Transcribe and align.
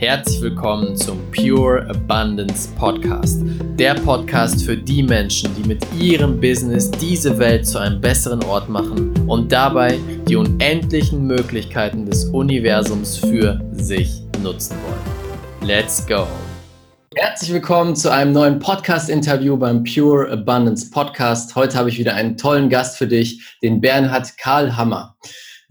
Herzlich 0.00 0.40
willkommen 0.40 0.96
zum 0.96 1.18
Pure 1.30 1.86
Abundance 1.90 2.70
Podcast. 2.78 3.42
Der 3.78 3.92
Podcast 3.92 4.64
für 4.64 4.74
die 4.74 5.02
Menschen, 5.02 5.54
die 5.54 5.68
mit 5.68 5.84
ihrem 5.92 6.40
Business 6.40 6.90
diese 6.90 7.38
Welt 7.38 7.66
zu 7.66 7.76
einem 7.76 8.00
besseren 8.00 8.42
Ort 8.44 8.70
machen 8.70 9.12
und 9.28 9.52
dabei 9.52 9.98
die 10.26 10.36
unendlichen 10.36 11.26
Möglichkeiten 11.26 12.06
des 12.06 12.24
Universums 12.24 13.18
für 13.18 13.60
sich 13.72 14.22
nutzen 14.42 14.78
wollen. 14.84 15.68
Let's 15.68 16.06
go! 16.06 16.26
Herzlich 17.14 17.52
willkommen 17.52 17.94
zu 17.94 18.10
einem 18.10 18.32
neuen 18.32 18.58
Podcast-Interview 18.58 19.58
beim 19.58 19.84
Pure 19.84 20.30
Abundance 20.30 20.90
Podcast. 20.90 21.54
Heute 21.54 21.76
habe 21.76 21.90
ich 21.90 21.98
wieder 21.98 22.14
einen 22.14 22.38
tollen 22.38 22.70
Gast 22.70 22.96
für 22.96 23.06
dich, 23.06 23.58
den 23.62 23.82
Bernhard 23.82 24.38
Karl 24.38 24.74
Hammer. 24.78 25.14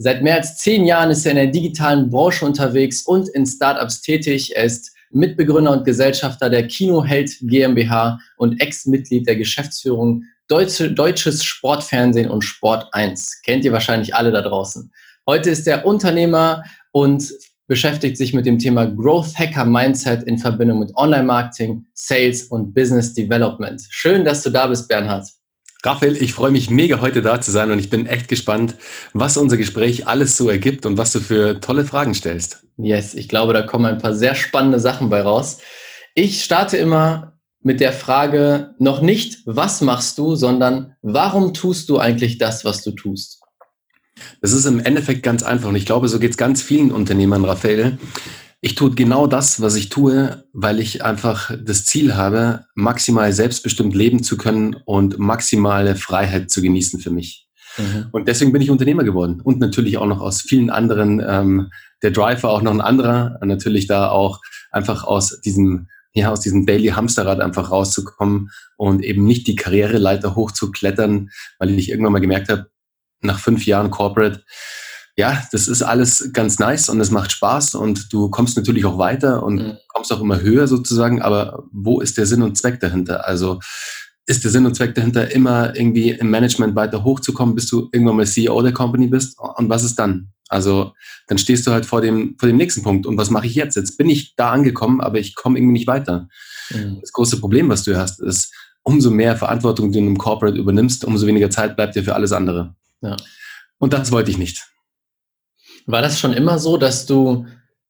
Seit 0.01 0.23
mehr 0.23 0.35
als 0.35 0.55
zehn 0.55 0.85
Jahren 0.85 1.11
ist 1.11 1.25
er 1.25 1.31
in 1.31 1.37
der 1.37 1.47
digitalen 1.47 2.09
Branche 2.09 2.45
unterwegs 2.45 3.01
und 3.01 3.27
in 3.27 3.45
Startups 3.45 4.01
tätig. 4.01 4.55
Er 4.55 4.63
ist 4.63 4.95
Mitbegründer 5.11 5.73
und 5.73 5.83
Gesellschafter 5.83 6.49
der 6.49 6.67
Kinoheld 6.67 7.29
GmbH 7.41 8.17
und 8.37 8.61
Ex-Mitglied 8.61 9.27
der 9.27 9.35
Geschäftsführung 9.35 10.23
Deutsche, 10.47 10.89
Deutsches 10.89 11.43
Sportfernsehen 11.43 12.29
und 12.29 12.43
Sport 12.43 12.87
1. 12.93 13.41
Kennt 13.43 13.65
ihr 13.65 13.73
wahrscheinlich 13.73 14.15
alle 14.15 14.31
da 14.31 14.41
draußen. 14.41 14.89
Heute 15.27 15.49
ist 15.49 15.67
er 15.67 15.85
Unternehmer 15.85 16.63
und 16.93 17.33
beschäftigt 17.67 18.15
sich 18.15 18.33
mit 18.33 18.45
dem 18.45 18.57
Thema 18.57 18.85
Growth 18.85 19.37
Hacker 19.37 19.65
Mindset 19.65 20.23
in 20.23 20.37
Verbindung 20.37 20.79
mit 20.79 20.95
Online-Marketing, 20.95 21.85
Sales 21.93 22.43
und 22.43 22.73
Business 22.73 23.13
Development. 23.13 23.81
Schön, 23.89 24.23
dass 24.23 24.43
du 24.43 24.49
da 24.49 24.67
bist, 24.67 24.87
Bernhard. 24.87 25.27
Raphael, 25.83 26.21
ich 26.21 26.33
freue 26.33 26.51
mich 26.51 26.69
mega 26.69 26.99
heute 26.99 27.21
da 27.21 27.39
zu 27.39 27.51
sein 27.51 27.71
und 27.71 27.79
ich 27.79 27.89
bin 27.89 28.05
echt 28.05 28.27
gespannt, 28.27 28.75
was 29.13 29.37
unser 29.37 29.55
Gespräch 29.55 30.07
alles 30.07 30.35
so 30.35 30.49
ergibt 30.49 30.85
und 30.85 30.97
was 30.97 31.13
du 31.13 31.21
für 31.21 31.61
tolle 31.61 31.85
Fragen 31.85 32.13
stellst. 32.13 32.65
Yes, 32.77 33.13
ich 33.13 33.29
glaube, 33.29 33.53
da 33.53 33.61
kommen 33.61 33.85
ein 33.85 33.97
paar 33.97 34.13
sehr 34.13 34.35
spannende 34.35 34.79
Sachen 34.79 35.09
bei 35.09 35.21
raus. 35.21 35.59
Ich 36.15 36.43
starte 36.43 36.75
immer 36.75 37.39
mit 37.61 37.79
der 37.79 37.93
Frage 37.93 38.75
noch 38.77 39.01
nicht, 39.01 39.39
was 39.45 39.79
machst 39.79 40.17
du, 40.17 40.35
sondern 40.35 40.95
warum 41.01 41.53
tust 41.53 41.87
du 41.87 41.97
eigentlich 41.97 42.37
das, 42.37 42.65
was 42.65 42.83
du 42.83 42.91
tust? 42.91 43.41
Das 44.41 44.51
ist 44.51 44.65
im 44.65 44.81
Endeffekt 44.81 45.23
ganz 45.23 45.43
einfach 45.43 45.69
und 45.69 45.75
ich 45.75 45.85
glaube, 45.85 46.09
so 46.09 46.19
geht 46.19 46.31
es 46.31 46.37
ganz 46.37 46.61
vielen 46.61 46.91
Unternehmern, 46.91 47.45
Raphael. 47.45 47.97
Ich 48.61 48.75
tue 48.75 48.91
genau 48.91 49.25
das, 49.25 49.61
was 49.61 49.75
ich 49.75 49.87
tue, 49.89 50.43
weil 50.51 50.79
ich 50.79 51.03
einfach 51.03 51.51
das 51.63 51.85
Ziel 51.85 52.15
habe, 52.15 52.65
maximal 52.75 53.31
selbstbestimmt 53.31 53.95
leben 53.95 54.21
zu 54.21 54.37
können 54.37 54.75
und 54.85 55.17
maximale 55.17 55.95
Freiheit 55.95 56.49
zu 56.49 56.61
genießen 56.61 56.99
für 56.99 57.11
mich. 57.11 57.47
Mhm. 57.77 58.07
Und 58.11 58.27
deswegen 58.27 58.51
bin 58.51 58.61
ich 58.61 58.69
Unternehmer 58.69 59.05
geworden 59.05 59.39
und 59.41 59.59
natürlich 59.59 59.97
auch 59.97 60.07
noch 60.07 60.19
aus 60.19 60.41
vielen 60.41 60.69
anderen. 60.69 61.23
Ähm, 61.25 61.69
der 62.01 62.11
Drive 62.11 62.43
war 62.43 62.51
auch 62.51 62.61
noch 62.61 62.73
ein 62.73 62.81
anderer, 62.81 63.39
natürlich 63.45 63.87
da 63.87 64.09
auch 64.09 64.41
einfach 64.71 65.03
aus 65.05 65.39
diesem 65.41 65.87
ja, 66.13 66.31
aus 66.31 66.41
diesem 66.41 66.65
Daily 66.65 66.87
Hamsterrad 66.87 67.39
einfach 67.39 67.69
rauszukommen 67.71 68.49
und 68.77 69.03
eben 69.03 69.25
nicht 69.25 69.45
die 69.45 69.55
Karriereleiter 69.55 70.35
hochzuklettern, 70.35 71.29
weil 71.59 71.77
ich 71.77 71.89
irgendwann 71.89 72.13
mal 72.13 72.19
gemerkt 72.19 72.49
habe, 72.49 72.71
nach 73.21 73.39
fünf 73.39 73.65
Jahren 73.67 73.91
Corporate, 73.91 74.43
ja, 75.19 75.43
das 75.51 75.67
ist 75.67 75.81
alles 75.81 76.29
ganz 76.31 76.59
nice 76.59 76.87
und 76.87 77.01
es 77.01 77.11
macht 77.11 77.33
Spaß 77.33 77.75
und 77.75 78.13
du 78.13 78.29
kommst 78.29 78.55
natürlich 78.55 78.85
auch 78.85 78.97
weiter 78.97 79.43
und 79.43 79.55
mhm. 79.55 79.77
kommst 79.89 80.13
auch 80.13 80.21
immer 80.21 80.39
höher 80.39 80.65
sozusagen, 80.65 81.21
aber 81.21 81.65
wo 81.73 81.99
ist 81.99 82.17
der 82.17 82.25
Sinn 82.25 82.41
und 82.41 82.57
Zweck 82.57 82.79
dahinter? 82.79 83.27
Also 83.27 83.59
ist 84.27 84.45
der 84.45 84.51
Sinn 84.51 84.65
und 84.65 84.75
Zweck 84.75 84.95
dahinter, 84.95 85.29
immer 85.29 85.75
irgendwie 85.75 86.11
im 86.11 86.29
Management 86.29 86.73
weiter 86.73 87.03
hochzukommen, 87.03 87.53
bis 87.53 87.67
du 87.67 87.89
irgendwann 87.91 88.15
mal 88.15 88.25
CEO 88.25 88.61
der 88.61 88.71
Company 88.71 89.07
bist? 89.07 89.37
Und 89.37 89.67
was 89.67 89.83
ist 89.83 89.99
dann? 89.99 90.29
Also 90.47 90.93
dann 91.27 91.37
stehst 91.37 91.67
du 91.67 91.71
halt 91.71 91.85
vor 91.85 91.99
dem, 91.99 92.37
vor 92.39 92.47
dem 92.47 92.55
nächsten 92.55 92.81
Punkt. 92.81 93.05
Und 93.05 93.17
was 93.17 93.29
mache 93.29 93.45
ich 93.45 93.55
jetzt? 93.55 93.75
Jetzt 93.75 93.97
bin 93.97 94.09
ich 94.09 94.37
da 94.37 94.51
angekommen, 94.51 95.01
aber 95.01 95.19
ich 95.19 95.35
komme 95.35 95.59
irgendwie 95.59 95.73
nicht 95.73 95.87
weiter. 95.87 96.29
Mhm. 96.69 96.99
Das 97.01 97.11
große 97.11 97.41
Problem, 97.41 97.67
was 97.67 97.83
du 97.83 97.97
hast, 97.97 98.21
ist, 98.21 98.53
umso 98.83 99.11
mehr 99.11 99.35
Verantwortung 99.35 99.91
du 99.91 99.99
in 99.99 100.05
einem 100.05 100.17
Corporate 100.17 100.57
übernimmst, 100.57 101.03
umso 101.03 101.27
weniger 101.27 101.49
Zeit 101.49 101.75
bleibt 101.75 101.97
dir 101.97 102.05
für 102.05 102.15
alles 102.15 102.31
andere. 102.31 102.73
Ja. 103.01 103.17
Und 103.79 103.91
das 103.91 104.13
wollte 104.13 104.31
ich 104.31 104.37
nicht. 104.37 104.69
War 105.85 106.01
das 106.01 106.19
schon 106.19 106.33
immer 106.33 106.59
so, 106.59 106.77
dass 106.77 107.05
du 107.05 107.45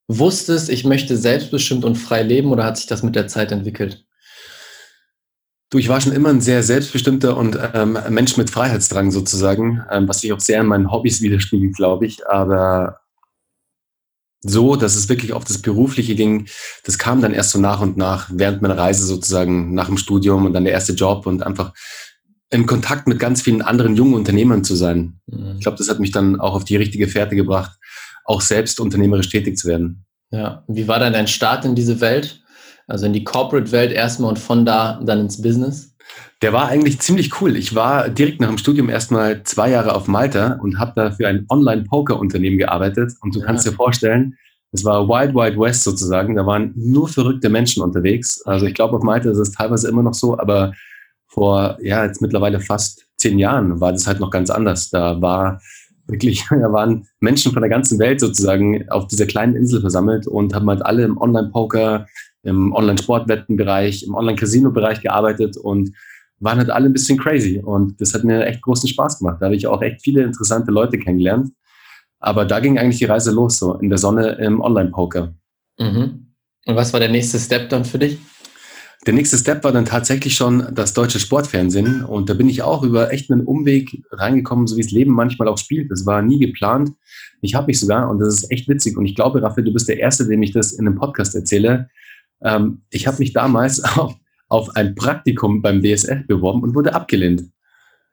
wusstest, 0.07 0.69
ich 0.69 0.85
möchte 0.85 1.17
selbstbestimmt 1.17 1.85
und 1.85 1.95
frei 1.95 2.23
leben 2.23 2.51
oder 2.51 2.65
hat 2.65 2.77
sich 2.77 2.87
das 2.87 3.03
mit 3.03 3.15
der 3.15 3.27
Zeit 3.27 3.51
entwickelt? 3.51 4.05
Du, 5.69 5.77
ich 5.77 5.87
war 5.87 6.01
schon 6.01 6.13
immer 6.13 6.29
ein 6.29 6.41
sehr 6.41 6.63
selbstbestimmter 6.63 7.37
und 7.37 7.57
ähm, 7.75 7.97
Mensch 8.09 8.37
mit 8.37 8.49
Freiheitsdrang 8.49 9.11
sozusagen, 9.11 9.83
ähm, 9.91 10.07
was 10.07 10.21
sich 10.21 10.33
auch 10.33 10.39
sehr 10.39 10.61
in 10.61 10.67
meinen 10.67 10.91
Hobbys 10.91 11.21
widerspiegelt, 11.21 11.75
glaube 11.75 12.07
ich. 12.07 12.27
Aber 12.27 13.01
so, 14.41 14.75
dass 14.75 14.95
es 14.95 15.09
wirklich 15.09 15.33
auf 15.33 15.43
das 15.43 15.61
Berufliche 15.61 16.15
ging, 16.15 16.47
das 16.85 16.97
kam 16.97 17.21
dann 17.21 17.33
erst 17.33 17.51
so 17.51 17.59
nach 17.59 17.81
und 17.81 17.97
nach, 17.97 18.29
während 18.33 18.63
meiner 18.63 18.77
Reise 18.77 19.05
sozusagen 19.05 19.75
nach 19.75 19.87
dem 19.87 19.97
Studium 19.97 20.45
und 20.47 20.53
dann 20.53 20.63
der 20.63 20.73
erste 20.73 20.93
Job 20.93 21.27
und 21.27 21.43
einfach 21.43 21.73
in 22.49 22.65
Kontakt 22.65 23.07
mit 23.07 23.19
ganz 23.19 23.43
vielen 23.43 23.61
anderen 23.61 23.95
jungen 23.95 24.15
Unternehmern 24.15 24.63
zu 24.63 24.75
sein. 24.75 25.19
Mhm. 25.27 25.57
Ich 25.57 25.61
glaube, 25.61 25.77
das 25.77 25.89
hat 25.89 25.99
mich 25.99 26.11
dann 26.11 26.39
auch 26.39 26.55
auf 26.55 26.63
die 26.63 26.77
richtige 26.77 27.07
Fährte 27.07 27.35
gebracht, 27.35 27.78
auch 28.29 28.41
selbst 28.41 28.79
unternehmerisch 28.79 29.29
tätig 29.29 29.57
zu 29.57 29.67
werden. 29.67 30.05
Ja, 30.31 30.63
wie 30.67 30.87
war 30.87 30.99
dann 30.99 31.13
dein 31.13 31.27
Start 31.27 31.65
in 31.65 31.73
diese 31.73 31.99
Welt? 31.99 32.41
Also 32.87 33.07
in 33.07 33.13
die 33.13 33.23
Corporate-Welt 33.23 33.91
erstmal 33.91 34.29
und 34.29 34.39
von 34.39 34.65
da 34.65 34.99
dann 35.03 35.21
ins 35.21 35.41
Business? 35.41 35.95
Der 36.41 36.53
war 36.53 36.67
eigentlich 36.67 36.99
ziemlich 36.99 37.41
cool. 37.41 37.55
Ich 37.55 37.75
war 37.75 38.07
direkt 38.09 38.39
nach 38.39 38.47
dem 38.47 38.57
Studium 38.57 38.89
erstmal 38.89 39.43
zwei 39.43 39.71
Jahre 39.71 39.95
auf 39.95 40.07
Malta 40.07 40.59
und 40.61 40.79
habe 40.79 40.93
da 40.95 41.11
für 41.11 41.27
ein 41.27 41.45
Online-Poker-Unternehmen 41.49 42.59
gearbeitet. 42.59 43.13
Und 43.21 43.35
du 43.35 43.39
ja. 43.39 43.45
kannst 43.45 43.65
dir 43.65 43.73
vorstellen, 43.73 44.35
es 44.71 44.85
war 44.85 45.07
Wild 45.07 45.33
Wild 45.33 45.59
West 45.59 45.83
sozusagen. 45.83 46.35
Da 46.35 46.45
waren 46.45 46.73
nur 46.75 47.07
verrückte 47.07 47.49
Menschen 47.49 47.81
unterwegs. 47.81 48.41
Also 48.45 48.67
ich 48.67 48.75
glaube, 48.75 48.95
auf 48.97 49.03
Malta 49.03 49.31
ist 49.31 49.39
es 49.39 49.51
teilweise 49.51 49.89
immer 49.89 50.03
noch 50.03 50.13
so, 50.13 50.37
aber 50.37 50.73
vor, 51.27 51.77
ja, 51.81 52.05
jetzt 52.05 52.21
mittlerweile 52.21 52.59
fast 52.59 53.05
zehn 53.17 53.39
Jahren 53.39 53.81
war 53.81 53.91
das 53.91 54.07
halt 54.07 54.19
noch 54.19 54.29
ganz 54.29 54.49
anders. 54.49 54.89
Da 54.89 55.19
war 55.21 55.59
wirklich, 56.09 56.45
da 56.49 56.71
waren 56.71 57.07
Menschen 57.19 57.51
von 57.51 57.61
der 57.61 57.69
ganzen 57.69 57.99
Welt 57.99 58.19
sozusagen 58.19 58.89
auf 58.89 59.07
dieser 59.07 59.25
kleinen 59.25 59.55
Insel 59.55 59.81
versammelt 59.81 60.27
und 60.27 60.53
haben 60.53 60.69
halt 60.69 60.85
alle 60.85 61.03
im 61.03 61.17
Online-Poker, 61.17 62.07
im 62.43 62.73
Online-Sportwettenbereich, 62.73 64.03
im 64.03 64.15
Online-Casino-Bereich 64.15 65.01
gearbeitet 65.01 65.57
und 65.57 65.91
waren 66.39 66.57
halt 66.57 66.69
alle 66.69 66.85
ein 66.85 66.93
bisschen 66.93 67.17
crazy. 67.17 67.61
Und 67.63 67.99
das 67.99 68.13
hat 68.13 68.23
mir 68.23 68.45
echt 68.45 68.61
großen 68.61 68.87
Spaß 68.87 69.19
gemacht. 69.19 69.37
Da 69.39 69.45
habe 69.45 69.55
ich 69.55 69.67
auch 69.67 69.81
echt 69.81 70.01
viele 70.01 70.23
interessante 70.23 70.71
Leute 70.71 70.97
kennengelernt. 70.97 71.51
Aber 72.19 72.45
da 72.45 72.59
ging 72.59 72.77
eigentlich 72.77 72.99
die 72.99 73.05
Reise 73.05 73.31
los, 73.31 73.57
so 73.57 73.75
in 73.75 73.89
der 73.89 73.97
Sonne 73.97 74.37
im 74.39 74.61
Online-Poker. 74.61 75.33
Mhm. 75.79 76.27
Und 76.65 76.75
was 76.75 76.93
war 76.93 76.99
der 76.99 77.09
nächste 77.09 77.39
Step 77.39 77.69
dann 77.69 77.85
für 77.85 77.99
dich? 77.99 78.19
Der 79.05 79.13
nächste 79.13 79.37
Step 79.37 79.63
war 79.63 79.71
dann 79.71 79.85
tatsächlich 79.85 80.35
schon 80.35 80.67
das 80.73 80.93
deutsche 80.93 81.19
Sportfernsehen. 81.19 82.03
Und 82.03 82.29
da 82.29 82.33
bin 82.33 82.49
ich 82.49 82.63
auch 82.63 82.83
über 82.83 83.13
echt 83.13 83.31
einen 83.31 83.45
Umweg 83.45 84.03
reingekommen, 84.11 84.67
so 84.67 84.75
wie 84.75 84.81
es 84.81 84.91
Leben 84.91 85.13
manchmal 85.13 85.47
auch 85.47 85.57
spielt. 85.57 85.89
Das 85.89 86.05
war 86.05 86.21
nie 86.21 86.39
geplant. 86.39 86.91
Ich 87.41 87.55
habe 87.55 87.67
mich 87.67 87.79
sogar, 87.79 88.09
und 88.09 88.19
das 88.19 88.35
ist 88.35 88.51
echt 88.51 88.67
witzig, 88.67 88.97
und 88.97 89.05
ich 89.05 89.15
glaube, 89.15 89.41
Raphael, 89.41 89.63
du 89.63 89.73
bist 89.73 89.87
der 89.87 89.99
Erste, 89.99 90.27
dem 90.27 90.43
ich 90.43 90.51
das 90.51 90.73
in 90.73 90.85
einem 90.85 90.97
Podcast 90.97 91.33
erzähle. 91.33 91.89
Ähm, 92.43 92.81
ich 92.89 93.07
habe 93.07 93.19
mich 93.19 93.31
damals 93.31 93.81
auf, 93.97 94.15
auf 94.49 94.75
ein 94.75 94.95
Praktikum 94.95 95.61
beim 95.61 95.81
DSF 95.81 96.27
beworben 96.27 96.63
und 96.63 96.75
wurde 96.75 96.93
abgelehnt. 96.93 97.43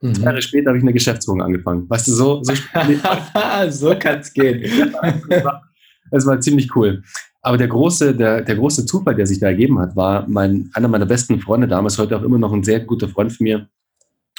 Mhm. 0.01 0.15
Zwei 0.15 0.25
Jahre 0.25 0.43
später 0.43 0.69
habe 0.69 0.79
ich 0.79 0.85
eine 0.85 0.93
Geschäftsführung 0.93 1.43
angefangen. 1.43 1.91
Weißt 1.91 2.07
du, 2.07 2.13
so, 2.13 2.43
so, 2.45 2.53
so 3.71 3.99
kann 3.99 4.21
es 4.21 4.33
gehen. 4.33 4.63
das, 5.29 5.45
war, 5.45 5.63
das 6.13 6.27
war 6.27 6.41
ziemlich 6.41 6.75
cool. 6.77 7.03
Aber 7.47 7.59
der 7.59 7.69
große, 7.69 8.17
der, 8.17 8.43
der 8.43 8.57
große 8.57 8.87
Zufall, 8.87 9.15
der 9.15 9.25
sich 9.25 9.39
da 9.39 9.47
ergeben 9.47 9.79
hat, 9.79 9.95
war 9.95 10.27
mein, 10.27 10.69
einer 10.73 10.89
meiner 10.89 11.07
besten 11.07 11.41
Freunde 11.41 11.69
damals, 11.69 11.97
heute 11.97 12.17
auch 12.17 12.25
immer 12.25 12.39
noch 12.39 12.53
ein 12.53 12.65
sehr 12.65 12.81
guter 12.81 13.09
Freund 13.09 13.33
von 13.33 13.45
mir, 13.45 13.69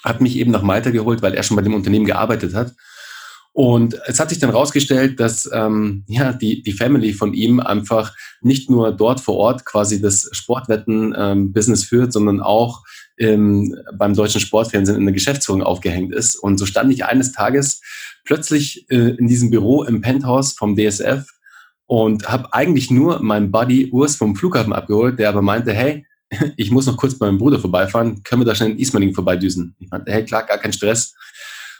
hat 0.03 0.19
mich 0.19 0.35
eben 0.35 0.51
nach 0.51 0.61
Malta 0.61 0.89
geholt, 0.89 1.21
weil 1.21 1.33
er 1.33 1.43
schon 1.43 1.55
bei 1.55 1.63
dem 1.63 1.73
Unternehmen 1.73 2.03
gearbeitet 2.03 2.53
hat. 2.53 2.73
Und 3.53 3.97
es 4.07 4.19
hat 4.19 4.27
sich 4.27 4.39
dann 4.39 4.49
rausgestellt, 4.49 5.21
dass 5.21 5.49
ähm, 5.53 6.03
ja, 6.09 6.33
die, 6.33 6.63
die 6.63 6.73
Family 6.73 7.13
von 7.13 7.33
ihm 7.33 7.61
einfach 7.61 8.13
nicht 8.41 8.69
nur 8.69 8.91
dort 8.91 9.21
vor 9.21 9.37
Ort 9.37 9.63
quasi 9.63 10.01
das 10.01 10.27
Sportwetten-Business 10.33 11.83
ähm, 11.83 11.87
führt, 11.87 12.11
sondern 12.11 12.41
auch 12.41 12.83
ähm, 13.17 13.73
beim 13.97 14.15
deutschen 14.15 14.41
Sportfernsehen 14.41 14.97
in 14.97 15.05
der 15.05 15.13
Geschäftsführung 15.13 15.63
aufgehängt 15.63 16.13
ist. 16.13 16.35
Und 16.35 16.57
so 16.57 16.65
stand 16.65 16.91
ich 16.91 17.05
eines 17.05 17.31
Tages 17.31 17.79
plötzlich 18.25 18.85
äh, 18.89 19.11
in 19.11 19.27
diesem 19.27 19.49
Büro 19.49 19.83
im 19.83 20.01
Penthouse 20.01 20.51
vom 20.51 20.75
DSF 20.75 21.25
und 21.87 22.29
habe 22.29 22.53
eigentlich 22.53 22.91
nur 22.91 23.21
meinen 23.21 23.51
Buddy 23.51 23.89
Urs 23.91 24.15
vom 24.15 24.35
Flughafen 24.35 24.73
abgeholt, 24.73 25.17
der 25.17 25.29
aber 25.29 25.41
meinte, 25.41 25.73
hey, 25.73 26.05
ich 26.57 26.69
muss 26.69 26.85
noch 26.85 26.97
kurz 26.97 27.17
bei 27.17 27.25
meinem 27.25 27.37
Bruder 27.37 27.59
vorbeifahren, 27.59 28.21
können 28.23 28.41
wir 28.41 28.45
da 28.45 28.53
schnell 28.53 28.71
in 28.71 28.77
Ismaning 28.77 29.13
vorbeidüsen? 29.13 29.75
Ich 29.79 29.89
meinte, 29.89 30.11
hey, 30.11 30.23
klar, 30.25 30.43
gar 30.43 30.57
kein 30.57 30.73
Stress. 30.73 31.15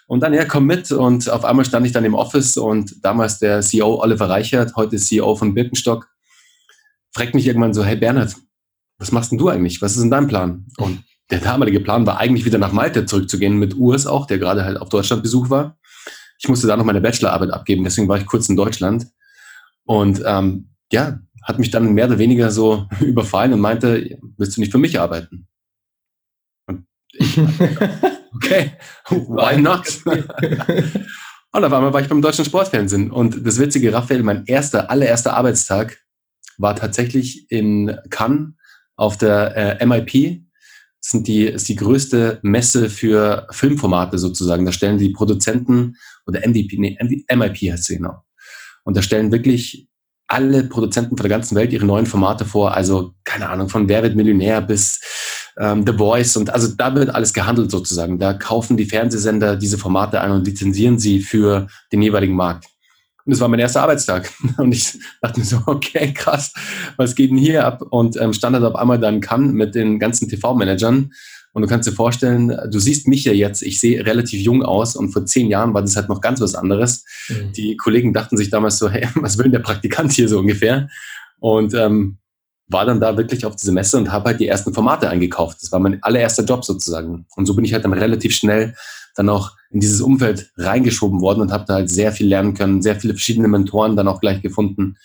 Und 0.08 0.22
dann, 0.22 0.34
ja, 0.34 0.46
komm 0.46 0.66
mit 0.66 0.90
und 0.92 1.30
auf 1.30 1.44
einmal 1.44 1.66
stand 1.66 1.86
ich 1.86 1.92
dann 1.92 2.06
im 2.06 2.16
Office 2.16 2.56
und 2.56 3.04
damals 3.04 3.40
der 3.40 3.62
CEO 3.62 4.02
Oliver 4.02 4.30
Reichert, 4.30 4.74
heute 4.78 4.96
CEO 4.96 5.36
von 5.36 5.54
Birkenstock, 5.54 6.08
fragt 7.14 7.36
mich 7.36 7.46
irgendwann 7.46 7.74
so, 7.74 7.84
hey 7.84 7.98
Bernhard, 7.98 8.34
was 9.00 9.12
machst 9.12 9.32
denn 9.32 9.38
du 9.38 9.50
eigentlich? 9.50 9.82
Was 9.82 9.96
ist 9.96 10.02
denn 10.02 10.12
dein 10.12 10.28
Plan? 10.28 10.66
Und 10.78 11.04
der 11.30 11.40
damalige 11.40 11.82
Plan 11.82 12.06
war 12.06 12.20
eigentlich 12.20 12.46
wieder 12.46 12.58
nach 12.58 12.72
Malta 12.72 13.06
zurückzugehen 13.06 13.58
mit 13.58 13.76
Urs 13.76 14.08
auch, 14.08 14.28
der 14.28 14.38
gerade 14.38 14.64
halt 14.64 14.78
auf 14.78 14.88
Deutschlandbesuch 14.88 15.50
war. 15.50 15.78
Ich 16.40 16.48
musste 16.48 16.68
da 16.68 16.78
noch 16.78 16.86
meine 16.86 17.02
Bachelorarbeit 17.02 17.52
abgeben, 17.52 17.84
deswegen 17.84 18.08
war 18.08 18.18
ich 18.18 18.26
kurz 18.26 18.48
in 18.48 18.56
Deutschland. 18.56 19.08
Und 19.88 20.22
ähm, 20.26 20.70
ja, 20.92 21.20
hat 21.44 21.60
mich 21.60 21.72
dann 21.72 21.94
mehr 21.94 22.08
oder 22.08 22.20
weniger 22.20 22.52
so 22.52 22.88
überfallen 23.00 23.54
und 23.54 23.62
meinte, 23.62 24.20
willst 24.38 24.58
du 24.58 24.62
nicht 24.62 24.72
für 24.72 24.78
mich 24.78 25.00
arbeiten? 25.00 25.48
Und 26.68 26.86
ich, 27.14 27.40
okay, 28.36 28.74
why 29.10 29.60
not? 29.60 29.88
und 30.06 31.64
auf 31.64 31.74
einmal 31.74 31.94
war 31.94 32.02
ich 32.02 32.10
beim 32.10 32.22
deutschen 32.22 32.46
Sportfernsehen. 32.46 33.10
Und 33.12 33.48
das 33.48 33.60
witzige, 33.60 33.94
Raphael, 33.94 34.24
mein 34.24 34.46
erster, 34.46 34.92
allererster 34.92 35.34
Arbeitstag 35.34 35.98
war 36.58 36.76
tatsächlich 36.76 37.50
in 37.50 37.98
Cannes 38.10 38.54
auf 38.98 39.18
der 39.18 39.80
äh, 39.80 39.86
MIP. 39.86 40.44
Das 41.00 41.12
sind 41.12 41.28
die, 41.28 41.46
ist 41.46 41.70
die 41.70 41.78
größte 41.78 42.40
Messe 42.42 42.90
für 42.90 43.48
Filmformate 43.52 44.18
sozusagen. 44.18 44.66
Da 44.66 44.74
stellen 44.74 44.98
die 44.98 45.12
Produzenten 45.12 45.96
oder 46.26 46.42
MVP, 46.46 46.76
nee, 46.78 46.98
MIP 47.34 47.72
heißt 47.72 47.86
sie 47.86 47.98
genau. 47.98 48.27
Und 48.88 48.96
da 48.96 49.02
stellen 49.02 49.34
wirklich 49.34 49.86
alle 50.28 50.64
Produzenten 50.64 51.18
von 51.18 51.24
der 51.26 51.38
ganzen 51.38 51.58
Welt 51.58 51.74
ihre 51.74 51.86
neuen 51.86 52.06
Formate 52.06 52.46
vor. 52.46 52.74
Also, 52.74 53.12
keine 53.26 53.50
Ahnung, 53.50 53.68
von 53.68 53.90
Wer 53.90 54.02
wird 54.02 54.16
Millionär 54.16 54.62
bis 54.62 55.02
ähm, 55.60 55.86
The 55.86 55.92
Voice. 55.92 56.38
Und 56.38 56.52
also 56.52 56.70
da 56.70 56.96
wird 56.96 57.14
alles 57.14 57.34
gehandelt 57.34 57.70
sozusagen. 57.70 58.18
Da 58.18 58.32
kaufen 58.32 58.78
die 58.78 58.86
Fernsehsender 58.86 59.58
diese 59.58 59.78
Formate 59.78 60.22
ein 60.22 60.32
und 60.32 60.48
lizenzieren 60.48 61.00
sie 61.00 61.20
für 61.20 61.68
den 61.92 62.02
jeweiligen 62.02 62.34
Markt. 62.34 62.64
Und 63.26 63.32
das 63.34 63.42
war 63.42 63.50
mein 63.50 63.60
erster 63.60 63.82
Arbeitstag. 63.82 64.32
Und 64.58 64.72
ich 64.72 64.98
dachte 65.22 65.42
mir 65.42 65.46
so, 65.46 65.60
okay, 65.66 66.14
krass, 66.14 66.54
was 66.96 67.14
geht 67.14 67.30
denn 67.30 67.38
hier 67.38 67.66
ab? 67.66 67.82
Und 67.90 68.16
ähm, 68.16 68.32
stand 68.32 68.56
halt 68.56 68.64
auf 68.64 68.76
einmal 68.76 69.00
dann 69.00 69.20
kann 69.20 69.52
mit 69.52 69.76
den 69.76 70.00
ganzen 70.00 70.30
TV-Managern. 70.30 71.12
Und 71.58 71.64
du 71.64 71.70
kannst 71.70 71.90
dir 71.90 71.94
vorstellen, 71.94 72.56
du 72.70 72.78
siehst 72.78 73.08
mich 73.08 73.24
ja 73.24 73.34
jetzt, 73.34 73.64
ich 73.64 73.80
sehe 73.80 74.06
relativ 74.06 74.40
jung 74.42 74.62
aus 74.62 74.96
und 74.96 75.10
vor 75.10 75.26
zehn 75.26 75.48
Jahren 75.48 75.74
war 75.74 75.82
das 75.82 75.96
halt 75.96 76.08
noch 76.08 76.22
ganz 76.22 76.40
was 76.40 76.54
anderes. 76.54 77.04
Mhm. 77.30 77.52
Die 77.54 77.76
Kollegen 77.76 78.14
dachten 78.14 78.38
sich 78.38 78.52
damals 78.52 78.78
so, 78.78 78.92
hey, 78.92 79.08
was 79.16 79.40
will 79.40 79.46
denn 79.46 79.54
der 79.54 79.60
Praktikant 79.62 80.12
hier 80.12 80.30
so 80.30 80.38
ungefähr? 80.38 80.88
Und 81.40 81.74
ähm, 81.74 82.20
war 82.68 82.86
dann 82.86 83.00
da 83.00 83.18
wirklich 83.18 83.44
auf 83.44 83.56
diese 83.56 83.72
Messe 83.72 83.98
und 83.98 84.12
habe 84.12 84.30
halt 84.30 84.40
die 84.40 84.48
ersten 84.48 84.72
Formate 84.72 85.10
eingekauft. 85.10 85.58
Das 85.64 85.72
war 85.72 85.80
mein 85.80 85.98
allererster 86.04 86.44
Job 86.44 86.64
sozusagen. 86.64 87.26
Und 87.36 87.48
so 87.48 87.56
bin 87.56 87.66
ich 87.66 87.74
halt 87.74 87.86
dann 87.86 87.94
relativ 87.94 88.36
schnell 88.36 88.76
dann 89.16 89.28
auch 89.28 89.54
in 89.72 89.80
dieses 89.80 90.02
Umfeld 90.02 90.52
reingeschoben 90.58 91.22
worden 91.22 91.42
und 91.42 91.52
habe 91.52 91.66
da 91.68 91.74
halt 91.74 91.90
sehr 91.90 92.12
viel 92.12 92.28
lernen 92.28 92.54
können, 92.54 92.84
sehr 92.84 93.00
viele 93.00 93.16
verschiedene 93.16 93.48
Mentoren 93.48 93.96
dann 93.96 94.08
auch 94.08 94.22
gleich 94.22 94.44
gefunden, 94.44 94.98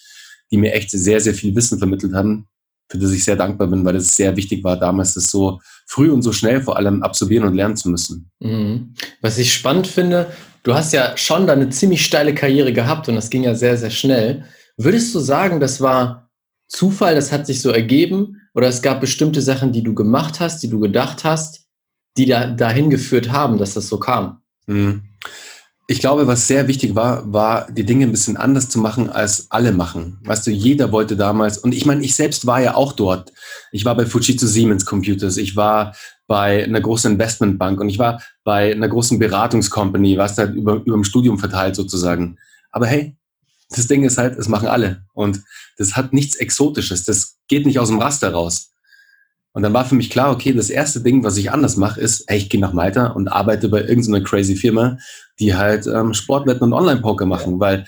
die 0.51 0.59
mir 0.59 0.75
echt 0.75 0.91
sehr, 0.91 1.23
sehr 1.23 1.33
viel 1.33 1.57
Wissen 1.57 1.79
vermittelt 1.79 2.13
haben, 2.13 2.47
für 2.93 2.99
das 2.99 3.11
ich 3.13 3.25
sehr 3.25 3.37
dankbar 3.37 3.69
bin, 3.69 3.87
weil 3.87 3.97
es 3.97 4.15
sehr 4.15 4.37
wichtig 4.37 4.63
war, 4.63 4.79
damals 4.79 5.15
das 5.15 5.29
so 5.29 5.61
früh 5.87 6.11
und 6.11 6.21
so 6.21 6.31
schnell 6.31 6.61
vor 6.61 6.77
allem 6.77 7.03
absolvieren 7.03 7.47
und 7.47 7.55
lernen 7.55 7.75
zu 7.75 7.89
müssen. 7.89 8.31
Mhm. 8.39 8.93
Was 9.23 9.39
ich 9.39 9.55
spannend 9.55 9.87
finde, 9.87 10.31
du 10.63 10.75
hast 10.75 10.93
ja 10.93 11.17
schon 11.17 11.47
da 11.47 11.55
eine 11.55 11.71
ziemlich 11.71 12.05
steile 12.05 12.35
Karriere 12.35 12.75
gehabt 12.75 13.09
und 13.09 13.15
das 13.15 13.31
ging 13.31 13.45
ja 13.45 13.55
sehr, 13.55 13.79
sehr 13.79 13.89
schnell. 13.89 14.45
Würdest 14.77 15.15
du 15.15 15.21
sagen, 15.21 15.59
das 15.59 15.81
war 15.81 16.29
Zufall, 16.69 17.15
das 17.15 17.33
hat 17.33 17.47
sich 17.47 17.63
so 17.63 17.71
ergeben 17.71 18.43
oder 18.53 18.69
es 18.69 18.83
gab 18.83 19.01
bestimmte 19.01 19.41
Sachen, 19.41 19.73
die 19.73 19.83
du 19.83 19.95
gemacht 19.95 20.39
hast, 20.39 20.63
die 20.63 20.69
du 20.69 20.79
gedacht 20.79 21.25
hast, 21.25 21.65
die 22.19 22.27
da, 22.27 22.47
dahin 22.47 22.91
geführt 22.91 23.33
haben, 23.33 23.57
dass 23.57 23.73
das 23.73 23.89
so 23.89 23.99
kam. 23.99 24.43
Mhm. 24.67 25.05
Ich 25.89 25.99
glaube, 25.99 26.27
was 26.27 26.47
sehr 26.47 26.69
wichtig 26.69 26.95
war, 26.95 27.31
war, 27.33 27.71
die 27.71 27.85
Dinge 27.85 28.07
ein 28.07 28.13
bisschen 28.13 28.37
anders 28.37 28.69
zu 28.69 28.79
machen, 28.79 29.11
als 29.11 29.51
alle 29.51 29.73
machen. 29.73 30.19
Weißt 30.25 30.47
du, 30.47 30.51
jeder 30.51 30.93
wollte 30.93 31.17
damals, 31.17 31.59
und 31.59 31.75
ich 31.75 31.85
meine, 31.87 32.05
ich 32.05 32.15
selbst 32.15 32.47
war 32.47 32.61
ja 32.61 32.75
auch 32.75 32.93
dort. 32.93 33.33
Ich 33.73 33.85
war 33.85 33.97
bei 33.97 34.07
Fujitsu 34.07 34.47
Siemens 34.47 34.87
Computers, 34.87 35.37
ich 35.37 35.57
war 35.57 35.95
bei 36.29 36.65
einer 36.65 36.81
großen 36.81 37.13
Investmentbank 37.13 37.81
und 37.81 37.89
ich 37.89 37.99
war 37.99 38.23
bei 38.45 38.73
einer 38.73 38.89
großen 38.89 39.19
Beratungscompany, 39.19 40.17
was 40.17 40.39
halt 40.39 40.55
über, 40.55 40.75
über 40.77 40.97
dem 40.97 41.05
Studium 41.05 41.39
verteilt 41.39 41.75
sozusagen. 41.77 42.39
Aber 42.71 42.87
hey, 42.87 43.17
das 43.69 43.87
Ding 43.87 44.05
ist 44.05 44.19
halt, 44.19 44.39
es 44.39 44.49
machen 44.49 44.69
alle. 44.69 45.05
Und 45.13 45.43
das 45.79 45.97
hat 45.97 46.13
nichts 46.13 46.37
Exotisches. 46.37 47.05
Das 47.05 47.39
geht 47.49 47.67
nicht 47.67 47.79
aus 47.79 47.89
dem 47.89 47.99
Raster 47.99 48.33
raus. 48.33 48.72
Und 49.55 49.63
dann 49.63 49.73
war 49.75 49.85
für 49.85 49.95
mich 49.95 50.09
klar, 50.09 50.33
okay, 50.33 50.53
das 50.53 50.71
erste 50.71 51.01
Ding, 51.01 51.25
was 51.25 51.37
ich 51.37 51.51
anders 51.51 51.77
mache, 51.77 52.01
ist, 52.01 52.25
hey, 52.27 52.39
ich 52.39 52.49
gehe 52.49 52.61
nach 52.61 52.73
Malta 52.73 53.09
und 53.09 53.29
arbeite 53.29 53.69
bei 53.69 53.83
irgendeiner 53.83 54.23
crazy 54.23 54.57
Firma, 54.57 54.97
die 55.39 55.55
halt 55.55 55.87
ähm, 55.87 56.15
Sportwetten 56.15 56.63
und 56.63 56.73
Online-Poker 56.73 57.27
machen. 57.27 57.61
Weil 57.61 57.85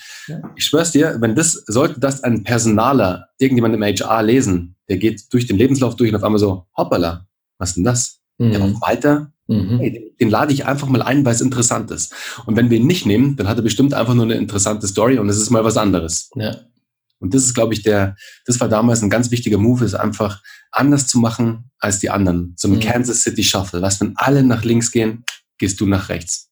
ich 0.56 0.66
schwör's 0.66 0.92
dir, 0.92 1.16
wenn 1.20 1.34
das, 1.34 1.52
sollte 1.66 2.00
das 2.00 2.22
ein 2.22 2.44
Personaler, 2.44 3.28
irgendjemand 3.38 3.74
im 3.74 3.82
HR 3.82 4.22
lesen, 4.22 4.76
der 4.88 4.98
geht 4.98 5.32
durch 5.32 5.46
den 5.46 5.56
Lebenslauf 5.56 5.96
durch 5.96 6.10
und 6.10 6.16
auf 6.16 6.24
einmal 6.24 6.38
so, 6.38 6.66
hoppala, 6.76 7.26
was 7.58 7.74
denn 7.74 7.84
das? 7.84 8.20
Mhm. 8.38 8.50
Der 8.50 8.60
war 8.60 8.68
Malta? 8.68 9.32
Mhm. 9.46 9.78
Hey, 9.78 9.92
den, 9.92 10.02
den 10.20 10.30
lade 10.30 10.52
ich 10.52 10.66
einfach 10.66 10.88
mal 10.88 11.02
ein, 11.02 11.24
weil 11.24 11.34
es 11.34 11.40
interessant 11.40 11.90
ist. 11.90 12.14
Und 12.44 12.56
wenn 12.56 12.68
wir 12.68 12.78
ihn 12.78 12.86
nicht 12.86 13.06
nehmen, 13.06 13.36
dann 13.36 13.48
hat 13.48 13.58
er 13.58 13.62
bestimmt 13.62 13.94
einfach 13.94 14.14
nur 14.14 14.24
eine 14.24 14.34
interessante 14.34 14.86
Story 14.86 15.18
und 15.18 15.28
es 15.28 15.38
ist 15.38 15.50
mal 15.50 15.64
was 15.64 15.76
anderes. 15.76 16.30
Ja. 16.34 16.56
Und 17.24 17.32
das 17.32 17.44
ist, 17.44 17.54
glaube 17.54 17.72
ich, 17.72 17.82
der, 17.82 18.16
das 18.44 18.60
war 18.60 18.68
damals 18.68 19.00
ein 19.02 19.08
ganz 19.08 19.30
wichtiger 19.30 19.56
Move, 19.56 19.82
ist 19.82 19.94
einfach 19.94 20.42
anders 20.70 21.06
zu 21.06 21.18
machen 21.18 21.70
als 21.78 21.98
die 21.98 22.10
anderen. 22.10 22.54
So 22.58 22.68
ein 22.68 22.74
mhm. 22.74 22.80
Kansas 22.80 23.22
City 23.22 23.42
Shuffle. 23.42 23.80
Was, 23.80 23.98
wenn 23.98 24.12
alle 24.16 24.42
nach 24.42 24.62
links 24.62 24.92
gehen, 24.92 25.24
gehst 25.56 25.80
du 25.80 25.86
nach 25.86 26.10
rechts. 26.10 26.50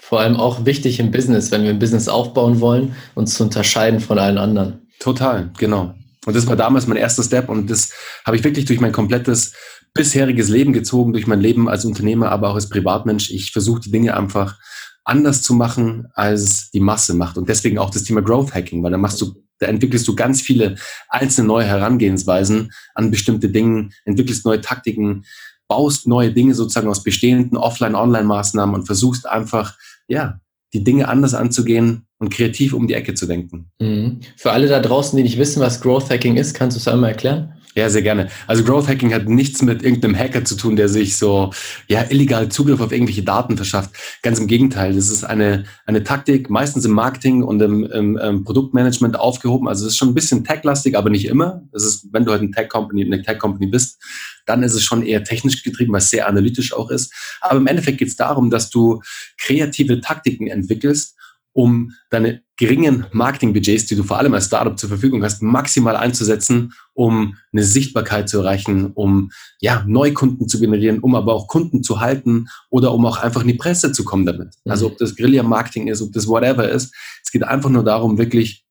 Vor 0.00 0.20
allem 0.20 0.36
auch 0.36 0.64
wichtig 0.64 1.00
im 1.00 1.10
Business, 1.10 1.50
wenn 1.50 1.64
wir 1.64 1.70
ein 1.70 1.80
Business 1.80 2.06
aufbauen 2.06 2.60
wollen, 2.60 2.94
uns 3.16 3.34
zu 3.34 3.42
unterscheiden 3.42 3.98
von 3.98 4.20
allen 4.20 4.38
anderen. 4.38 4.86
Total, 5.00 5.50
genau. 5.58 5.92
Und 6.24 6.36
das 6.36 6.46
war 6.46 6.54
damals 6.54 6.86
mein 6.86 6.98
erster 6.98 7.24
Step 7.24 7.48
und 7.48 7.68
das 7.68 7.90
habe 8.24 8.36
ich 8.36 8.44
wirklich 8.44 8.66
durch 8.66 8.78
mein 8.78 8.92
komplettes 8.92 9.54
bisheriges 9.92 10.48
Leben 10.50 10.72
gezogen, 10.72 11.14
durch 11.14 11.26
mein 11.26 11.40
Leben 11.40 11.68
als 11.68 11.84
Unternehmer, 11.84 12.30
aber 12.30 12.50
auch 12.50 12.54
als 12.54 12.68
Privatmensch. 12.68 13.30
Ich 13.30 13.50
versuche 13.50 13.80
die 13.80 13.90
Dinge 13.90 14.16
einfach 14.16 14.56
anders 15.02 15.42
zu 15.42 15.54
machen, 15.54 16.06
als 16.14 16.70
die 16.70 16.80
Masse 16.80 17.14
macht. 17.14 17.38
Und 17.38 17.48
deswegen 17.48 17.78
auch 17.78 17.90
das 17.90 18.04
Thema 18.04 18.22
Growth 18.22 18.54
Hacking, 18.54 18.84
weil 18.84 18.92
da 18.92 18.98
machst 18.98 19.20
du 19.20 19.34
da 19.58 19.66
entwickelst 19.66 20.06
du 20.08 20.14
ganz 20.14 20.40
viele 20.40 20.76
einzelne 21.08 21.48
neue 21.48 21.64
Herangehensweisen 21.64 22.72
an 22.94 23.10
bestimmte 23.10 23.48
Dinge, 23.48 23.90
entwickelst 24.04 24.44
neue 24.44 24.60
Taktiken, 24.60 25.24
baust 25.68 26.06
neue 26.06 26.32
Dinge 26.32 26.54
sozusagen 26.54 26.88
aus 26.88 27.02
bestehenden 27.02 27.56
Offline-Online-Maßnahmen 27.56 28.74
und 28.74 28.86
versuchst 28.86 29.26
einfach, 29.26 29.76
ja, 30.08 30.40
die 30.72 30.84
Dinge 30.84 31.08
anders 31.08 31.34
anzugehen 31.34 32.06
und 32.18 32.30
kreativ 32.30 32.72
um 32.72 32.86
die 32.86 32.94
Ecke 32.94 33.14
zu 33.14 33.26
denken. 33.26 33.70
Mhm. 33.80 34.20
Für 34.36 34.52
alle 34.52 34.68
da 34.68 34.80
draußen, 34.80 35.16
die 35.16 35.22
nicht 35.22 35.38
wissen, 35.38 35.60
was 35.60 35.80
Growth 35.80 36.10
Hacking 36.10 36.36
ist, 36.36 36.54
kannst 36.54 36.76
du 36.76 36.80
es 36.80 36.88
einmal 36.88 37.10
erklären? 37.10 37.54
Ja, 37.76 37.90
sehr 37.90 38.00
gerne. 38.00 38.30
Also 38.46 38.64
Growth 38.64 38.88
Hacking 38.88 39.12
hat 39.12 39.28
nichts 39.28 39.60
mit 39.60 39.82
irgendeinem 39.82 40.16
Hacker 40.16 40.42
zu 40.46 40.56
tun, 40.56 40.76
der 40.76 40.88
sich 40.88 41.18
so 41.18 41.52
ja 41.88 42.06
illegal 42.08 42.48
Zugriff 42.48 42.80
auf 42.80 42.90
irgendwelche 42.90 43.22
Daten 43.22 43.58
verschafft. 43.58 43.90
Ganz 44.22 44.38
im 44.38 44.46
Gegenteil, 44.46 44.94
das 44.94 45.10
ist 45.10 45.24
eine 45.24 45.64
eine 45.84 46.02
Taktik, 46.02 46.48
meistens 46.48 46.86
im 46.86 46.92
Marketing 46.92 47.42
und 47.42 47.60
im, 47.60 47.84
im, 47.84 48.16
im 48.16 48.44
Produktmanagement 48.44 49.20
aufgehoben. 49.20 49.68
Also 49.68 49.84
es 49.84 49.92
ist 49.92 49.98
schon 49.98 50.08
ein 50.08 50.14
bisschen 50.14 50.42
tech-lastig, 50.42 50.96
aber 50.96 51.10
nicht 51.10 51.26
immer. 51.26 51.64
Das 51.70 51.84
ist, 51.84 52.08
wenn 52.12 52.24
du 52.24 52.32
halt 52.32 52.40
eine 52.40 52.50
Tech 52.50 52.70
Company, 52.70 53.04
eine 53.04 53.20
Tech 53.20 53.38
Company 53.38 53.66
bist, 53.66 54.02
dann 54.46 54.62
ist 54.62 54.74
es 54.74 54.82
schon 54.82 55.02
eher 55.02 55.22
technisch 55.22 55.62
getrieben, 55.62 55.92
was 55.92 56.08
sehr 56.08 56.26
analytisch 56.26 56.72
auch 56.72 56.90
ist. 56.90 57.12
Aber 57.42 57.58
im 57.58 57.66
Endeffekt 57.66 57.98
geht 57.98 58.08
es 58.08 58.16
darum, 58.16 58.48
dass 58.48 58.70
du 58.70 59.02
kreative 59.36 60.00
Taktiken 60.00 60.46
entwickelst, 60.46 61.15
um 61.56 61.92
deine 62.10 62.42
geringen 62.58 63.06
Marketingbudgets, 63.12 63.86
die 63.86 63.96
du 63.96 64.02
vor 64.02 64.18
allem 64.18 64.34
als 64.34 64.44
Startup 64.44 64.78
zur 64.78 64.90
Verfügung 64.90 65.24
hast, 65.24 65.42
maximal 65.42 65.96
einzusetzen, 65.96 66.74
um 66.92 67.34
eine 67.50 67.62
Sichtbarkeit 67.62 68.28
zu 68.28 68.40
erreichen, 68.40 68.92
um 68.92 69.30
ja, 69.62 69.82
Neukunden 69.86 70.48
zu 70.48 70.60
generieren, 70.60 70.98
um 70.98 71.14
aber 71.14 71.32
auch 71.32 71.48
Kunden 71.48 71.82
zu 71.82 72.00
halten 72.00 72.48
oder 72.68 72.92
um 72.92 73.06
auch 73.06 73.16
einfach 73.16 73.40
in 73.40 73.48
die 73.48 73.54
Presse 73.54 73.90
zu 73.92 74.04
kommen 74.04 74.26
damit. 74.26 74.48
Mhm. 74.64 74.70
Also 74.70 74.86
ob 74.86 74.98
das 74.98 75.16
Guerilla-Marketing 75.16 75.88
ist, 75.88 76.02
ob 76.02 76.12
das 76.12 76.28
whatever 76.28 76.68
ist. 76.68 76.94
Es 77.24 77.32
geht 77.32 77.42
einfach 77.42 77.70
nur 77.70 77.84
darum, 77.84 78.18
wirklich 78.18 78.66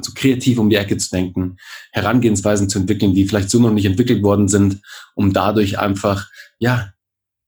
so 0.00 0.12
kreativ 0.14 0.58
um 0.58 0.70
die 0.70 0.76
Ecke 0.76 0.96
zu 0.96 1.10
denken, 1.10 1.58
Herangehensweisen 1.92 2.70
zu 2.70 2.78
entwickeln, 2.78 3.14
die 3.14 3.28
vielleicht 3.28 3.50
so 3.50 3.58
noch 3.58 3.72
nicht 3.72 3.84
entwickelt 3.84 4.22
worden 4.22 4.48
sind, 4.48 4.80
um 5.14 5.34
dadurch 5.34 5.78
einfach, 5.78 6.30
ja, 6.58 6.94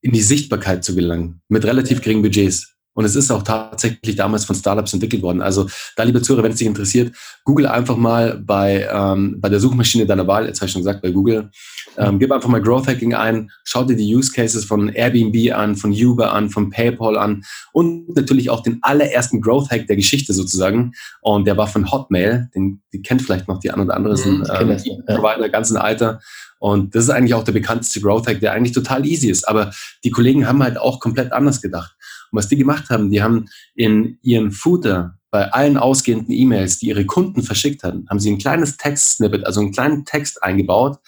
in 0.03 0.13
die 0.13 0.21
Sichtbarkeit 0.21 0.85
zu 0.85 0.95
gelangen, 0.95 1.41
mit 1.49 1.65
relativ 1.65 2.03
geringen 2.03 2.21
Budgets. 2.21 2.74
Und 2.95 3.05
es 3.05 3.17
ist 3.17 3.31
auch 3.31 3.43
tatsächlich 3.43 4.17
damals 4.17 4.45
von 4.45 4.57
Startups 4.57 4.93
entwickelt 4.93 5.23
worden. 5.23 5.43
Also 5.43 5.69
da, 5.97 6.05
liebe 6.05 6.23
Zuhörer, 6.23 6.45
wenn 6.45 6.53
es 6.53 6.59
dich 6.59 6.67
interessiert, 6.67 7.15
google 7.45 7.67
einfach 7.67 7.97
mal 7.97 8.39
bei, 8.39 8.89
ähm, 8.91 9.37
bei 9.41 9.49
der 9.49 9.61
Suchmaschine 9.61 10.07
deiner 10.07 10.27
Wahl, 10.27 10.47
jetzt 10.47 10.61
habe 10.61 10.67
ich 10.67 10.73
schon 10.73 10.83
gesagt, 10.83 11.03
bei 11.03 11.11
Google, 11.11 11.51
ähm, 11.97 12.19
gib 12.19 12.31
einfach 12.31 12.49
mal 12.49 12.63
Growth 12.63 12.87
Hacking 12.87 13.15
ein, 13.15 13.51
schau 13.65 13.85
dir 13.85 13.97
die 13.97 14.15
Use 14.15 14.33
Cases 14.33 14.65
von 14.65 14.89
Airbnb 14.89 15.53
an, 15.55 15.77
von 15.77 15.93
Uber 15.93 16.33
an, 16.33 16.51
von 16.51 16.71
PayPal 16.71 17.19
an 17.19 17.43
und 17.73 18.15
natürlich 18.17 18.49
auch 18.51 18.63
den 18.63 18.79
allerersten 18.83 19.41
Growth 19.41 19.71
Hack 19.71 19.87
der 19.87 19.97
Geschichte 19.97 20.33
sozusagen. 20.33 20.93
Und 21.21 21.47
der 21.47 21.57
war 21.57 21.67
von 21.67 21.91
Hotmail, 21.91 22.49
den, 22.55 22.81
die 22.93 23.03
kennt 23.03 23.23
vielleicht 23.23 23.49
noch 23.49 23.59
die 23.59 23.71
ein 23.71 23.81
oder 23.81 23.95
andere, 23.97 24.17
mhm, 24.17 24.47
ähm, 24.59 24.69
das, 24.69 24.87
ja. 24.87 24.95
Provider, 25.07 25.49
ganzen 25.49 25.77
Alter. 25.77 26.21
Und 26.59 26.95
das 26.95 27.05
ist 27.05 27.11
eigentlich 27.11 27.35
auch 27.35 27.45
der 27.45 27.53
bekannteste 27.53 28.01
Growth 28.01 28.27
Hack, 28.27 28.41
der 28.41 28.53
eigentlich 28.53 28.73
total 28.73 29.05
easy 29.05 29.29
ist. 29.29 29.47
Aber 29.47 29.73
die 30.03 30.11
Kollegen 30.11 30.47
haben 30.47 30.63
halt 30.63 30.79
auch 30.79 30.99
komplett 30.99 31.33
anders 31.33 31.61
gedacht. 31.61 31.95
Und 32.35 32.39
was 32.39 32.49
die 32.49 32.57
gemacht 32.57 32.91
haben, 32.91 33.11
die 33.11 33.23
haben 33.23 33.47
in 33.77 34.19
ihren 34.23 34.51
Footer 34.51 35.17
bei 35.31 35.53
allen 35.53 35.77
ausgehenden 35.77 36.35
E-Mails, 36.35 36.81
die 36.81 36.89
ihre 36.89 37.07
Kunden 37.07 37.43
verschickt 37.43 37.85
hatten, 37.85 38.07
haben 38.11 38.19
sie 38.19 38.33
ein 38.33 38.39
kleines 38.39 38.77
Text-Snippet, 38.77 39.47
also 39.47 39.61
einen 39.61 39.71
kleinen 39.71 40.05
Text 40.05 40.43
eingebaut. 40.43 40.99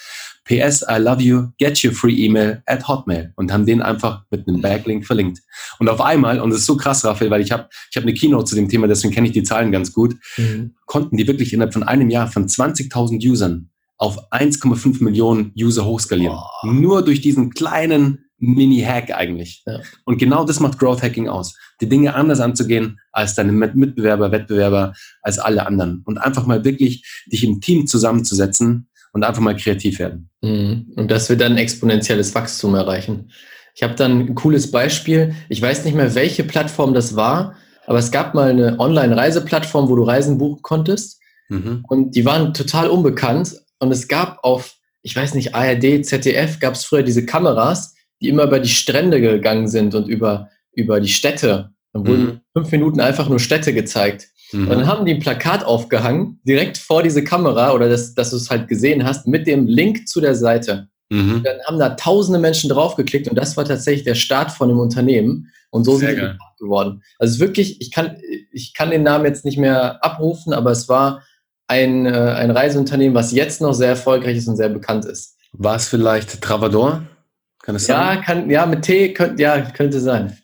PS, 0.44 0.84
I 0.88 0.98
love 0.98 1.20
you, 1.20 1.48
get 1.58 1.82
your 1.82 1.90
free 1.90 2.14
email 2.24 2.62
at 2.66 2.86
Hotmail 2.86 3.32
und 3.34 3.52
haben 3.52 3.66
den 3.66 3.82
einfach 3.82 4.22
mit 4.30 4.46
einem 4.46 4.60
Backlink 4.60 5.04
verlinkt. 5.04 5.40
Und 5.80 5.88
auf 5.88 6.00
einmal, 6.00 6.38
und 6.38 6.50
das 6.50 6.60
ist 6.60 6.66
so 6.66 6.76
krass, 6.76 7.04
Raphael, 7.04 7.30
weil 7.32 7.40
ich 7.40 7.50
habe 7.50 7.68
ich 7.90 7.96
hab 7.96 8.04
eine 8.04 8.14
Keynote 8.14 8.44
zu 8.44 8.54
dem 8.54 8.68
Thema, 8.68 8.86
deswegen 8.86 9.12
kenne 9.12 9.26
ich 9.26 9.32
die 9.32 9.42
Zahlen 9.42 9.72
ganz 9.72 9.92
gut, 9.92 10.14
mhm. 10.36 10.76
konnten 10.86 11.16
die 11.16 11.26
wirklich 11.26 11.52
innerhalb 11.52 11.72
von 11.72 11.82
einem 11.82 12.08
Jahr 12.08 12.28
von 12.28 12.46
20.000 12.46 13.28
Usern 13.28 13.70
auf 13.98 14.30
1,5 14.30 15.02
Millionen 15.02 15.52
User 15.58 15.84
hochskalieren. 15.84 16.36
Oh. 16.36 16.66
Nur 16.68 17.04
durch 17.04 17.20
diesen 17.20 17.50
kleinen 17.50 18.25
Mini-Hack 18.38 19.12
eigentlich. 19.14 19.62
Ja. 19.66 19.80
Und 20.04 20.18
genau 20.18 20.44
das 20.44 20.60
macht 20.60 20.78
Growth 20.78 21.02
Hacking 21.02 21.28
aus. 21.28 21.56
Die 21.80 21.88
Dinge 21.88 22.14
anders 22.14 22.40
anzugehen 22.40 22.98
als 23.12 23.34
deine 23.34 23.52
Mitbewerber, 23.52 24.30
Wettbewerber, 24.32 24.92
als 25.22 25.38
alle 25.38 25.66
anderen. 25.66 26.02
Und 26.04 26.18
einfach 26.18 26.46
mal 26.46 26.64
wirklich 26.64 27.04
dich 27.26 27.44
im 27.44 27.60
Team 27.60 27.86
zusammenzusetzen 27.86 28.88
und 29.12 29.24
einfach 29.24 29.40
mal 29.40 29.56
kreativ 29.56 29.98
werden. 29.98 30.28
Mhm. 30.42 30.92
Und 30.96 31.10
dass 31.10 31.28
wir 31.28 31.36
dann 31.36 31.56
exponentielles 31.56 32.34
Wachstum 32.34 32.74
erreichen. 32.74 33.30
Ich 33.74 33.82
habe 33.82 33.94
dann 33.94 34.20
ein 34.20 34.34
cooles 34.34 34.70
Beispiel. 34.70 35.34
Ich 35.48 35.60
weiß 35.60 35.84
nicht 35.84 35.94
mehr, 35.94 36.14
welche 36.14 36.44
Plattform 36.44 36.94
das 36.94 37.16
war, 37.16 37.56
aber 37.86 37.98
es 37.98 38.10
gab 38.10 38.34
mal 38.34 38.50
eine 38.50 38.78
Online-Reiseplattform, 38.78 39.88
wo 39.88 39.96
du 39.96 40.02
Reisen 40.02 40.38
buchen 40.38 40.62
konntest. 40.62 41.20
Mhm. 41.48 41.84
Und 41.88 42.16
die 42.16 42.24
waren 42.24 42.52
total 42.52 42.88
unbekannt. 42.88 43.54
Und 43.78 43.90
es 43.92 44.08
gab 44.08 44.42
auf, 44.42 44.74
ich 45.02 45.14
weiß 45.14 45.34
nicht, 45.34 45.54
ARD, 45.54 46.04
ZDF, 46.04 46.58
gab 46.58 46.74
es 46.74 46.84
früher 46.84 47.02
diese 47.02 47.24
Kameras, 47.24 47.94
die 48.20 48.28
immer 48.28 48.44
über 48.44 48.60
die 48.60 48.68
Strände 48.68 49.20
gegangen 49.20 49.68
sind 49.68 49.94
und 49.94 50.08
über, 50.08 50.48
über 50.72 51.00
die 51.00 51.08
Städte. 51.08 51.70
Dann 51.92 52.06
wurden 52.06 52.24
mhm. 52.24 52.40
fünf 52.52 52.72
Minuten 52.72 53.00
einfach 53.00 53.28
nur 53.28 53.38
Städte 53.38 53.72
gezeigt. 53.72 54.28
Mhm. 54.52 54.68
Dann 54.68 54.86
haben 54.86 55.04
die 55.04 55.14
ein 55.14 55.20
Plakat 55.20 55.64
aufgehangen, 55.64 56.40
direkt 56.44 56.78
vor 56.78 57.02
diese 57.02 57.24
Kamera 57.24 57.72
oder 57.72 57.88
das, 57.88 58.14
dass 58.14 58.30
du 58.30 58.36
es 58.36 58.50
halt 58.50 58.68
gesehen 58.68 59.04
hast, 59.04 59.26
mit 59.26 59.46
dem 59.46 59.66
Link 59.66 60.08
zu 60.08 60.20
der 60.20 60.34
Seite. 60.34 60.88
Mhm. 61.10 61.42
Dann 61.44 61.58
haben 61.66 61.78
da 61.78 61.90
tausende 61.90 62.38
Menschen 62.38 62.70
draufgeklickt 62.70 63.28
und 63.28 63.36
das 63.36 63.56
war 63.56 63.64
tatsächlich 63.64 64.04
der 64.04 64.14
Start 64.14 64.50
von 64.50 64.68
dem 64.68 64.78
Unternehmen. 64.78 65.50
Und 65.70 65.84
so 65.84 65.96
Sehr 65.96 66.10
sind 66.10 66.20
wir 66.20 66.38
geworden. 66.58 67.02
Also 67.18 67.40
wirklich, 67.40 67.80
ich 67.80 67.90
kann, 67.90 68.16
ich 68.52 68.72
kann 68.72 68.90
den 68.90 69.02
Namen 69.02 69.26
jetzt 69.26 69.44
nicht 69.44 69.58
mehr 69.58 70.02
abrufen, 70.04 70.52
aber 70.52 70.70
es 70.70 70.88
war 70.88 71.22
ein, 71.68 72.06
äh, 72.06 72.10
ein 72.10 72.50
Reiseunternehmen, 72.50 73.14
was 73.14 73.32
jetzt 73.32 73.60
noch 73.60 73.74
sehr 73.74 73.90
erfolgreich 73.90 74.36
ist 74.36 74.48
und 74.48 74.56
sehr 74.56 74.68
bekannt 74.68 75.04
ist. 75.04 75.36
War 75.52 75.76
es 75.76 75.88
vielleicht 75.88 76.40
Travador? 76.40 77.02
Kann 77.66 77.74
es 77.74 77.88
ja, 77.88 78.06
sein? 78.06 78.22
Kann, 78.22 78.48
ja, 78.50 78.64
mit 78.64 78.82
T 78.82 79.12
könnte, 79.12 79.42
ja, 79.42 79.60
könnte 79.60 79.98
sein. 79.98 80.38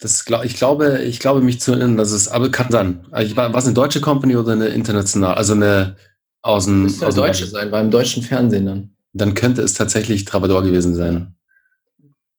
Das, 0.00 0.24
ich 0.42 0.56
glaube, 0.56 1.00
ich 1.04 1.20
glaube 1.20 1.40
mich 1.40 1.60
zu 1.60 1.70
erinnern, 1.70 1.96
dass 1.96 2.10
es, 2.10 2.26
aber 2.26 2.50
kann 2.50 2.72
sein. 2.72 3.06
Also 3.12 3.36
war, 3.36 3.52
war 3.52 3.60
es 3.60 3.66
eine 3.66 3.74
deutsche 3.74 4.00
Company 4.00 4.34
oder 4.36 4.52
eine 4.52 4.66
internationale, 4.66 5.36
also 5.36 5.52
eine 5.52 5.96
aus 6.42 6.64
dem. 6.64 6.82
Müsste 6.82 7.06
eine 7.06 7.14
deutsche 7.14 7.46
sein, 7.46 7.70
war 7.70 7.80
im 7.80 7.92
deutschen 7.92 8.24
Fernsehen 8.24 8.66
dann. 8.66 8.90
Dann 9.12 9.34
könnte 9.34 9.62
es 9.62 9.74
tatsächlich 9.74 10.24
Travador 10.24 10.64
gewesen 10.64 10.96
sein. 10.96 11.36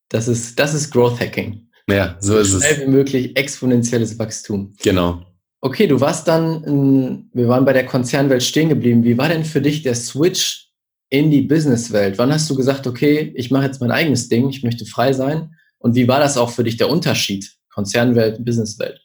Das 0.09 0.27
ist, 0.27 0.59
das 0.59 0.73
ist 0.73 0.91
Growth 0.91 1.21
Hacking. 1.21 1.69
Ja, 1.89 2.17
so, 2.19 2.33
so 2.33 2.39
ist 2.39 2.53
es. 2.53 2.65
Schnell 2.65 2.87
wie 2.87 2.91
möglich 2.91 3.37
exponentielles 3.37 4.19
Wachstum. 4.19 4.73
Genau. 4.83 5.21
Okay, 5.61 5.87
du 5.87 6.01
warst 6.01 6.27
dann, 6.27 6.63
in, 6.65 7.29
wir 7.33 7.47
waren 7.47 7.63
bei 7.63 7.73
der 7.73 7.85
Konzernwelt 7.85 8.43
stehen 8.43 8.67
geblieben. 8.67 9.05
Wie 9.05 9.17
war 9.17 9.29
denn 9.29 9.45
für 9.45 9.61
dich 9.61 9.83
der 9.83 9.95
Switch 9.95 10.66
in 11.09 11.31
die 11.31 11.41
Businesswelt? 11.41 12.17
Wann 12.17 12.31
hast 12.31 12.49
du 12.49 12.55
gesagt, 12.55 12.87
okay, 12.87 13.33
ich 13.35 13.51
mache 13.51 13.65
jetzt 13.65 13.81
mein 13.81 13.91
eigenes 13.91 14.29
Ding, 14.29 14.49
ich 14.49 14.63
möchte 14.63 14.85
frei 14.85 15.13
sein? 15.13 15.55
Und 15.79 15.95
wie 15.95 16.07
war 16.07 16.19
das 16.19 16.37
auch 16.37 16.49
für 16.49 16.63
dich 16.63 16.77
der 16.77 16.89
Unterschied? 16.89 17.51
Konzernwelt, 17.69 18.43
Businesswelt? 18.43 19.01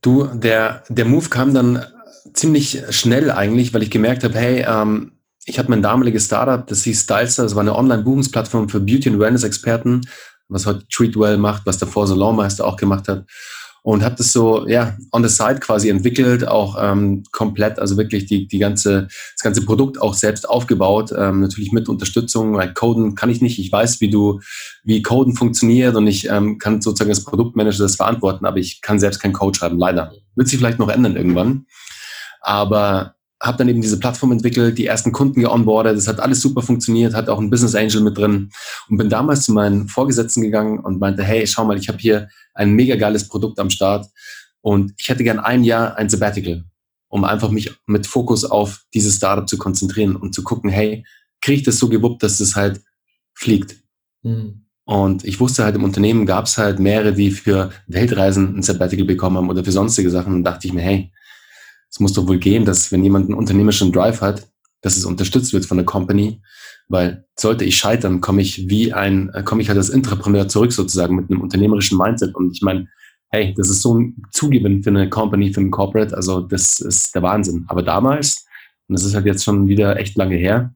Du, 0.00 0.24
der, 0.26 0.84
der 0.88 1.04
Move 1.04 1.28
kam 1.28 1.54
dann 1.54 1.84
ziemlich 2.32 2.82
schnell 2.90 3.30
eigentlich, 3.30 3.74
weil 3.74 3.82
ich 3.82 3.90
gemerkt 3.90 4.24
habe, 4.24 4.38
hey, 4.38 4.64
ähm, 4.66 5.12
ich 5.44 5.58
hatte 5.58 5.70
mein 5.70 5.82
damaliges 5.82 6.26
Startup, 6.26 6.66
das 6.66 6.84
hieß 6.84 7.02
Stylester, 7.02 7.42
das 7.42 7.54
war 7.54 7.62
eine 7.62 7.76
Online-Buchungsplattform 7.76 8.68
für 8.68 8.80
Beauty- 8.80 9.10
und 9.10 9.18
Wellness-Experten, 9.18 10.02
was 10.48 10.66
heute 10.66 10.86
Treatwell 10.88 11.36
macht, 11.36 11.66
was 11.66 11.78
davor 11.78 12.06
Salonmeister 12.06 12.64
auch 12.64 12.76
gemacht 12.76 13.08
hat 13.08 13.24
und 13.82 14.04
habe 14.04 14.14
das 14.14 14.32
so 14.32 14.66
ja 14.68 14.96
on 15.10 15.26
the 15.26 15.28
side 15.28 15.58
quasi 15.60 15.88
entwickelt, 15.88 16.46
auch 16.46 16.76
ähm, 16.80 17.24
komplett, 17.32 17.78
also 17.78 17.96
wirklich 17.96 18.26
die 18.26 18.46
die 18.46 18.58
ganze 18.58 19.08
das 19.34 19.42
ganze 19.42 19.64
Produkt 19.64 20.00
auch 20.00 20.14
selbst 20.14 20.48
aufgebaut, 20.48 21.12
ähm, 21.16 21.40
natürlich 21.40 21.72
mit 21.72 21.88
Unterstützung. 21.88 22.54
Weil 22.54 22.74
Coden 22.74 23.14
kann 23.16 23.30
ich 23.30 23.40
nicht, 23.40 23.58
ich 23.58 23.72
weiß, 23.72 24.00
wie 24.00 24.10
du 24.10 24.40
wie 24.84 25.02
Coden 25.02 25.34
funktioniert 25.34 25.96
und 25.96 26.06
ich 26.06 26.28
ähm, 26.28 26.58
kann 26.58 26.80
sozusagen 26.80 27.10
als 27.10 27.24
Produktmanager 27.24 27.82
das 27.82 27.96
verantworten, 27.96 28.46
aber 28.46 28.58
ich 28.58 28.80
kann 28.82 29.00
selbst 29.00 29.20
keinen 29.20 29.32
Code 29.32 29.58
schreiben, 29.58 29.78
leider. 29.78 30.12
Wird 30.36 30.48
sich 30.48 30.58
vielleicht 30.58 30.78
noch 30.78 30.88
ändern 30.88 31.16
irgendwann, 31.16 31.66
aber 32.40 33.16
habe 33.42 33.58
dann 33.58 33.68
eben 33.68 33.82
diese 33.82 33.98
Plattform 33.98 34.32
entwickelt, 34.32 34.78
die 34.78 34.86
ersten 34.86 35.10
Kunden 35.10 35.40
geonboardet, 35.40 35.96
das 35.96 36.06
hat 36.06 36.20
alles 36.20 36.40
super 36.40 36.62
funktioniert, 36.62 37.12
hat 37.12 37.28
auch 37.28 37.40
ein 37.40 37.50
Business 37.50 37.74
Angel 37.74 38.00
mit 38.00 38.16
drin 38.16 38.50
und 38.88 38.96
bin 38.96 39.10
damals 39.10 39.42
zu 39.42 39.52
meinen 39.52 39.88
Vorgesetzten 39.88 40.42
gegangen 40.42 40.78
und 40.78 41.00
meinte, 41.00 41.24
hey, 41.24 41.44
schau 41.46 41.64
mal, 41.64 41.76
ich 41.76 41.88
habe 41.88 41.98
hier 41.98 42.28
ein 42.54 42.72
mega 42.72 42.94
geiles 42.94 43.26
Produkt 43.28 43.58
am 43.58 43.68
Start 43.68 44.06
und 44.60 44.92
ich 44.96 45.08
hätte 45.08 45.24
gern 45.24 45.40
ein 45.40 45.64
Jahr 45.64 45.96
ein 45.96 46.08
Sabbatical, 46.08 46.64
um 47.08 47.24
einfach 47.24 47.50
mich 47.50 47.74
mit 47.86 48.06
Fokus 48.06 48.44
auf 48.44 48.84
dieses 48.94 49.16
Startup 49.16 49.48
zu 49.48 49.58
konzentrieren 49.58 50.14
und 50.14 50.34
zu 50.34 50.44
gucken, 50.44 50.70
hey, 50.70 51.04
kriege 51.40 51.58
ich 51.58 51.64
das 51.64 51.78
so 51.78 51.88
gewuppt, 51.88 52.22
dass 52.22 52.38
das 52.38 52.54
halt 52.54 52.80
fliegt. 53.34 53.76
Mhm. 54.22 54.66
Und 54.84 55.24
ich 55.24 55.40
wusste 55.40 55.64
halt, 55.64 55.76
im 55.76 55.84
Unternehmen 55.84 56.26
gab 56.26 56.46
es 56.46 56.58
halt 56.58 56.78
mehrere, 56.78 57.12
die 57.12 57.30
für 57.30 57.70
Weltreisen 57.86 58.56
ein 58.56 58.62
Sabbatical 58.62 59.04
bekommen 59.04 59.36
haben 59.36 59.50
oder 59.50 59.64
für 59.64 59.72
sonstige 59.72 60.10
Sachen. 60.10 60.34
Und 60.34 60.44
dachte 60.44 60.66
ich 60.66 60.72
mir, 60.72 60.82
hey, 60.82 61.12
es 61.92 62.00
muss 62.00 62.14
doch 62.14 62.26
wohl 62.26 62.38
gehen, 62.38 62.64
dass 62.64 62.90
wenn 62.90 63.04
jemand 63.04 63.26
einen 63.26 63.38
unternehmerischen 63.38 63.92
Drive 63.92 64.22
hat, 64.22 64.48
dass 64.80 64.96
es 64.96 65.04
unterstützt 65.04 65.52
wird 65.52 65.66
von 65.66 65.76
der 65.76 65.86
Company, 65.86 66.40
weil 66.88 67.26
sollte 67.38 67.64
ich 67.64 67.76
scheitern, 67.76 68.20
komme 68.20 68.40
ich 68.40 68.68
wie 68.68 68.92
ein, 68.92 69.28
äh, 69.30 69.42
komme 69.42 69.62
ich 69.62 69.68
halt 69.68 69.78
als 69.78 69.90
Entrepreneur 69.90 70.48
zurück 70.48 70.72
sozusagen 70.72 71.14
mit 71.14 71.30
einem 71.30 71.42
unternehmerischen 71.42 71.98
Mindset. 71.98 72.34
Und 72.34 72.50
ich 72.52 72.62
meine, 72.62 72.88
hey, 73.28 73.54
das 73.56 73.68
ist 73.68 73.82
so 73.82 73.94
ein 73.98 74.22
Zugewinn 74.30 74.82
für 74.82 74.90
eine 74.90 75.08
Company, 75.08 75.52
für 75.52 75.60
ein 75.60 75.70
Corporate, 75.70 76.16
also 76.16 76.40
das 76.40 76.80
ist 76.80 77.14
der 77.14 77.22
Wahnsinn. 77.22 77.66
Aber 77.68 77.82
damals, 77.82 78.46
und 78.88 78.94
das 78.98 79.04
ist 79.04 79.14
halt 79.14 79.26
jetzt 79.26 79.44
schon 79.44 79.68
wieder 79.68 79.96
echt 79.98 80.16
lange 80.16 80.36
her, 80.36 80.74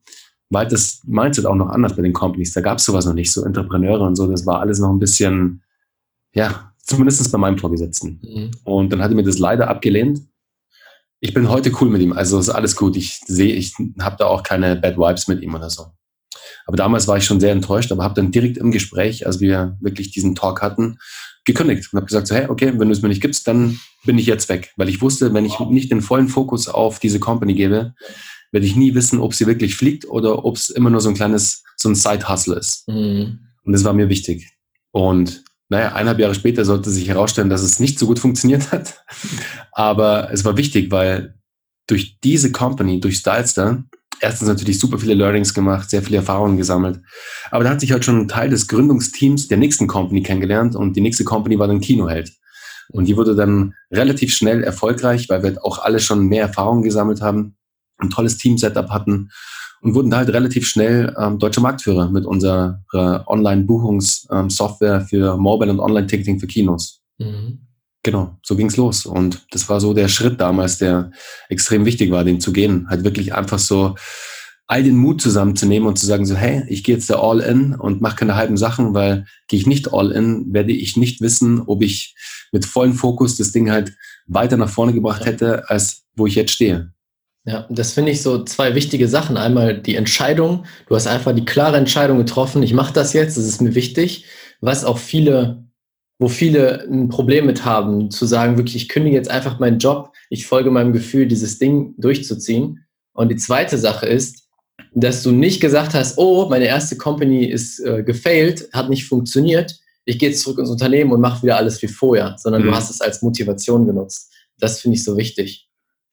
war 0.50 0.62
halt 0.62 0.72
das 0.72 1.00
Mindset 1.06 1.46
auch 1.46 1.56
noch 1.56 1.68
anders 1.68 1.96
bei 1.96 2.02
den 2.02 2.12
Companies. 2.12 2.52
Da 2.52 2.60
gab 2.60 2.78
es 2.78 2.84
sowas 2.84 3.06
noch 3.06 3.14
nicht, 3.14 3.32
so 3.32 3.42
Entrepreneure 3.42 4.02
und 4.02 4.16
so. 4.16 4.26
Das 4.26 4.44
war 4.46 4.60
alles 4.60 4.78
noch 4.78 4.90
ein 4.90 4.98
bisschen, 4.98 5.62
ja, 6.34 6.72
zumindest 6.78 7.32
bei 7.32 7.38
meinem 7.38 7.58
Vorgesetzten. 7.58 8.20
Mhm. 8.22 8.50
Und 8.64 8.92
dann 8.92 9.02
hat 9.02 9.10
er 9.10 9.16
mir 9.16 9.24
das 9.24 9.38
leider 9.38 9.68
abgelehnt 9.68 10.20
ich 11.20 11.34
bin 11.34 11.48
heute 11.48 11.72
cool 11.80 11.88
mit 11.88 12.02
ihm, 12.02 12.12
also 12.12 12.38
ist 12.38 12.48
alles 12.48 12.76
gut. 12.76 12.96
Ich 12.96 13.20
sehe, 13.26 13.54
ich 13.54 13.74
habe 14.00 14.16
da 14.18 14.26
auch 14.26 14.42
keine 14.42 14.76
Bad 14.76 14.96
Vibes 14.96 15.28
mit 15.28 15.42
ihm 15.42 15.54
oder 15.54 15.70
so. 15.70 15.86
Aber 16.66 16.76
damals 16.76 17.08
war 17.08 17.16
ich 17.16 17.24
schon 17.24 17.40
sehr 17.40 17.52
enttäuscht, 17.52 17.92
aber 17.92 18.04
habe 18.04 18.14
dann 18.14 18.32
direkt 18.32 18.58
im 18.58 18.70
Gespräch, 18.70 19.26
als 19.26 19.40
wir 19.40 19.76
wirklich 19.80 20.10
diesen 20.10 20.34
Talk 20.34 20.62
hatten, 20.62 20.98
gekündigt 21.44 21.88
und 21.92 21.96
habe 21.96 22.06
gesagt, 22.06 22.26
so, 22.26 22.34
hey, 22.34 22.48
okay, 22.48 22.72
wenn 22.76 22.88
du 22.88 22.92
es 22.92 23.02
mir 23.02 23.08
nicht 23.08 23.22
gibst, 23.22 23.46
dann 23.46 23.78
bin 24.04 24.18
ich 24.18 24.26
jetzt 24.26 24.48
weg. 24.48 24.72
Weil 24.76 24.88
ich 24.88 25.00
wusste, 25.00 25.32
wenn 25.32 25.44
ich 25.44 25.58
nicht 25.60 25.90
den 25.90 26.02
vollen 26.02 26.28
Fokus 26.28 26.68
auf 26.68 26.98
diese 26.98 27.20
Company 27.20 27.54
gebe, 27.54 27.94
werde 28.52 28.66
ich 28.66 28.76
nie 28.76 28.94
wissen, 28.94 29.20
ob 29.20 29.34
sie 29.34 29.46
wirklich 29.46 29.76
fliegt 29.76 30.06
oder 30.08 30.44
ob 30.44 30.56
es 30.56 30.70
immer 30.70 30.90
nur 30.90 31.00
so 31.00 31.08
ein 31.08 31.14
kleines, 31.14 31.62
so 31.76 31.88
ein 31.88 31.94
Side-Hustle 31.94 32.56
ist. 32.56 32.88
Mhm. 32.88 33.38
Und 33.64 33.72
das 33.72 33.84
war 33.84 33.92
mir 33.92 34.08
wichtig. 34.08 34.50
Und 34.90 35.44
naja, 35.68 35.88
eineinhalb 35.88 36.18
Jahre 36.18 36.34
später 36.34 36.64
sollte 36.64 36.90
sich 36.90 37.08
herausstellen, 37.08 37.50
dass 37.50 37.62
es 37.62 37.80
nicht 37.80 37.98
so 37.98 38.06
gut 38.06 38.18
funktioniert 38.18 38.70
hat. 38.72 39.02
Aber 39.72 40.30
es 40.32 40.44
war 40.44 40.56
wichtig, 40.56 40.90
weil 40.90 41.34
durch 41.86 42.18
diese 42.20 42.52
Company, 42.52 43.00
durch 43.00 43.18
Stylester, 43.18 43.84
erstens 44.20 44.48
natürlich 44.48 44.78
super 44.78 44.98
viele 44.98 45.14
Learnings 45.14 45.54
gemacht, 45.54 45.90
sehr 45.90 46.02
viele 46.02 46.18
Erfahrungen 46.18 46.56
gesammelt. 46.56 47.00
Aber 47.50 47.64
da 47.64 47.70
hat 47.70 47.80
sich 47.80 47.92
halt 47.92 48.04
schon 48.04 48.20
ein 48.20 48.28
Teil 48.28 48.50
des 48.50 48.68
Gründungsteams 48.68 49.48
der 49.48 49.58
nächsten 49.58 49.86
Company 49.86 50.22
kennengelernt 50.22 50.76
und 50.76 50.94
die 50.94 51.00
nächste 51.00 51.24
Company 51.24 51.58
war 51.58 51.68
dann 51.68 51.80
Kinoheld. 51.80 52.32
Und 52.90 53.06
die 53.06 53.16
wurde 53.16 53.34
dann 53.34 53.74
relativ 53.90 54.32
schnell 54.32 54.62
erfolgreich, 54.62 55.28
weil 55.28 55.42
wir 55.42 55.64
auch 55.64 55.78
alle 55.78 55.98
schon 55.98 56.26
mehr 56.26 56.42
Erfahrungen 56.42 56.82
gesammelt 56.82 57.20
haben, 57.20 57.56
ein 57.98 58.10
tolles 58.10 58.36
Team-Setup 58.36 58.90
hatten 58.90 59.30
und 59.82 59.94
wurden 59.94 60.14
halt 60.14 60.28
relativ 60.30 60.66
schnell 60.66 61.14
ähm, 61.18 61.38
deutsche 61.38 61.60
Marktführer 61.60 62.10
mit 62.10 62.26
unserer 62.26 62.82
Online-Buchungssoftware 63.26 65.00
ähm, 65.00 65.06
für 65.06 65.36
Mobile 65.36 65.70
und 65.70 65.80
Online-Ticketing 65.80 66.40
für 66.40 66.46
Kinos. 66.46 67.02
Mhm. 67.18 67.60
Genau, 68.02 68.36
so 68.42 68.54
ging's 68.54 68.76
los. 68.76 69.04
Und 69.04 69.46
das 69.50 69.68
war 69.68 69.80
so 69.80 69.92
der 69.92 70.06
Schritt 70.06 70.40
damals, 70.40 70.78
der 70.78 71.10
extrem 71.48 71.84
wichtig 71.84 72.12
war, 72.12 72.22
den 72.22 72.40
zu 72.40 72.52
gehen. 72.52 72.86
Halt 72.88 73.02
wirklich 73.02 73.34
einfach 73.34 73.58
so 73.58 73.96
all 74.68 74.82
den 74.82 74.96
Mut 74.96 75.20
zusammenzunehmen 75.20 75.88
und 75.88 75.98
zu 75.98 76.06
sagen, 76.06 76.26
so, 76.26 76.34
hey, 76.34 76.64
ich 76.68 76.82
gehe 76.82 76.96
jetzt 76.96 77.08
da 77.10 77.20
all 77.20 77.40
in 77.40 77.74
und 77.74 78.00
mache 78.00 78.16
keine 78.16 78.36
halben 78.36 78.56
Sachen, 78.56 78.94
weil 78.94 79.26
gehe 79.48 79.58
ich 79.58 79.66
nicht 79.66 79.92
all 79.92 80.10
in, 80.10 80.52
werde 80.52 80.72
ich 80.72 80.96
nicht 80.96 81.20
wissen, 81.20 81.62
ob 81.66 81.82
ich 81.82 82.14
mit 82.52 82.64
vollem 82.64 82.94
Fokus 82.94 83.36
das 83.36 83.52
Ding 83.52 83.70
halt 83.70 83.92
weiter 84.26 84.56
nach 84.56 84.70
vorne 84.70 84.92
gebracht 84.92 85.24
hätte, 85.24 85.68
als 85.70 86.04
wo 86.16 86.26
ich 86.26 86.34
jetzt 86.34 86.52
stehe. 86.52 86.92
Ja, 87.46 87.66
das 87.70 87.92
finde 87.92 88.10
ich 88.10 88.22
so 88.22 88.44
zwei 88.44 88.74
wichtige 88.74 89.08
Sachen. 89.08 89.36
Einmal 89.36 89.80
die 89.80 89.94
Entscheidung. 89.94 90.64
Du 90.88 90.96
hast 90.96 91.06
einfach 91.06 91.34
die 91.34 91.44
klare 91.44 91.76
Entscheidung 91.76 92.18
getroffen, 92.18 92.62
ich 92.62 92.74
mache 92.74 92.92
das 92.92 93.12
jetzt, 93.12 93.36
das 93.36 93.44
ist 93.44 93.62
mir 93.62 93.74
wichtig. 93.74 94.26
Was 94.60 94.84
auch 94.84 94.98
viele 94.98 95.66
wo 96.18 96.28
viele 96.28 96.86
ein 96.90 97.08
Problem 97.08 97.46
mit 97.46 97.64
haben, 97.64 98.10
zu 98.10 98.24
sagen, 98.26 98.56
wirklich, 98.56 98.76
ich 98.76 98.88
kündige 98.88 99.16
jetzt 99.16 99.30
einfach 99.30 99.58
meinen 99.58 99.78
Job, 99.78 100.12
ich 100.30 100.46
folge 100.46 100.70
meinem 100.70 100.92
Gefühl, 100.92 101.26
dieses 101.26 101.58
Ding 101.58 101.94
durchzuziehen. 101.98 102.86
Und 103.12 103.28
die 103.28 103.36
zweite 103.36 103.76
Sache 103.76 104.06
ist, 104.06 104.48
dass 104.94 105.22
du 105.22 105.30
nicht 105.30 105.60
gesagt 105.60 105.94
hast, 105.94 106.16
oh, 106.16 106.48
meine 106.48 106.66
erste 106.66 106.96
Company 106.96 107.44
ist 107.44 107.80
äh, 107.80 108.02
gefailt, 108.02 108.68
hat 108.72 108.88
nicht 108.88 109.06
funktioniert, 109.06 109.78
ich 110.06 110.18
gehe 110.18 110.30
jetzt 110.30 110.42
zurück 110.42 110.58
ins 110.58 110.70
Unternehmen 110.70 111.12
und 111.12 111.20
mache 111.20 111.42
wieder 111.42 111.56
alles 111.56 111.82
wie 111.82 111.88
vorher, 111.88 112.36
sondern 112.38 112.62
mhm. 112.62 112.66
du 112.66 112.74
hast 112.74 112.90
es 112.90 113.00
als 113.00 113.22
Motivation 113.22 113.86
genutzt. 113.86 114.32
Das 114.58 114.80
finde 114.80 114.96
ich 114.96 115.04
so 115.04 115.16
wichtig. 115.16 115.65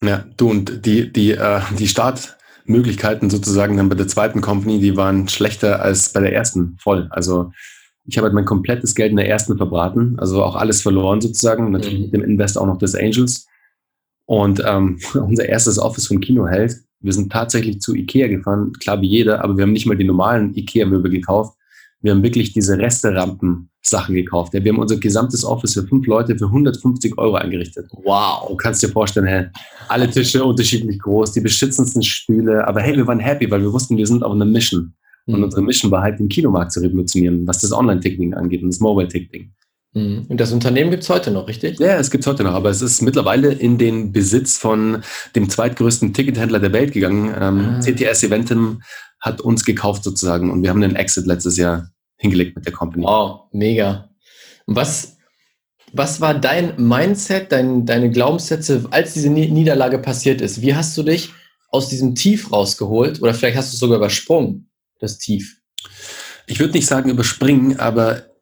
Ja, 0.03 0.25
du 0.35 0.49
und 0.49 0.85
die, 0.85 1.11
die, 1.11 1.31
äh, 1.31 1.61
die 1.79 1.87
Startmöglichkeiten 1.87 3.29
sozusagen 3.29 3.77
dann 3.77 3.87
bei 3.87 3.95
der 3.95 4.07
zweiten 4.07 4.41
Company, 4.41 4.79
die 4.79 4.97
waren 4.97 5.29
schlechter 5.29 5.81
als 5.81 6.11
bei 6.11 6.19
der 6.19 6.33
ersten, 6.33 6.77
voll. 6.77 7.07
Also 7.09 7.51
ich 8.05 8.17
habe 8.17 8.25
halt 8.25 8.33
mein 8.33 8.45
komplettes 8.45 8.95
Geld 8.95 9.11
in 9.11 9.17
der 9.17 9.29
ersten 9.29 9.55
verbraten, 9.55 10.19
also 10.19 10.43
auch 10.43 10.57
alles 10.57 10.81
verloren 10.81 11.21
sozusagen, 11.21 11.71
natürlich 11.71 11.99
mhm. 11.99 12.03
mit 12.03 12.13
dem 12.13 12.23
Invest 12.23 12.57
auch 12.57 12.65
noch 12.65 12.77
des 12.77 12.95
Angels. 12.95 13.47
Und 14.25 14.61
ähm, 14.65 14.99
unser 15.13 15.47
erstes 15.47 15.79
Office 15.79 16.07
vom 16.07 16.19
Kino 16.19 16.47
hält. 16.47 16.75
Wir 16.99 17.13
sind 17.13 17.31
tatsächlich 17.31 17.79
zu 17.79 17.95
Ikea 17.95 18.27
gefahren, 18.27 18.73
klar 18.73 19.01
wie 19.01 19.07
jeder, 19.07 19.43
aber 19.43 19.57
wir 19.57 19.63
haben 19.63 19.73
nicht 19.73 19.85
mal 19.85 19.97
die 19.97 20.05
normalen 20.05 20.55
Ikea-Möbel 20.55 21.11
gekauft. 21.11 21.57
Wir 22.01 22.11
haben 22.11 22.23
wirklich 22.23 22.53
diese 22.53 22.77
Resterampen-Sachen 23.83 24.15
gekauft. 24.15 24.53
Ja, 24.53 24.63
wir 24.63 24.71
haben 24.71 24.79
unser 24.79 24.97
gesamtes 24.97 25.43
Office 25.43 25.73
für 25.73 25.83
fünf 25.83 26.07
Leute 26.07 26.37
für 26.37 26.45
150 26.45 27.17
Euro 27.17 27.35
eingerichtet. 27.35 27.89
Wow. 28.03 28.47
Du 28.49 28.55
kannst 28.55 28.81
dir 28.81 28.89
vorstellen, 28.89 29.27
hey, 29.27 29.45
alle 29.87 30.09
Tische 30.09 30.43
unterschiedlich 30.43 30.99
groß, 30.99 31.33
die 31.33 31.41
beschützendsten 31.41 32.01
Stühle. 32.01 32.67
Aber 32.67 32.81
hey, 32.81 32.95
wir 32.95 33.05
waren 33.07 33.19
happy, 33.19 33.49
weil 33.49 33.61
wir 33.61 33.71
wussten, 33.71 33.97
wir 33.97 34.07
sind 34.07 34.23
auf 34.23 34.31
einer 34.31 34.45
Mission. 34.45 34.93
Und 35.25 35.37
mhm. 35.37 35.43
unsere 35.43 35.61
Mission 35.61 35.91
war 35.91 36.01
halt, 36.01 36.19
den 36.19 36.27
Kinomarkt 36.27 36.71
zu 36.71 36.81
revolutionieren, 36.81 37.47
was 37.47 37.59
das 37.59 37.71
Online-Ticketing 37.71 38.33
angeht 38.33 38.61
und 38.61 38.73
das 38.73 38.79
Mobile-Ticketing. 38.79 39.51
Mhm. 39.93 40.25
Und 40.27 40.39
das 40.39 40.51
Unternehmen 40.51 40.91
gibt 40.91 41.03
es 41.03 41.09
heute 41.09 41.31
noch, 41.31 41.47
richtig? 41.47 41.79
Ja, 41.79 41.97
es 41.97 42.11
gibt 42.11 42.23
es 42.23 42.27
heute 42.27 42.43
noch, 42.43 42.53
aber 42.53 42.69
es 42.69 42.81
ist 42.81 43.01
mittlerweile 43.01 43.53
in 43.53 43.77
den 43.77 44.11
Besitz 44.11 44.57
von 44.57 45.03
dem 45.35 45.49
zweitgrößten 45.49 46.13
Tickethändler 46.13 46.59
der 46.59 46.73
Welt 46.73 46.93
gegangen. 46.93 47.33
Ähm, 47.39 47.75
ah. 47.75 47.79
CTS 47.79 48.23
Eventim 48.23 48.81
hat 49.21 49.39
uns 49.39 49.63
gekauft 49.63 50.03
sozusagen 50.03 50.51
und 50.51 50.63
wir 50.63 50.69
haben 50.69 50.81
den 50.81 50.97
Exit 50.97 51.25
letztes 51.25 51.55
Jahr 51.55 51.92
hingelegt 52.23 52.55
mit 52.55 52.65
der 52.65 52.73
Company. 52.73 53.05
Oh, 53.07 53.41
mega. 53.51 54.09
Was, 54.65 55.17
was 55.91 56.19
war 56.21 56.33
dein 56.33 56.73
Mindset, 56.77 57.51
dein, 57.51 57.85
deine 57.85 58.09
Glaubenssätze, 58.09 58.85
als 58.89 59.13
diese 59.13 59.29
Niederlage 59.29 59.99
passiert 59.99 60.41
ist? 60.41 60.61
Wie 60.61 60.73
hast 60.73 60.97
du 60.97 61.03
dich 61.03 61.31
aus 61.69 61.89
diesem 61.89 62.15
Tief 62.15 62.51
rausgeholt 62.51 63.21
oder 63.21 63.33
vielleicht 63.33 63.57
hast 63.57 63.71
du 63.71 63.75
es 63.75 63.79
sogar 63.79 63.97
übersprungen? 63.97 64.69
das 64.99 65.17
Tief? 65.17 65.57
Ich 66.47 66.59
würde 66.59 66.73
nicht 66.73 66.87
sagen 66.87 67.09
überspringen, 67.09 67.79
aber 67.79 68.32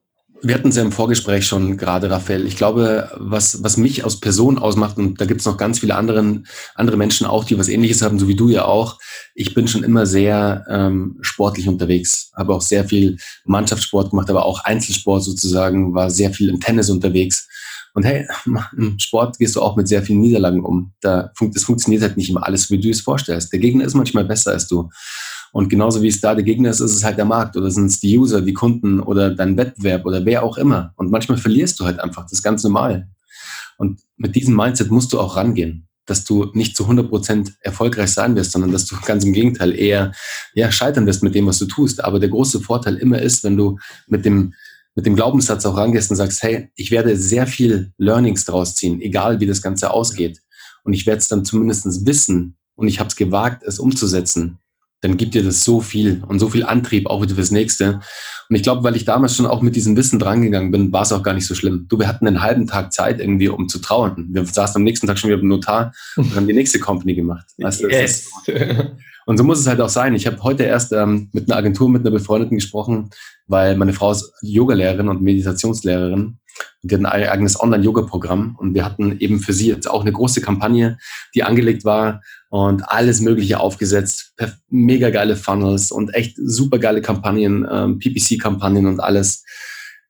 wir 0.43 0.55
hatten 0.55 0.69
es 0.69 0.75
ja 0.75 0.81
im 0.81 0.91
Vorgespräch 0.91 1.45
schon 1.45 1.77
gerade, 1.77 2.09
Raphael. 2.09 2.47
Ich 2.47 2.55
glaube, 2.55 3.11
was, 3.17 3.63
was 3.63 3.77
mich 3.77 4.03
aus 4.03 4.19
Person 4.19 4.57
ausmacht, 4.57 4.97
und 4.97 5.21
da 5.21 5.25
gibt 5.25 5.41
es 5.41 5.45
noch 5.45 5.57
ganz 5.57 5.79
viele 5.79 5.95
anderen, 5.95 6.47
andere 6.75 6.97
Menschen 6.97 7.27
auch, 7.27 7.43
die 7.43 7.57
was 7.57 7.67
ähnliches 7.67 8.01
haben, 8.01 8.17
so 8.17 8.27
wie 8.27 8.35
du 8.35 8.49
ja 8.49 8.65
auch. 8.65 8.99
Ich 9.35 9.53
bin 9.53 9.67
schon 9.67 9.83
immer 9.83 10.05
sehr 10.05 10.65
ähm, 10.69 11.17
sportlich 11.21 11.67
unterwegs, 11.67 12.31
habe 12.35 12.53
auch 12.53 12.61
sehr 12.61 12.85
viel 12.85 13.17
Mannschaftssport 13.45 14.09
gemacht, 14.09 14.29
aber 14.29 14.45
auch 14.45 14.63
Einzelsport 14.63 15.23
sozusagen, 15.23 15.93
war 15.93 16.09
sehr 16.09 16.33
viel 16.33 16.49
im 16.49 16.59
Tennis 16.59 16.89
unterwegs. 16.89 17.47
Und 17.93 18.03
hey, 18.03 18.27
im 18.77 18.99
Sport 18.99 19.37
gehst 19.37 19.55
du 19.55 19.61
auch 19.61 19.75
mit 19.75 19.87
sehr 19.87 20.03
vielen 20.03 20.21
Niederlagen 20.21 20.63
um. 20.63 20.93
Da, 21.01 21.31
das 21.53 21.63
funktioniert 21.63 22.01
halt 22.01 22.17
nicht 22.17 22.29
immer 22.29 22.45
alles, 22.45 22.69
wie 22.69 22.79
du 22.79 22.89
es 22.89 23.01
vorstellst. 23.01 23.51
Der 23.51 23.59
Gegner 23.59 23.85
ist 23.85 23.95
manchmal 23.95 24.25
besser 24.25 24.51
als 24.51 24.67
du. 24.67 24.89
Und 25.51 25.69
genauso 25.69 26.01
wie 26.01 26.07
es 26.07 26.21
da 26.21 26.33
der 26.33 26.45
Gegner 26.45 26.69
ist, 26.69 26.79
ist 26.79 26.95
es 26.95 27.03
halt 27.03 27.17
der 27.17 27.25
Markt 27.25 27.57
oder 27.57 27.69
sind 27.69 27.87
es 27.87 27.99
die 27.99 28.17
User, 28.17 28.41
die 28.41 28.53
Kunden 28.53 29.01
oder 29.01 29.35
dein 29.35 29.57
Wettbewerb 29.57 30.05
oder 30.05 30.23
wer 30.25 30.43
auch 30.43 30.57
immer. 30.57 30.93
Und 30.95 31.11
manchmal 31.11 31.37
verlierst 31.37 31.79
du 31.79 31.85
halt 31.85 31.99
einfach, 31.99 32.23
das 32.23 32.33
ist 32.33 32.43
ganz 32.43 32.63
normal. 32.63 33.09
Und 33.77 33.99
mit 34.15 34.35
diesem 34.35 34.55
Mindset 34.55 34.91
musst 34.91 35.11
du 35.11 35.19
auch 35.19 35.35
rangehen, 35.35 35.87
dass 36.05 36.23
du 36.23 36.51
nicht 36.53 36.77
zu 36.77 36.83
100 36.83 37.09
Prozent 37.09 37.53
erfolgreich 37.61 38.11
sein 38.11 38.35
wirst, 38.35 38.51
sondern 38.51 38.71
dass 38.71 38.85
du 38.85 38.95
ganz 39.05 39.25
im 39.25 39.33
Gegenteil 39.33 39.77
eher 39.77 40.13
ja, 40.53 40.71
scheitern 40.71 41.05
wirst 41.05 41.23
mit 41.23 41.35
dem, 41.35 41.47
was 41.47 41.59
du 41.59 41.65
tust. 41.65 42.03
Aber 42.03 42.19
der 42.19 42.29
große 42.29 42.61
Vorteil 42.61 42.95
immer 42.95 43.19
ist, 43.19 43.43
wenn 43.43 43.57
du 43.57 43.77
mit 44.07 44.23
dem, 44.23 44.53
mit 44.95 45.05
dem 45.05 45.15
Glaubenssatz 45.15 45.65
auch 45.65 45.77
rangehst 45.77 46.11
und 46.11 46.17
sagst, 46.17 46.43
hey, 46.43 46.69
ich 46.75 46.91
werde 46.91 47.15
sehr 47.17 47.47
viel 47.47 47.93
Learnings 47.97 48.45
draus 48.45 48.75
ziehen, 48.75 49.01
egal 49.01 49.39
wie 49.39 49.45
das 49.45 49.61
Ganze 49.61 49.91
ausgeht. 49.91 50.39
Und 50.83 50.93
ich 50.93 51.05
werde 51.05 51.19
es 51.19 51.27
dann 51.27 51.45
zumindest 51.45 52.05
wissen 52.05 52.57
und 52.75 52.87
ich 52.87 52.99
habe 52.99 53.07
es 53.07 53.15
gewagt, 53.15 53.63
es 53.63 53.79
umzusetzen 53.79 54.59
dann 55.01 55.17
gibt 55.17 55.33
dir 55.33 55.43
das 55.43 55.63
so 55.63 55.81
viel 55.81 56.23
und 56.27 56.39
so 56.39 56.49
viel 56.49 56.63
Antrieb 56.63 57.07
auch 57.07 57.21
wieder 57.21 57.35
fürs 57.35 57.51
nächste. 57.51 57.99
Und 58.49 58.55
ich 58.55 58.63
glaube, 58.63 58.83
weil 58.83 58.95
ich 58.95 59.05
damals 59.05 59.35
schon 59.35 59.47
auch 59.47 59.61
mit 59.61 59.75
diesem 59.75 59.97
Wissen 59.97 60.19
drangegangen 60.19 60.71
bin, 60.71 60.93
war 60.93 61.01
es 61.01 61.11
auch 61.11 61.23
gar 61.23 61.33
nicht 61.33 61.47
so 61.47 61.55
schlimm. 61.55 61.87
Du, 61.89 61.97
wir 61.99 62.07
hatten 62.07 62.27
einen 62.27 62.41
halben 62.41 62.67
Tag 62.67 62.93
Zeit 62.93 63.19
irgendwie, 63.19 63.49
um 63.49 63.67
zu 63.67 63.79
trauern. 63.79 64.27
Wir 64.31 64.45
saßen 64.45 64.77
am 64.77 64.83
nächsten 64.83 65.07
Tag 65.07 65.17
schon 65.17 65.29
wieder 65.29 65.39
beim 65.39 65.47
Notar 65.47 65.93
und 66.15 66.35
haben 66.35 66.47
die 66.47 66.53
nächste 66.53 66.79
Company 66.79 67.15
gemacht. 67.15 67.45
Weißt 67.57 67.83
du, 67.83 67.87
yes. 67.89 68.29
Und 69.25 69.37
so 69.37 69.43
muss 69.43 69.59
es 69.59 69.67
halt 69.67 69.79
auch 69.81 69.89
sein. 69.89 70.15
Ich 70.15 70.25
habe 70.27 70.41
heute 70.43 70.63
erst 70.63 70.93
ähm, 70.93 71.29
mit 71.31 71.49
einer 71.49 71.57
Agentur, 71.57 71.89
mit 71.89 72.01
einer 72.01 72.11
Befreundeten 72.11 72.57
gesprochen, 72.57 73.11
weil 73.47 73.77
meine 73.77 73.93
Frau 73.93 74.11
ist 74.11 74.33
Yogalehrerin 74.41 75.09
und 75.09 75.21
Meditationslehrerin. 75.21 76.37
Und 76.81 76.91
die 76.91 76.95
hat 76.95 77.01
ein 77.01 77.05
eigenes 77.05 77.59
Online-Yoga-Programm. 77.59 78.55
Und 78.57 78.73
wir 78.73 78.83
hatten 78.83 79.17
eben 79.19 79.39
für 79.39 79.53
sie 79.53 79.67
jetzt 79.67 79.89
auch 79.89 80.01
eine 80.01 80.11
große 80.11 80.41
Kampagne, 80.41 80.97
die 81.35 81.43
angelegt 81.43 81.85
war 81.85 82.21
und 82.51 82.83
alles 82.89 83.21
Mögliche 83.21 83.61
aufgesetzt. 83.61 84.33
Mega 84.69 85.09
geile 85.09 85.37
Funnels 85.37 85.89
und 85.89 86.13
echt 86.13 86.35
super 86.35 86.79
geile 86.79 87.01
Kampagnen, 87.01 87.65
ähm, 87.71 87.97
PPC-Kampagnen 87.97 88.87
und 88.87 88.99
alles. 88.99 89.45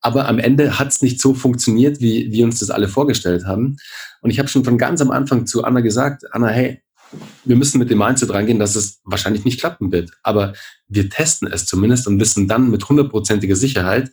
Aber 0.02 0.28
am 0.28 0.40
Ende 0.40 0.80
hat 0.80 0.88
es 0.88 1.04
nicht 1.04 1.22
so 1.22 1.36
funktioniert, 1.36 2.02
wie 2.02 2.32
wir 2.32 2.44
uns 2.44 2.58
das 2.58 2.72
alle 2.72 2.88
vorgestellt 2.88 3.46
haben. 3.46 3.78
Und 4.22 4.32
ich 4.32 4.40
habe 4.40 4.50
schon 4.50 4.64
von 4.64 4.80
ganz 4.80 5.02
am 5.02 5.12
Anfang 5.12 5.46
zu 5.46 5.64
Anna 5.64 5.82
gesagt, 5.82 6.24
Anna, 6.32 6.48
hey, 6.48 6.82
wir 7.46 7.56
müssen 7.56 7.78
mit 7.78 7.92
dem 7.92 8.00
Mindset 8.00 8.32
reingehen, 8.34 8.58
dass 8.58 8.76
es 8.76 9.02
wahrscheinlich 9.04 9.46
nicht 9.46 9.60
klappen 9.60 9.92
wird. 9.92 10.10
Aber 10.24 10.54
wir 10.88 11.12
testen 11.12 11.48
es 11.48 11.68
zumindest 11.68 12.08
und 12.08 12.20
wissen 12.20 12.48
dann 12.48 12.72
mit 12.72 12.90
hundertprozentiger 12.90 13.56
Sicherheit, 13.56 14.12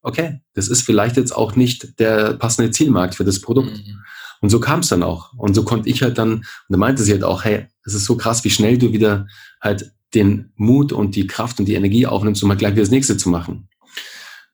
okay, 0.00 0.40
das 0.54 0.68
ist 0.68 0.80
vielleicht 0.80 1.18
jetzt 1.18 1.36
auch 1.36 1.56
nicht 1.56 1.98
der 1.98 2.34
passende 2.34 2.70
Zielmarkt 2.70 3.16
für 3.16 3.24
das 3.24 3.42
Produkt. 3.42 3.72
Mhm. 3.72 3.98
Und 4.40 4.50
so 4.50 4.60
kam 4.60 4.80
es 4.80 4.88
dann 4.88 5.02
auch. 5.02 5.32
Und 5.34 5.54
so 5.54 5.64
konnte 5.64 5.88
ich 5.88 6.02
halt 6.02 6.18
dann, 6.18 6.34
und 6.34 6.44
da 6.68 6.76
meinte 6.76 7.02
sie 7.02 7.12
halt 7.12 7.24
auch, 7.24 7.44
hey, 7.44 7.66
es 7.84 7.94
ist 7.94 8.04
so 8.04 8.16
krass, 8.16 8.44
wie 8.44 8.50
schnell 8.50 8.78
du 8.78 8.92
wieder 8.92 9.26
halt 9.60 9.92
den 10.14 10.52
Mut 10.56 10.92
und 10.92 11.16
die 11.16 11.26
Kraft 11.26 11.58
und 11.58 11.66
die 11.66 11.74
Energie 11.74 12.06
aufnimmst, 12.06 12.42
um 12.42 12.50
halt 12.50 12.58
gleich 12.58 12.72
wieder 12.72 12.82
das 12.82 12.90
nächste 12.90 13.16
zu 13.16 13.28
machen. 13.28 13.68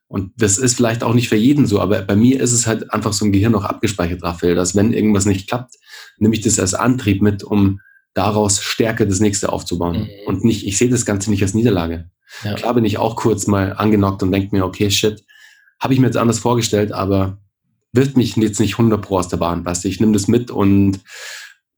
Und 0.07 0.31
das 0.37 0.57
ist 0.57 0.75
vielleicht 0.75 1.03
auch 1.03 1.13
nicht 1.13 1.29
für 1.29 1.35
jeden 1.35 1.65
so, 1.65 1.79
aber 1.79 2.03
bei 2.03 2.15
mir 2.15 2.39
ist 2.39 2.51
es 2.51 2.67
halt 2.67 2.93
einfach 2.93 3.13
so 3.13 3.25
im 3.25 3.31
Gehirn 3.31 3.51
noch 3.51 3.63
abgespeichert, 3.63 4.21
Raphael, 4.21 4.53
dass 4.53 4.75
wenn 4.75 4.93
irgendwas 4.93 5.25
nicht 5.25 5.47
klappt, 5.47 5.75
nehme 6.17 6.35
ich 6.35 6.41
das 6.41 6.59
als 6.59 6.75
Antrieb 6.75 7.21
mit, 7.21 7.43
um 7.43 7.79
daraus 8.13 8.61
Stärke 8.61 9.07
das 9.07 9.19
nächste 9.19 9.51
aufzubauen. 9.51 10.01
Mhm. 10.01 10.09
Und 10.27 10.43
nicht, 10.43 10.67
ich 10.67 10.77
sehe 10.77 10.89
das 10.89 11.05
Ganze 11.05 11.31
nicht 11.31 11.41
als 11.41 11.55
Niederlage. 11.55 12.11
Ja. 12.43 12.53
Klar 12.53 12.75
bin 12.75 12.85
ich 12.85 12.99
auch 12.99 13.15
kurz 13.15 13.47
mal 13.47 13.73
angenockt 13.73 14.21
und 14.21 14.31
denke 14.31 14.55
mir, 14.55 14.65
okay, 14.65 14.91
shit, 14.91 15.23
habe 15.79 15.93
ich 15.93 15.99
mir 15.99 16.07
jetzt 16.07 16.17
anders 16.17 16.39
vorgestellt, 16.39 16.91
aber 16.91 17.39
wirft 17.93 18.17
mich 18.17 18.35
jetzt 18.35 18.59
nicht 18.59 18.73
100 18.73 19.01
Pro 19.01 19.19
aus 19.19 19.27
der 19.29 19.37
Bahn, 19.37 19.63
weißt 19.63 19.83
du, 19.83 19.87
ich 19.87 19.99
nehme 19.99 20.13
das 20.13 20.27
mit 20.27 20.51
und 20.51 20.99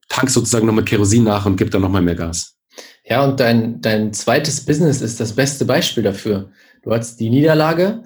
tank 0.10 0.30
sozusagen 0.30 0.66
noch 0.66 0.74
mit 0.74 0.86
Kerosin 0.86 1.24
nach 1.24 1.46
und 1.46 1.58
gebe 1.58 1.70
dann 1.70 1.82
nochmal 1.82 2.02
mehr 2.02 2.16
Gas. 2.16 2.56
Ja, 3.04 3.24
und 3.24 3.40
dein, 3.40 3.82
dein 3.82 4.14
zweites 4.14 4.66
Business 4.66 5.02
ist 5.02 5.20
das 5.20 5.34
beste 5.34 5.66
Beispiel 5.66 6.04
dafür. 6.04 6.50
Du 6.82 6.92
hattest 6.92 7.20
die 7.20 7.30
Niederlage 7.30 8.04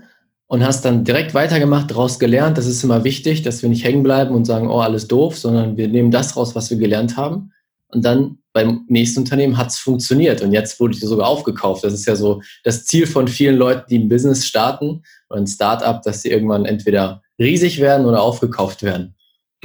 und 0.48 0.64
hast 0.64 0.84
dann 0.84 1.04
direkt 1.04 1.34
weitergemacht, 1.34 1.92
daraus 1.92 2.20
gelernt. 2.20 2.58
Das 2.58 2.66
ist 2.66 2.84
immer 2.84 3.04
wichtig, 3.04 3.44
dass 3.44 3.62
wir 3.62 3.70
nicht 3.70 3.84
hängen 3.84 4.04
bleiben 4.04 4.34
und 4.34 4.46
sagen, 4.46 4.70
oh, 4.70 4.80
alles 4.80 5.08
doof, 5.08 5.38
sondern 5.38 5.78
wir 5.78 5.88
nehmen 5.88 6.12
das 6.12 6.36
raus, 6.36 6.56
was 6.56 6.70
wir 6.70 6.78
gelernt 6.78 7.16
haben. 7.18 7.52
Und 7.92 8.04
dann 8.04 8.40
beim 8.52 8.86
nächsten 8.88 9.20
Unternehmen 9.20 9.58
hat 9.58 9.70
es 9.70 9.78
funktioniert 9.78 10.42
und 10.42 10.52
jetzt 10.52 10.80
wurde 10.80 10.94
ich 10.94 11.00
sogar 11.00 11.28
aufgekauft. 11.28 11.84
Das 11.84 11.94
ist 11.94 12.06
ja 12.06 12.16
so 12.16 12.42
das 12.64 12.86
Ziel 12.86 13.08
von 13.08 13.28
vielen 13.28 13.58
Leuten, 13.58 13.86
die 13.90 14.00
ein 14.00 14.10
Business 14.10 14.46
starten 14.46 15.04
oder 15.30 15.40
ein 15.40 15.48
Startup, 15.48 16.02
dass 16.02 16.24
sie 16.24 16.30
irgendwann 16.30 16.66
entweder 16.66 17.22
riesig 17.40 17.80
werden 17.80 18.06
oder 18.06 18.22
aufgekauft 18.22 18.84
werden. 18.84 19.16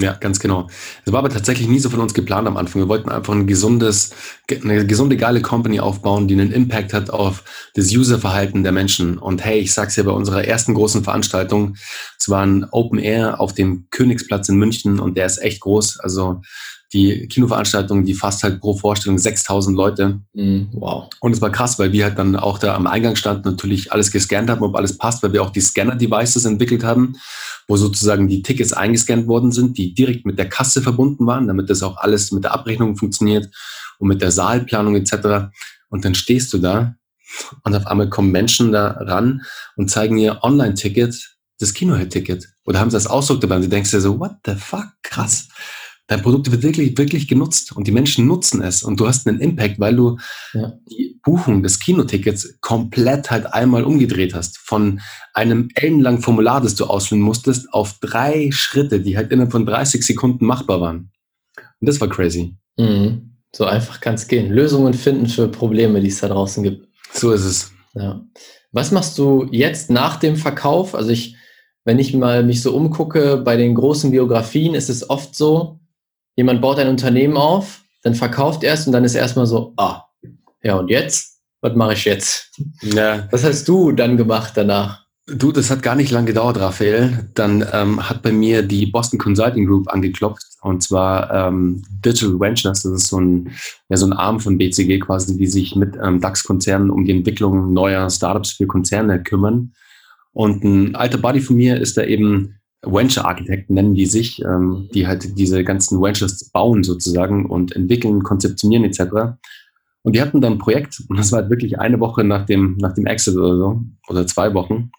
Ja, 0.00 0.14
ganz 0.14 0.40
genau. 0.40 0.68
Das 1.04 1.12
war 1.12 1.20
aber 1.20 1.28
tatsächlich 1.28 1.68
nie 1.68 1.78
so 1.78 1.88
von 1.88 2.00
uns 2.00 2.14
geplant 2.14 2.48
am 2.48 2.56
Anfang. 2.56 2.82
Wir 2.82 2.88
wollten 2.88 3.10
einfach 3.10 3.32
ein 3.32 3.46
gesundes, 3.46 4.12
eine 4.50 4.84
gesunde, 4.86 5.16
geile 5.16 5.40
Company 5.40 5.78
aufbauen, 5.78 6.26
die 6.26 6.34
einen 6.34 6.50
Impact 6.50 6.92
hat 6.92 7.10
auf 7.10 7.44
das 7.74 7.94
Userverhalten 7.94 8.64
der 8.64 8.72
Menschen. 8.72 9.18
Und 9.18 9.44
hey, 9.44 9.60
ich 9.60 9.72
sag's 9.72 9.94
ja 9.94 10.02
bei 10.02 10.10
unserer 10.10 10.44
ersten 10.44 10.74
großen 10.74 11.04
Veranstaltung, 11.04 11.76
es 12.18 12.28
war 12.28 12.44
ein 12.44 12.66
Open 12.72 12.98
Air 12.98 13.40
auf 13.40 13.54
dem 13.54 13.86
Königsplatz 13.90 14.48
in 14.48 14.56
München 14.56 14.98
und 14.98 15.16
der 15.16 15.26
ist 15.26 15.38
echt 15.38 15.60
groß. 15.60 16.00
Also 16.00 16.40
die 16.94 17.26
Kinoveranstaltung, 17.26 18.04
die 18.04 18.14
fasst 18.14 18.44
halt 18.44 18.60
pro 18.60 18.74
Vorstellung 18.74 19.18
6000 19.18 19.76
Leute. 19.76 20.20
Mm, 20.32 20.62
wow. 20.72 21.10
Und 21.20 21.32
es 21.32 21.40
war 21.40 21.50
krass, 21.50 21.78
weil 21.78 21.92
wir 21.92 22.04
halt 22.04 22.18
dann 22.18 22.36
auch 22.36 22.58
da 22.58 22.74
am 22.74 22.86
Eingang 22.86 23.16
standen, 23.16 23.50
natürlich 23.50 23.92
alles 23.92 24.12
gescannt 24.12 24.48
haben, 24.48 24.62
ob 24.62 24.76
alles 24.76 24.96
passt, 24.96 25.22
weil 25.22 25.32
wir 25.32 25.42
auch 25.42 25.50
die 25.50 25.60
Scanner-Devices 25.60 26.44
entwickelt 26.44 26.84
haben, 26.84 27.16
wo 27.66 27.76
sozusagen 27.76 28.28
die 28.28 28.42
Tickets 28.42 28.72
eingescannt 28.72 29.26
worden 29.26 29.50
sind, 29.50 29.76
die 29.76 29.92
direkt 29.92 30.24
mit 30.24 30.38
der 30.38 30.48
Kasse 30.48 30.80
verbunden 30.82 31.26
waren, 31.26 31.48
damit 31.48 31.68
das 31.68 31.82
auch 31.82 31.96
alles 31.96 32.30
mit 32.30 32.44
der 32.44 32.54
Abrechnung 32.54 32.96
funktioniert 32.96 33.48
und 33.98 34.08
mit 34.08 34.22
der 34.22 34.30
Saalplanung 34.30 34.94
etc. 34.94 35.50
Und 35.90 36.04
dann 36.04 36.14
stehst 36.14 36.52
du 36.52 36.58
da 36.58 36.94
und 37.64 37.74
auf 37.74 37.88
einmal 37.88 38.08
kommen 38.08 38.30
Menschen 38.30 38.70
da 38.70 38.92
ran 39.00 39.42
und 39.76 39.90
zeigen 39.90 40.16
ihr 40.16 40.38
Online-Ticket 40.42 41.34
das 41.58 41.74
Kino-Hit-Ticket 41.74 42.48
oder 42.64 42.80
haben 42.80 42.90
sie 42.90 42.96
das 42.96 43.06
Ausdruck 43.06 43.40
dabei 43.40 43.56
und 43.56 43.62
du 43.62 43.68
denkst 43.68 43.90
dir 43.90 44.00
so, 44.00 44.18
what 44.18 44.36
the 44.44 44.54
fuck, 44.54 44.86
krass. 45.02 45.48
Dein 46.06 46.20
Produkt 46.20 46.50
wird 46.50 46.62
wirklich, 46.62 46.98
wirklich 46.98 47.28
genutzt 47.28 47.74
und 47.74 47.86
die 47.86 47.92
Menschen 47.92 48.26
nutzen 48.26 48.60
es 48.60 48.82
und 48.82 49.00
du 49.00 49.06
hast 49.06 49.26
einen 49.26 49.40
Impact, 49.40 49.80
weil 49.80 49.96
du 49.96 50.18
ja. 50.52 50.74
die 50.90 51.18
Buchung 51.22 51.62
des 51.62 51.80
Kinotickets 51.80 52.58
komplett 52.60 53.30
halt 53.30 53.46
einmal 53.46 53.84
umgedreht 53.84 54.34
hast. 54.34 54.58
Von 54.58 55.00
einem 55.32 55.70
ellenlangen 55.74 56.20
Formular, 56.20 56.60
das 56.60 56.74
du 56.74 56.84
ausfüllen 56.84 57.22
musstest, 57.22 57.72
auf 57.72 57.98
drei 58.00 58.50
Schritte, 58.52 59.00
die 59.00 59.16
halt 59.16 59.32
innerhalb 59.32 59.52
von 59.52 59.64
30 59.64 60.04
Sekunden 60.04 60.44
machbar 60.44 60.82
waren. 60.82 61.10
Und 61.80 61.88
das 61.88 62.00
war 62.02 62.08
crazy. 62.08 62.54
Mhm. 62.76 63.36
So 63.54 63.64
einfach 63.64 64.00
kann 64.00 64.14
es 64.14 64.28
gehen. 64.28 64.50
Lösungen 64.50 64.92
finden 64.92 65.26
für 65.26 65.48
Probleme, 65.48 66.00
die 66.00 66.08
es 66.08 66.20
da 66.20 66.28
draußen 66.28 66.62
gibt. 66.62 66.88
So 67.12 67.32
ist 67.32 67.44
es. 67.44 67.72
Ja. 67.94 68.20
Was 68.72 68.90
machst 68.90 69.16
du 69.18 69.46
jetzt 69.52 69.88
nach 69.88 70.16
dem 70.16 70.36
Verkauf? 70.36 70.94
Also 70.94 71.10
ich, 71.10 71.36
wenn 71.84 71.98
ich 71.98 72.12
mal 72.12 72.42
mich 72.42 72.60
so 72.60 72.74
umgucke, 72.74 73.36
bei 73.36 73.56
den 73.56 73.74
großen 73.74 74.10
Biografien 74.10 74.74
ist 74.74 74.90
es 74.90 75.08
oft 75.08 75.36
so, 75.36 75.78
jemand 76.36 76.60
baut 76.60 76.78
ein 76.78 76.88
Unternehmen 76.88 77.36
auf, 77.36 77.82
dann 78.02 78.14
verkauft 78.14 78.64
er 78.64 78.74
es 78.74 78.86
und 78.86 78.92
dann 78.92 79.04
ist 79.04 79.14
erstmal 79.14 79.46
so, 79.46 79.72
ah, 79.76 80.02
ja 80.62 80.76
und 80.76 80.88
jetzt? 80.88 81.40
Was 81.60 81.74
mache 81.74 81.94
ich 81.94 82.04
jetzt? 82.04 82.52
Ja. 82.82 83.26
Was 83.30 83.42
hast 83.42 83.66
du 83.66 83.92
dann 83.92 84.18
gemacht 84.18 84.52
danach? 84.54 85.04
Du, 85.26 85.52
das 85.52 85.70
hat 85.70 85.82
gar 85.82 85.94
nicht 85.94 86.10
lange 86.10 86.26
gedauert, 86.26 86.58
Raphael. 86.58 87.30
Dann 87.32 87.66
ähm, 87.72 88.06
hat 88.06 88.20
bei 88.20 88.30
mir 88.30 88.62
die 88.62 88.84
Boston 88.84 89.18
Consulting 89.18 89.64
Group 89.64 89.88
angeklopft 89.88 90.44
und 90.60 90.82
zwar 90.82 91.32
ähm, 91.32 91.82
Digital 92.04 92.38
Ventures. 92.38 92.82
Das 92.82 92.92
ist 92.92 93.06
so 93.06 93.18
ein, 93.18 93.50
ja, 93.88 93.96
so 93.96 94.04
ein 94.04 94.12
Arm 94.12 94.38
von 94.40 94.58
BCG 94.58 94.98
quasi, 95.00 95.38
die 95.38 95.46
sich 95.46 95.74
mit 95.76 95.96
ähm, 95.96 96.20
DAX-Konzernen 96.20 96.90
um 96.90 97.06
die 97.06 97.12
Entwicklung 97.12 97.72
neuer 97.72 98.10
Startups 98.10 98.52
für 98.52 98.66
Konzerne 98.66 99.22
kümmern. 99.22 99.72
Und 100.34 100.62
ein 100.62 100.94
alter 100.94 101.16
Buddy 101.16 101.40
von 101.40 101.56
mir 101.56 101.80
ist 101.80 101.96
da 101.96 102.02
eben 102.02 102.56
Venture 102.86 103.24
Architekt, 103.24 103.70
nennen 103.70 103.94
die 103.94 104.06
sich, 104.06 104.42
ähm, 104.42 104.88
die 104.94 105.06
halt 105.06 105.38
diese 105.38 105.64
ganzen 105.64 106.00
Ventures 106.00 106.50
bauen 106.50 106.82
sozusagen 106.82 107.46
und 107.46 107.74
entwickeln, 107.74 108.22
konzeptionieren 108.22 108.84
etc. 108.84 109.36
Und 110.02 110.14
die 110.14 110.20
hatten 110.20 110.40
dann 110.40 110.54
ein 110.54 110.58
Projekt 110.58 111.02
und 111.08 111.18
das 111.18 111.32
war 111.32 111.40
halt 111.40 111.50
wirklich 111.50 111.78
eine 111.78 112.00
Woche 112.00 112.24
nach 112.24 112.46
dem, 112.46 112.76
nach 112.78 112.94
dem 112.94 113.06
Exit 113.06 113.36
oder 113.36 113.56
so, 113.56 113.82
oder 114.08 114.26
zwei 114.26 114.54
Wochen. 114.54 114.90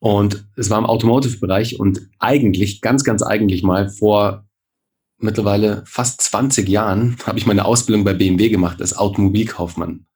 Und 0.00 0.46
es 0.56 0.70
war 0.70 0.78
im 0.78 0.86
Automotive-Bereich 0.86 1.80
und 1.80 2.08
eigentlich, 2.20 2.80
ganz, 2.80 3.02
ganz 3.02 3.22
eigentlich 3.22 3.62
mal 3.62 3.88
vor 3.88 4.44
mittlerweile 5.20 5.82
fast 5.86 6.20
20 6.22 6.68
Jahren 6.68 7.16
habe 7.26 7.38
ich 7.38 7.46
meine 7.46 7.64
Ausbildung 7.64 8.04
bei 8.04 8.14
BMW 8.14 8.48
gemacht 8.48 8.80
als 8.80 8.96
Automobilkaufmann. 8.96 10.06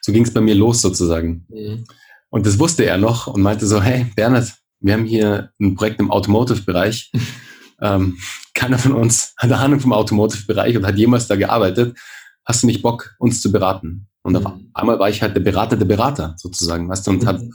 So 0.00 0.12
ging 0.12 0.24
es 0.24 0.34
bei 0.34 0.40
mir 0.40 0.54
los 0.54 0.80
sozusagen. 0.80 1.46
Mhm. 1.48 1.84
Und 2.28 2.46
das 2.46 2.58
wusste 2.58 2.84
er 2.84 2.98
noch 2.98 3.26
und 3.26 3.42
meinte 3.42 3.66
so, 3.66 3.82
hey 3.82 4.06
Bernhard, 4.16 4.52
wir 4.82 4.94
haben 4.94 5.04
hier 5.04 5.50
ein 5.60 5.74
Projekt 5.74 6.00
im 6.00 6.10
Automotive-Bereich. 6.10 7.12
ähm, 7.80 8.18
keiner 8.54 8.78
von 8.78 8.92
uns 8.92 9.34
hat 9.38 9.50
eine 9.50 9.58
Ahnung 9.58 9.80
vom 9.80 9.92
Automotive-Bereich 9.92 10.76
und 10.76 10.86
hat 10.86 10.98
jemals 10.98 11.26
da 11.26 11.36
gearbeitet. 11.36 11.96
Hast 12.44 12.62
du 12.62 12.66
nicht 12.66 12.82
Bock, 12.82 13.14
uns 13.18 13.40
zu 13.40 13.52
beraten? 13.52 14.08
Und 14.22 14.36
auf 14.36 14.44
mhm. 14.44 14.70
einmal 14.74 14.98
war 14.98 15.08
ich 15.08 15.22
halt 15.22 15.34
der 15.34 15.40
Berater 15.40 15.76
der 15.76 15.84
Berater 15.84 16.34
sozusagen, 16.36 16.88
weißt 16.88 17.06
du, 17.06 17.10
und 17.12 17.22
mhm. 17.22 17.26
habe 17.26 17.50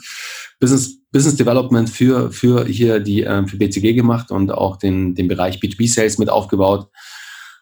Business, 0.59 0.99
Business 1.11 1.35
Development 1.35 1.89
für, 1.89 2.31
für 2.31 2.65
hier 2.65 2.99
die, 2.99 3.23
äh, 3.23 3.45
für 3.47 3.57
BCG 3.57 3.93
gemacht 3.93 4.31
und 4.31 4.51
auch 4.51 4.77
den, 4.77 5.15
den 5.15 5.27
Bereich 5.27 5.59
B2B 5.59 5.91
Sales 5.91 6.17
mit 6.17 6.29
aufgebaut. 6.29 6.89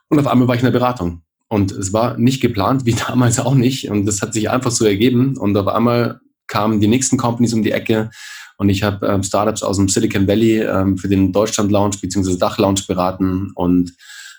Und 0.10 0.20
auf 0.20 0.28
einmal 0.28 0.48
war 0.48 0.56
ich 0.56 0.62
in 0.62 0.66
der 0.66 0.72
Beratung. 0.72 1.24
Und 1.48 1.72
es 1.72 1.94
war 1.94 2.18
nicht 2.18 2.42
geplant, 2.42 2.86
wie 2.86 2.94
damals 3.08 3.40
auch 3.40 3.56
nicht. 3.56 3.90
Und 3.90 4.06
das 4.06 4.22
hat 4.22 4.34
sich 4.34 4.50
einfach 4.50 4.72
so 4.72 4.86
ergeben. 4.86 5.38
Und 5.38 5.56
auf 5.58 5.68
einmal 5.68 6.20
kamen 6.48 6.80
die 6.80 6.88
nächsten 6.88 7.18
Companies 7.18 7.54
um 7.54 7.64
die 7.64 7.72
Ecke. 7.72 8.10
Und 8.58 8.70
ich 8.70 8.84
habe 8.84 9.06
ähm, 9.08 9.24
Startups 9.24 9.64
aus 9.64 9.78
dem 9.78 9.90
Silicon 9.90 10.28
Valley 10.28 10.62
ähm, 10.62 10.98
für 10.98 11.08
den 11.08 11.32
Deutschland 11.32 11.72
Lounge 11.72 11.98
bzw. 12.02 12.38
Dach 12.38 12.58
Lounge 12.58 12.82
beraten. 12.88 13.52
Und 13.56 13.94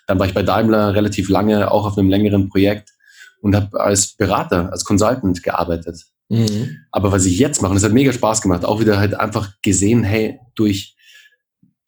dann 0.06 0.18
war 0.18 0.26
ich 0.26 0.34
bei 0.34 0.42
Daimler 0.42 0.94
relativ 0.94 1.28
lange, 1.28 1.70
auch 1.70 1.86
auf 1.86 1.98
einem 1.98 2.08
längeren 2.08 2.48
Projekt 2.48 2.90
und 3.42 3.54
habe 3.54 3.78
als 3.80 4.16
Berater, 4.16 4.72
als 4.72 4.84
Consultant 4.84 5.42
gearbeitet. 5.42 6.02
Mhm. 6.28 6.78
Aber 6.90 7.12
was 7.12 7.26
ich 7.26 7.38
jetzt 7.38 7.62
mache, 7.62 7.70
und 7.70 7.76
das 7.76 7.84
hat 7.84 7.92
mega 7.92 8.12
Spaß 8.12 8.42
gemacht, 8.42 8.64
auch 8.64 8.80
wieder 8.80 8.98
halt 8.98 9.14
einfach 9.14 9.52
gesehen, 9.62 10.02
hey, 10.02 10.40
durch 10.54 10.95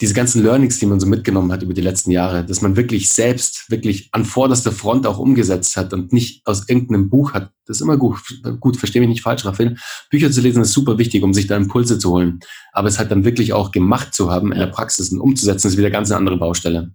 diese 0.01 0.15
ganzen 0.15 0.45
Learnings, 0.45 0.79
die 0.79 0.87
man 0.87 1.01
so 1.01 1.07
mitgenommen 1.07 1.51
hat 1.51 1.63
über 1.63 1.75
die 1.75 1.81
letzten 1.81 2.13
Jahre, 2.13 2.45
dass 2.45 2.61
man 2.61 2.77
wirklich 2.77 3.09
selbst, 3.09 3.69
wirklich 3.69 4.09
an 4.13 4.25
vorderster 4.25 4.71
Front 4.71 5.07
auch 5.07 5.19
umgesetzt 5.19 5.77
hat 5.77 5.93
und 5.93 6.13
nicht 6.13 6.47
aus 6.47 6.69
irgendeinem 6.69 7.11
Buch 7.11 7.33
hat. 7.33 7.51
Das 7.67 7.79
ist 7.79 7.81
immer 7.81 7.97
gut, 7.97 8.21
gut, 8.61 8.77
verstehe 8.77 9.01
mich 9.01 9.09
nicht 9.09 9.23
falsch, 9.23 9.45
Raphael. 9.45 9.77
Bücher 10.09 10.31
zu 10.31 10.41
lesen 10.41 10.63
ist 10.63 10.73
super 10.73 10.99
wichtig, 10.99 11.25
um 11.25 11.35
sich 11.35 11.49
da 11.49 11.57
Impulse 11.57 11.99
zu 11.99 12.11
holen. 12.11 12.39
Aber 12.73 12.87
es 12.87 12.99
halt 12.99 13.11
dann 13.11 13.25
wirklich 13.25 13.53
auch 13.53 13.73
gemacht 13.73 14.15
zu 14.15 14.31
haben 14.31 14.53
in 14.53 14.59
der 14.59 14.69
Praxis 14.69 15.11
und 15.11 15.21
umzusetzen, 15.21 15.67
ist 15.67 15.77
wieder 15.77 15.91
ganz 15.91 16.11
eine 16.11 16.19
andere 16.19 16.37
Baustelle. 16.37 16.93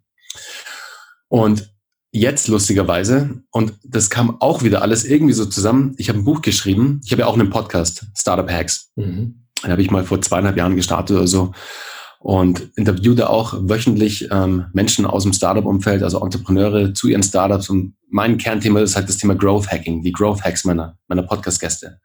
Und 1.28 1.70
jetzt 2.12 2.48
lustigerweise, 2.48 3.42
und 3.52 3.74
das 3.84 4.10
kam 4.10 4.40
auch 4.40 4.64
wieder 4.64 4.82
alles 4.82 5.04
irgendwie 5.04 5.34
so 5.34 5.46
zusammen, 5.46 5.94
ich 5.98 6.08
habe 6.08 6.20
ein 6.20 6.26
Buch 6.26 6.42
geschrieben, 6.42 7.02
ich 7.04 7.12
habe 7.12 7.24
ja 7.24 7.28
auch 7.28 7.34
einen 7.34 7.50
Podcast, 7.50 8.06
Startup 8.16 8.50
Hacks. 8.50 8.92
Mhm. 8.96 9.44
Den 9.62 9.72
habe 9.72 9.82
ich 9.82 9.92
mal 9.92 10.06
vor 10.06 10.22
zweieinhalb 10.22 10.56
Jahren 10.56 10.76
gestartet 10.76 11.18
oder 11.18 11.28
so 11.28 11.54
und 12.24 12.70
interviewte 12.78 13.30
auch 13.30 13.54
wöchentlich 13.64 14.30
ähm, 14.32 14.68
Menschen 14.72 15.06
aus 15.06 15.24
dem 15.24 15.34
Startup-Umfeld, 15.34 16.04
also 16.04 16.24
Entrepreneure 16.24 16.94
zu 16.94 17.10
ihren 17.10 17.22
Startups. 17.22 17.70
Und 17.70 17.96
mein 18.10 18.38
Kernthema 18.38 18.80
ist 18.80 18.96
halt 18.96 19.10
das 19.10 19.18
Thema 19.18 19.36
Growth 19.36 19.70
Hacking, 19.70 20.04
die 20.04 20.14
Growth 20.14 20.42
Hacks 20.42 20.64
meiner, 20.64 20.98
meiner 21.10 21.24
Podcast-Gäste. 21.24 22.00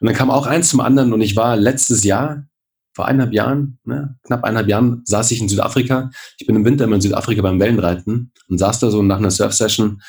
Und 0.00 0.08
dann 0.08 0.16
kam 0.16 0.28
auch 0.28 0.46
eins 0.46 0.70
zum 0.70 0.80
anderen 0.80 1.12
und 1.12 1.20
ich 1.20 1.36
war 1.36 1.56
letztes 1.56 2.02
Jahr 2.02 2.46
vor 2.94 3.06
eineinhalb 3.06 3.32
Jahren, 3.32 3.78
ne, 3.84 4.18
knapp 4.24 4.42
eineinhalb 4.42 4.68
Jahren, 4.68 5.02
saß 5.04 5.30
ich 5.30 5.40
in 5.40 5.48
Südafrika. 5.48 6.10
Ich 6.38 6.48
bin 6.48 6.56
im 6.56 6.64
Winter 6.64 6.84
immer 6.84 6.96
in 6.96 7.00
Südafrika 7.00 7.40
beim 7.40 7.60
Wellenreiten 7.60 8.32
und 8.48 8.58
saß 8.58 8.80
da 8.80 8.90
so 8.90 9.04
nach 9.04 9.18
einer 9.18 9.30
Surf-Session, 9.30 10.02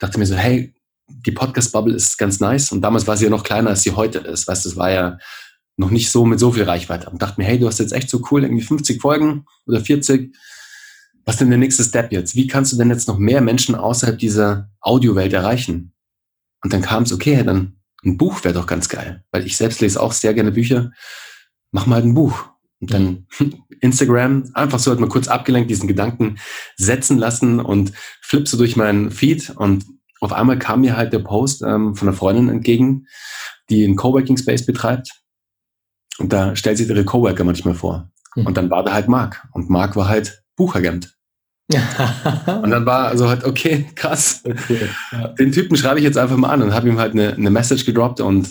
dachte 0.00 0.18
mir 0.18 0.26
so, 0.26 0.34
hey, 0.34 0.74
die 1.06 1.32
Podcast-Bubble 1.32 1.94
ist 1.94 2.18
ganz 2.18 2.40
nice. 2.40 2.72
Und 2.72 2.80
damals 2.82 3.06
war 3.06 3.16
sie 3.16 3.24
ja 3.24 3.30
noch 3.30 3.44
kleiner, 3.44 3.70
als 3.70 3.82
sie 3.82 3.92
heute 3.92 4.18
ist. 4.18 4.48
Weißt 4.48 4.64
du, 4.64 4.70
es 4.70 4.76
war 4.76 4.90
ja 4.90 5.18
noch 5.78 5.90
nicht 5.90 6.10
so 6.10 6.24
mit 6.24 6.38
so 6.38 6.52
viel 6.52 6.64
Reichweite. 6.64 7.08
Und 7.08 7.22
dachte 7.22 7.40
mir, 7.40 7.46
hey, 7.46 7.58
du 7.58 7.66
hast 7.66 7.78
jetzt 7.78 7.92
echt 7.92 8.10
so 8.10 8.22
cool, 8.30 8.42
irgendwie 8.42 8.64
50 8.64 9.00
Folgen 9.00 9.46
oder 9.66 9.80
40. 9.80 10.34
Was 11.24 11.36
ist 11.36 11.40
denn 11.40 11.50
der 11.50 11.58
nächste 11.58 11.84
Step 11.84 12.12
jetzt? 12.12 12.34
Wie 12.34 12.46
kannst 12.46 12.72
du 12.72 12.76
denn 12.76 12.90
jetzt 12.90 13.08
noch 13.08 13.18
mehr 13.18 13.40
Menschen 13.40 13.74
außerhalb 13.74 14.18
dieser 14.18 14.70
Audiowelt 14.80 15.32
erreichen? 15.32 15.92
Und 16.62 16.72
dann 16.72 16.82
kam 16.82 17.04
es, 17.04 17.12
okay, 17.12 17.42
dann 17.42 17.76
ein 18.04 18.16
Buch 18.16 18.44
wäre 18.44 18.54
doch 18.54 18.66
ganz 18.66 18.88
geil. 18.88 19.24
Weil 19.30 19.46
ich 19.46 19.56
selbst 19.56 19.80
lese 19.80 20.00
auch 20.00 20.12
sehr 20.12 20.34
gerne 20.34 20.52
Bücher 20.52 20.90
mach 21.70 21.86
mal 21.86 22.02
ein 22.02 22.14
Buch. 22.14 22.50
Und 22.80 22.92
dann 22.92 23.26
Instagram, 23.80 24.50
einfach 24.54 24.78
so 24.78 24.90
halt 24.90 25.00
mal 25.00 25.08
kurz 25.08 25.28
abgelenkt, 25.28 25.70
diesen 25.70 25.88
Gedanken 25.88 26.38
setzen 26.76 27.18
lassen 27.18 27.60
und 27.60 27.92
flippst 28.22 28.52
so 28.52 28.58
durch 28.58 28.76
meinen 28.76 29.10
Feed 29.10 29.50
und 29.50 29.84
auf 30.20 30.32
einmal 30.32 30.58
kam 30.58 30.80
mir 30.80 30.96
halt 30.96 31.12
der 31.12 31.20
Post 31.20 31.62
ähm, 31.62 31.94
von 31.94 32.08
einer 32.08 32.16
Freundin 32.16 32.48
entgegen, 32.48 33.06
die 33.70 33.84
einen 33.84 33.94
Coworking 33.94 34.36
Space 34.36 34.66
betreibt. 34.66 35.12
Und 36.18 36.32
da 36.32 36.56
stellt 36.56 36.78
sich 36.78 36.88
ihre 36.88 37.04
Coworker 37.04 37.44
manchmal 37.44 37.74
vor. 37.74 38.10
Mhm. 38.34 38.46
Und 38.46 38.56
dann 38.56 38.70
war 38.70 38.84
da 38.84 38.92
halt 38.92 39.08
Marc. 39.08 39.46
Und 39.52 39.70
Marc 39.70 39.96
war 39.96 40.08
halt 40.08 40.42
Buchagent. 40.56 41.14
und 42.62 42.70
dann 42.70 42.86
war 42.86 43.08
also 43.08 43.28
halt, 43.28 43.44
okay, 43.44 43.86
krass. 43.94 44.42
Okay, 44.42 44.88
ja. 45.12 45.28
Den 45.28 45.52
Typen 45.52 45.76
schreibe 45.76 45.98
ich 45.98 46.04
jetzt 46.04 46.16
einfach 46.16 46.36
mal 46.36 46.48
an 46.48 46.62
und 46.62 46.72
habe 46.72 46.88
ihm 46.88 46.98
halt 46.98 47.12
eine, 47.12 47.34
eine 47.34 47.50
Message 47.50 47.84
gedroppt 47.84 48.20
und 48.20 48.48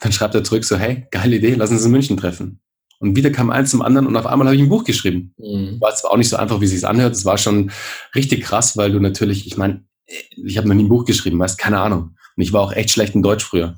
dann 0.00 0.12
schreibt 0.12 0.34
er 0.34 0.44
zurück 0.44 0.64
so, 0.64 0.76
hey, 0.76 1.06
geile 1.10 1.36
Idee, 1.36 1.54
lass 1.54 1.70
uns 1.70 1.84
in 1.84 1.90
München 1.90 2.16
treffen. 2.18 2.60
Und 2.98 3.16
wieder 3.16 3.30
kam 3.30 3.50
eins 3.50 3.70
zum 3.70 3.80
anderen 3.80 4.06
und 4.06 4.16
auf 4.16 4.26
einmal 4.26 4.46
habe 4.46 4.54
ich 4.54 4.62
ein 4.62 4.68
Buch 4.68 4.84
geschrieben. 4.84 5.34
Mhm. 5.38 5.80
War 5.80 5.94
zwar 5.94 6.10
auch 6.10 6.16
nicht 6.16 6.28
so 6.28 6.36
einfach, 6.36 6.60
wie 6.60 6.66
es 6.66 6.72
sich 6.72 6.86
anhört, 6.86 7.14
es 7.14 7.24
war 7.24 7.38
schon 7.38 7.70
richtig 8.14 8.42
krass, 8.42 8.76
weil 8.76 8.92
du 8.92 9.00
natürlich, 9.00 9.46
ich 9.46 9.56
meine, 9.56 9.84
ich 10.06 10.58
habe 10.58 10.68
noch 10.68 10.74
nie 10.74 10.84
ein 10.84 10.88
Buch 10.88 11.06
geschrieben, 11.06 11.38
weißt, 11.38 11.58
keine 11.58 11.80
Ahnung. 11.80 12.16
Und 12.36 12.42
ich 12.42 12.52
war 12.52 12.60
auch 12.60 12.72
echt 12.72 12.90
schlecht 12.90 13.14
in 13.14 13.22
Deutsch 13.22 13.44
früher. 13.44 13.76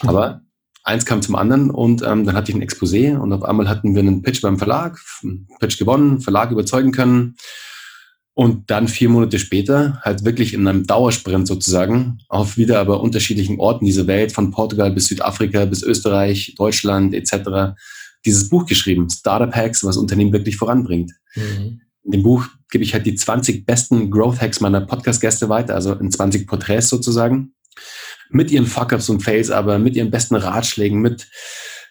Aber 0.00 0.42
eins 0.88 1.04
kam 1.04 1.22
zum 1.22 1.36
anderen 1.36 1.70
und 1.70 2.02
ähm, 2.02 2.24
dann 2.24 2.34
hatte 2.34 2.50
ich 2.50 2.56
ein 2.56 2.66
Exposé 2.66 3.16
und 3.16 3.32
auf 3.32 3.44
einmal 3.44 3.68
hatten 3.68 3.94
wir 3.94 4.00
einen 4.00 4.22
Pitch 4.22 4.40
beim 4.40 4.58
Verlag, 4.58 4.98
Pitch 5.60 5.78
gewonnen, 5.78 6.20
Verlag 6.20 6.50
überzeugen 6.50 6.92
können. 6.92 7.36
Und 8.34 8.70
dann 8.70 8.86
vier 8.86 9.08
Monate 9.08 9.38
später, 9.40 10.00
halt 10.04 10.24
wirklich 10.24 10.54
in 10.54 10.66
einem 10.66 10.86
Dauersprint 10.86 11.48
sozusagen, 11.48 12.20
auf 12.28 12.56
wieder 12.56 12.78
aber 12.78 13.00
unterschiedlichen 13.00 13.58
Orten 13.58 13.84
dieser 13.84 14.06
Welt, 14.06 14.30
von 14.30 14.52
Portugal 14.52 14.92
bis 14.92 15.06
Südafrika, 15.06 15.64
bis 15.64 15.82
Österreich, 15.82 16.54
Deutschland 16.56 17.14
etc., 17.14 17.74
dieses 18.24 18.48
Buch 18.48 18.66
geschrieben, 18.66 19.08
Startup 19.10 19.52
Hacks, 19.54 19.84
was 19.84 19.96
Unternehmen 19.96 20.32
wirklich 20.32 20.56
voranbringt. 20.56 21.12
Mhm. 21.34 21.80
In 22.04 22.12
dem 22.12 22.22
Buch 22.22 22.46
gebe 22.70 22.84
ich 22.84 22.94
halt 22.94 23.06
die 23.06 23.16
20 23.16 23.66
besten 23.66 24.10
Growth 24.10 24.40
Hacks 24.40 24.60
meiner 24.60 24.82
Podcast-Gäste 24.82 25.48
weiter, 25.48 25.74
also 25.74 25.94
in 25.94 26.10
20 26.10 26.46
Porträts 26.46 26.88
sozusagen, 26.88 27.54
mit 28.30 28.50
ihren 28.50 28.66
Fuck-Ups 28.66 29.08
und 29.08 29.22
Fails, 29.22 29.50
aber 29.50 29.78
mit 29.78 29.96
ihren 29.96 30.10
besten 30.10 30.36
Ratschlägen, 30.36 31.00
mit 31.00 31.28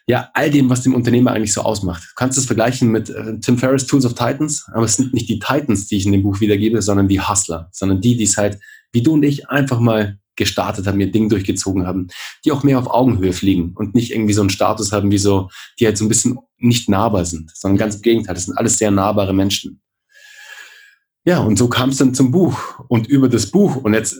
ja, 0.09 0.29
all 0.33 0.49
dem, 0.49 0.69
was 0.69 0.83
dem 0.83 0.95
Unternehmer 0.95 1.31
eigentlich 1.31 1.53
so 1.53 1.61
ausmacht. 1.61 2.03
Du 2.03 2.15
kannst 2.15 2.37
es 2.37 2.45
vergleichen 2.45 2.89
mit 2.89 3.09
äh, 3.09 3.39
Tim 3.41 3.57
Ferriss 3.57 3.87
Tools 3.87 4.05
of 4.05 4.13
Titans, 4.13 4.65
aber 4.73 4.85
es 4.85 4.95
sind 4.95 5.13
nicht 5.13 5.27
die 5.27 5.39
Titans, 5.39 5.87
die 5.87 5.97
ich 5.97 6.05
in 6.05 6.13
dem 6.13 6.23
Buch 6.23 6.39
wiedergebe, 6.39 6.81
sondern 6.81 7.09
die 7.09 7.19
Hustler, 7.19 7.69
sondern 7.73 7.99
die, 7.99 8.15
die 8.15 8.23
es 8.23 8.37
halt, 8.37 8.57
wie 8.93 9.03
du 9.03 9.13
und 9.13 9.23
ich, 9.23 9.49
einfach 9.49 9.81
mal 9.81 10.17
gestartet 10.37 10.87
haben, 10.87 10.99
ihr 11.01 11.11
Ding 11.11 11.27
durchgezogen 11.27 11.85
haben, 11.85 12.07
die 12.45 12.53
auch 12.53 12.63
mehr 12.63 12.79
auf 12.79 12.87
Augenhöhe 12.89 13.33
fliegen 13.33 13.73
und 13.75 13.95
nicht 13.95 14.11
irgendwie 14.11 14.33
so 14.33 14.41
einen 14.41 14.49
Status 14.49 14.93
haben 14.93 15.11
wie 15.11 15.17
so, 15.17 15.49
die 15.79 15.85
halt 15.85 15.97
so 15.97 16.05
ein 16.05 16.09
bisschen 16.09 16.37
nicht 16.57 16.87
nahbar 16.87 17.25
sind, 17.25 17.51
sondern 17.53 17.77
ganz 17.77 17.95
im 17.95 18.01
Gegenteil, 18.01 18.35
das 18.35 18.45
sind 18.45 18.57
alles 18.57 18.77
sehr 18.77 18.91
nahbare 18.91 19.33
Menschen. 19.33 19.81
Ja, 21.25 21.39
und 21.39 21.57
so 21.57 21.67
kam 21.67 21.89
es 21.89 21.97
dann 21.97 22.13
zum 22.13 22.31
Buch. 22.31 22.57
Und 22.87 23.07
über 23.07 23.27
das 23.27 23.47
Buch, 23.47 23.75
und 23.75 23.93
jetzt 23.93 24.15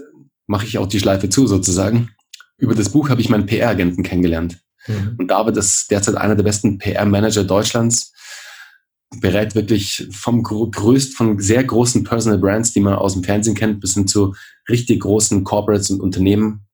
mache 0.48 0.66
ich 0.66 0.78
auch 0.78 0.88
die 0.88 1.00
Schleife 1.00 1.30
zu 1.30 1.46
sozusagen, 1.48 2.10
über 2.58 2.74
das 2.74 2.90
Buch 2.90 3.10
habe 3.10 3.22
ich 3.22 3.30
meinen 3.30 3.46
PR-Agenten 3.46 4.04
kennengelernt. 4.04 4.60
Mhm. 4.88 5.16
Und 5.18 5.28
David 5.28 5.58
ist 5.58 5.92
derzeit 5.92 6.16
einer 6.16 6.36
der 6.36 6.44
besten 6.44 6.78
PR-Manager 6.80 7.44
Deutschlands 7.44 8.14
berät 9.22 9.56
wirklich 9.56 10.08
vom 10.12 10.44
größt, 10.44 11.16
von 11.16 11.40
sehr 11.40 11.64
großen 11.64 12.04
Personal 12.04 12.40
Brands, 12.40 12.74
die 12.74 12.82
man 12.82 12.96
aus 12.96 13.14
dem 13.14 13.24
Fernsehen 13.24 13.56
kennt, 13.56 13.80
bis 13.80 13.94
hin 13.94 14.08
zu 14.08 14.36
richtig 14.68 15.02
großen 15.02 15.44
Corporates 15.44 15.92
und 15.92 16.02
Unternehmen. 16.02 16.68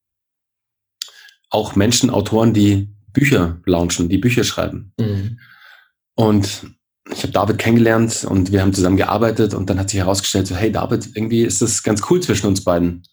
Auch 1.49 1.75
Menschen, 1.75 2.09
Autoren, 2.09 2.53
die 2.53 2.89
Bücher 3.11 3.61
launchen, 3.65 4.09
die 4.09 4.17
Bücher 4.17 4.43
schreiben. 4.43 4.93
Mhm. 4.99 5.39
Und 6.15 6.65
ich 7.11 7.21
habe 7.21 7.33
David 7.33 7.57
kennengelernt 7.59 8.25
und 8.27 8.51
wir 8.51 8.61
haben 8.61 8.73
zusammen 8.73 8.97
gearbeitet 8.97 9.53
und 9.53 9.69
dann 9.69 9.77
hat 9.77 9.89
sich 9.89 9.99
herausgestellt, 9.99 10.47
so, 10.47 10.55
hey 10.55 10.71
David, 10.71 11.09
irgendwie 11.15 11.41
ist 11.43 11.61
das 11.61 11.83
ganz 11.83 12.01
cool 12.09 12.21
zwischen 12.21 12.47
uns 12.47 12.63
beiden. 12.63 13.03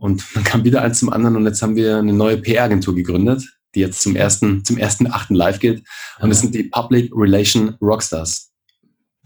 Und 0.00 0.24
dann 0.34 0.44
kam 0.44 0.64
wieder 0.64 0.82
eins 0.82 0.98
zum 0.98 1.12
anderen 1.12 1.36
und 1.36 1.44
jetzt 1.44 1.62
haben 1.62 1.76
wir 1.76 1.98
eine 1.98 2.12
neue 2.12 2.38
PR-Agentur 2.38 2.94
gegründet, 2.94 3.44
die 3.74 3.80
jetzt 3.80 4.00
zum 4.00 4.16
ersten, 4.16 4.64
zum 4.64 4.78
ersten 4.78 5.06
achten 5.06 5.34
live 5.34 5.58
geht. 5.60 5.82
Und 6.20 6.30
das 6.30 6.40
sind 6.40 6.54
die 6.54 6.64
Public 6.64 7.12
Relation 7.14 7.76
Rockstars. 7.80 8.50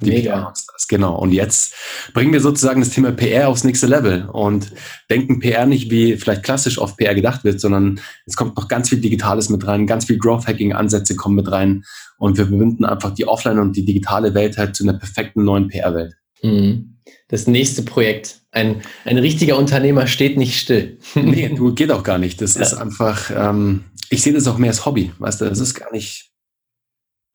Die 0.03 0.11
Mega. 0.11 0.33
PR-Rockstars, 0.33 0.89
genau. 0.89 1.17
Und 1.17 1.31
jetzt 1.31 1.75
bringen 2.13 2.33
wir 2.33 2.41
sozusagen 2.41 2.81
das 2.81 2.91
Thema 2.91 3.13
PR 3.13 3.49
aufs 3.49 3.63
nächste 3.63 3.87
Level 3.87 4.29
und 4.29 4.73
denken 5.09 5.39
PR 5.39 5.67
nicht 5.67 5.93
wie 5.93 6.17
vielleicht 6.17 6.43
klassisch 6.43 6.79
auf 6.79 6.97
PR 6.97 7.15
gedacht 7.15 7.45
wird, 7.45 7.61
sondern 7.61 8.01
es 8.27 8.35
kommt 8.35 8.57
noch 8.57 8.67
ganz 8.67 8.89
viel 8.89 9.01
Digitales 9.01 9.51
mit 9.51 9.65
rein, 9.67 9.87
ganz 9.87 10.07
viel 10.07 10.19
Growth-Hacking-Ansätze 10.19 11.15
kommen 11.15 11.37
mit 11.37 11.51
rein 11.53 11.85
und 12.19 12.37
wir 12.37 12.49
verbinden 12.49 12.85
einfach 12.85 13.15
die 13.15 13.29
Offline- 13.29 13.61
und 13.61 13.77
die 13.77 13.85
digitale 13.85 14.35
Welt 14.35 14.59
halt 14.59 14.75
zu 14.75 14.83
einer 14.83 14.99
perfekten 14.99 15.45
neuen 15.45 15.69
PR-Welt. 15.69 16.15
Mhm. 16.43 16.94
Das 17.29 17.47
nächste 17.47 17.83
Projekt. 17.83 18.41
Ein, 18.51 18.83
ein 19.05 19.19
richtiger 19.19 19.59
Unternehmer 19.59 20.07
steht 20.07 20.37
nicht 20.37 20.59
still. 20.59 20.99
nee, 21.15 21.49
du, 21.57 21.75
geht 21.75 21.91
auch 21.91 22.03
gar 22.03 22.19
nicht. 22.19 22.41
Das 22.41 22.55
ja. 22.55 22.63
ist 22.63 22.75
einfach, 22.75 23.31
ähm, 23.35 23.85
ich 24.11 24.23
sehe 24.23 24.33
das 24.33 24.47
auch 24.47 24.59
mehr 24.59 24.71
als 24.71 24.87
Hobby, 24.87 25.13
weißt 25.19 25.41
du, 25.41 25.47
das 25.47 25.59
ist 25.59 25.75
gar 25.75 25.93
nicht 25.93 26.31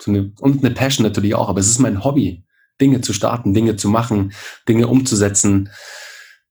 so 0.01 0.11
eine, 0.11 0.31
und 0.39 0.63
eine 0.63 0.73
Passion 0.73 1.05
natürlich 1.05 1.35
auch, 1.35 1.49
aber 1.49 1.59
es 1.59 1.67
ist 1.67 1.79
mein 1.79 2.03
Hobby, 2.03 2.45
Dinge 2.79 3.01
zu 3.01 3.13
starten, 3.13 3.53
Dinge 3.53 3.75
zu 3.75 3.89
machen, 3.89 4.31
Dinge 4.67 4.87
umzusetzen. 4.87 5.69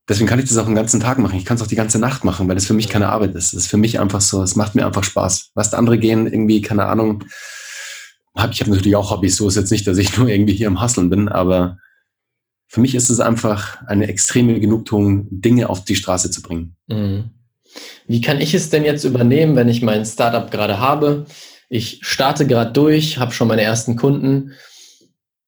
Deswegen 0.09 0.29
kann 0.29 0.39
ich 0.39 0.49
das 0.49 0.59
auch 0.59 0.67
den 0.67 0.75
ganzen 0.75 1.01
Tag 1.01 1.19
machen. 1.19 1.39
Ich 1.39 1.45
kann 1.45 1.57
es 1.57 1.63
auch 1.63 1.67
die 1.67 1.77
ganze 1.77 1.99
Nacht 1.99 2.25
machen, 2.25 2.49
weil 2.49 2.55
das 2.55 2.67
für 2.67 2.75
mich 2.75 2.89
keine 2.89 3.09
Arbeit 3.09 3.35
ist. 3.35 3.53
Das 3.53 3.63
ist 3.63 3.71
für 3.71 3.77
mich 3.77 4.01
einfach 4.01 4.21
so, 4.21 4.43
es 4.43 4.57
macht 4.57 4.75
mir 4.75 4.87
einfach 4.87 5.05
Spaß. 5.05 5.51
Was 5.55 5.75
andere 5.75 5.99
gehen, 5.99 6.27
irgendwie, 6.27 6.61
keine 6.61 6.87
Ahnung, 6.87 7.25
hab, 8.35 8.53
ich 8.53 8.61
habe 8.61 8.71
natürlich 8.71 8.97
auch 8.97 9.11
Hobbys, 9.11 9.37
so 9.37 9.49
ist 9.49 9.57
jetzt 9.57 9.71
nicht, 9.71 9.87
dass 9.87 9.99
ich 9.99 10.17
nur 10.19 10.29
irgendwie 10.29 10.55
hier 10.55 10.67
im 10.67 10.81
Hasseln 10.81 11.11
bin, 11.11 11.29
aber 11.29 11.79
für 12.69 12.81
mich 12.81 12.95
ist 12.95 13.09
es 13.09 13.19
einfach 13.19 13.83
eine 13.87 14.09
extreme 14.09 14.61
Genugtuung, 14.61 15.27
Dinge 15.31 15.71
auf 15.71 15.85
die 15.85 15.97
Straße 15.97 16.31
zu 16.31 16.43
bringen. 16.43 16.77
Mhm. 16.87 17.31
Wie 18.07 18.21
kann 18.21 18.41
ich 18.41 18.55
es 18.55 18.71
denn 18.71 18.85
jetzt 18.85 19.05
übernehmen, 19.05 19.57
wenn 19.57 19.69
ich 19.69 19.83
mein 19.83 20.05
Startup 20.05 20.51
gerade 20.51 20.79
habe? 20.79 21.27
Ich 21.71 22.01
starte 22.03 22.47
gerade 22.47 22.73
durch, 22.73 23.19
habe 23.19 23.33
schon 23.33 23.49
meine 23.49 23.63
ersten 23.63 23.97
Kunden. 23.97 24.53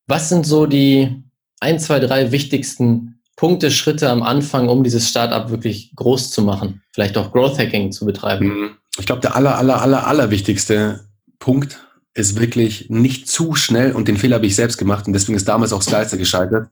Was 0.07 0.29
sind 0.29 0.47
so 0.47 0.67
die 0.67 1.23
ein, 1.61 1.79
zwei, 1.79 2.01
drei 2.01 2.33
wichtigsten 2.33 3.21
Punkte, 3.37 3.71
Schritte 3.71 4.11
am 4.11 4.23
Anfang, 4.23 4.69
um 4.69 4.83
dieses 4.83 5.09
Startup 5.09 5.51
wirklich 5.51 5.93
groß 5.97 6.31
zu 6.31 6.43
machen? 6.43 6.83
Vielleicht 6.93 7.17
auch 7.17 7.33
Growth 7.33 7.59
Hacking 7.59 7.93
zu 7.93 8.07
betreiben? 8.07 8.47
Mhm. 8.47 8.71
Ich 8.99 9.07
glaube, 9.07 9.21
der 9.21 9.37
aller, 9.37 9.57
aller, 9.57 9.81
aller, 9.81 10.07
aller 10.07 10.31
wichtigste 10.31 11.09
Punkt 11.39 11.87
ist 12.13 12.39
wirklich 12.39 12.91
nicht 12.91 13.29
zu 13.29 13.55
schnell, 13.55 13.93
und 13.93 14.09
den 14.09 14.17
Fehler 14.17 14.37
habe 14.37 14.47
ich 14.47 14.57
selbst 14.57 14.79
gemacht, 14.79 15.07
und 15.07 15.13
deswegen 15.13 15.37
ist 15.37 15.49
damals 15.49 15.73
auch 15.73 15.83
Slicer 15.83 16.17
gescheitert, 16.17 16.69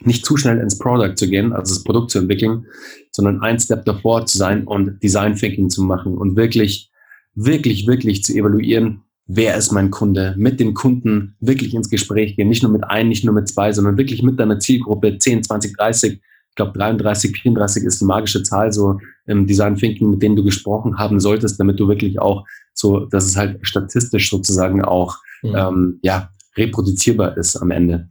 nicht 0.00 0.24
zu 0.24 0.36
schnell 0.36 0.58
ins 0.58 0.78
Product 0.78 1.14
zu 1.16 1.28
gehen, 1.28 1.52
also 1.52 1.74
das 1.74 1.84
Produkt 1.84 2.10
zu 2.10 2.18
entwickeln, 2.18 2.66
sondern 3.10 3.40
ein 3.40 3.58
Step 3.58 3.84
davor 3.84 4.26
zu 4.26 4.38
sein 4.38 4.64
und 4.66 5.02
Design 5.02 5.34
Thinking 5.34 5.70
zu 5.70 5.82
machen 5.82 6.16
und 6.16 6.36
wirklich, 6.36 6.90
wirklich, 7.34 7.86
wirklich 7.86 8.22
zu 8.22 8.34
evaluieren, 8.34 9.02
wer 9.26 9.56
ist 9.56 9.72
mein 9.72 9.90
Kunde, 9.90 10.34
mit 10.38 10.58
den 10.58 10.74
Kunden 10.74 11.36
wirklich 11.40 11.74
ins 11.74 11.90
Gespräch 11.90 12.36
gehen, 12.36 12.48
nicht 12.48 12.62
nur 12.62 12.72
mit 12.72 12.84
ein, 12.84 13.08
nicht 13.08 13.24
nur 13.24 13.34
mit 13.34 13.48
zwei, 13.48 13.72
sondern 13.72 13.98
wirklich 13.98 14.22
mit 14.22 14.40
deiner 14.40 14.58
Zielgruppe 14.58 15.18
10, 15.18 15.42
20, 15.42 15.76
30, 15.76 16.12
ich 16.12 16.54
glaube 16.56 16.76
33, 16.76 17.36
34 17.36 17.84
ist 17.84 18.02
eine 18.02 18.08
magische 18.08 18.42
Zahl 18.42 18.72
so 18.72 18.98
im 19.26 19.46
Design 19.46 19.76
Thinking, 19.76 20.10
mit 20.10 20.22
denen 20.22 20.34
du 20.34 20.42
gesprochen 20.42 20.98
haben 20.98 21.20
solltest, 21.20 21.60
damit 21.60 21.78
du 21.78 21.86
wirklich 21.88 22.18
auch 22.18 22.44
so, 22.72 23.04
dass 23.06 23.26
es 23.26 23.36
halt 23.36 23.58
statistisch 23.62 24.30
sozusagen 24.30 24.82
auch 24.82 25.18
mhm. 25.42 25.54
ähm, 25.54 25.98
ja 26.02 26.30
reproduzierbar 26.56 27.36
ist 27.36 27.56
am 27.56 27.70
Ende. 27.70 28.08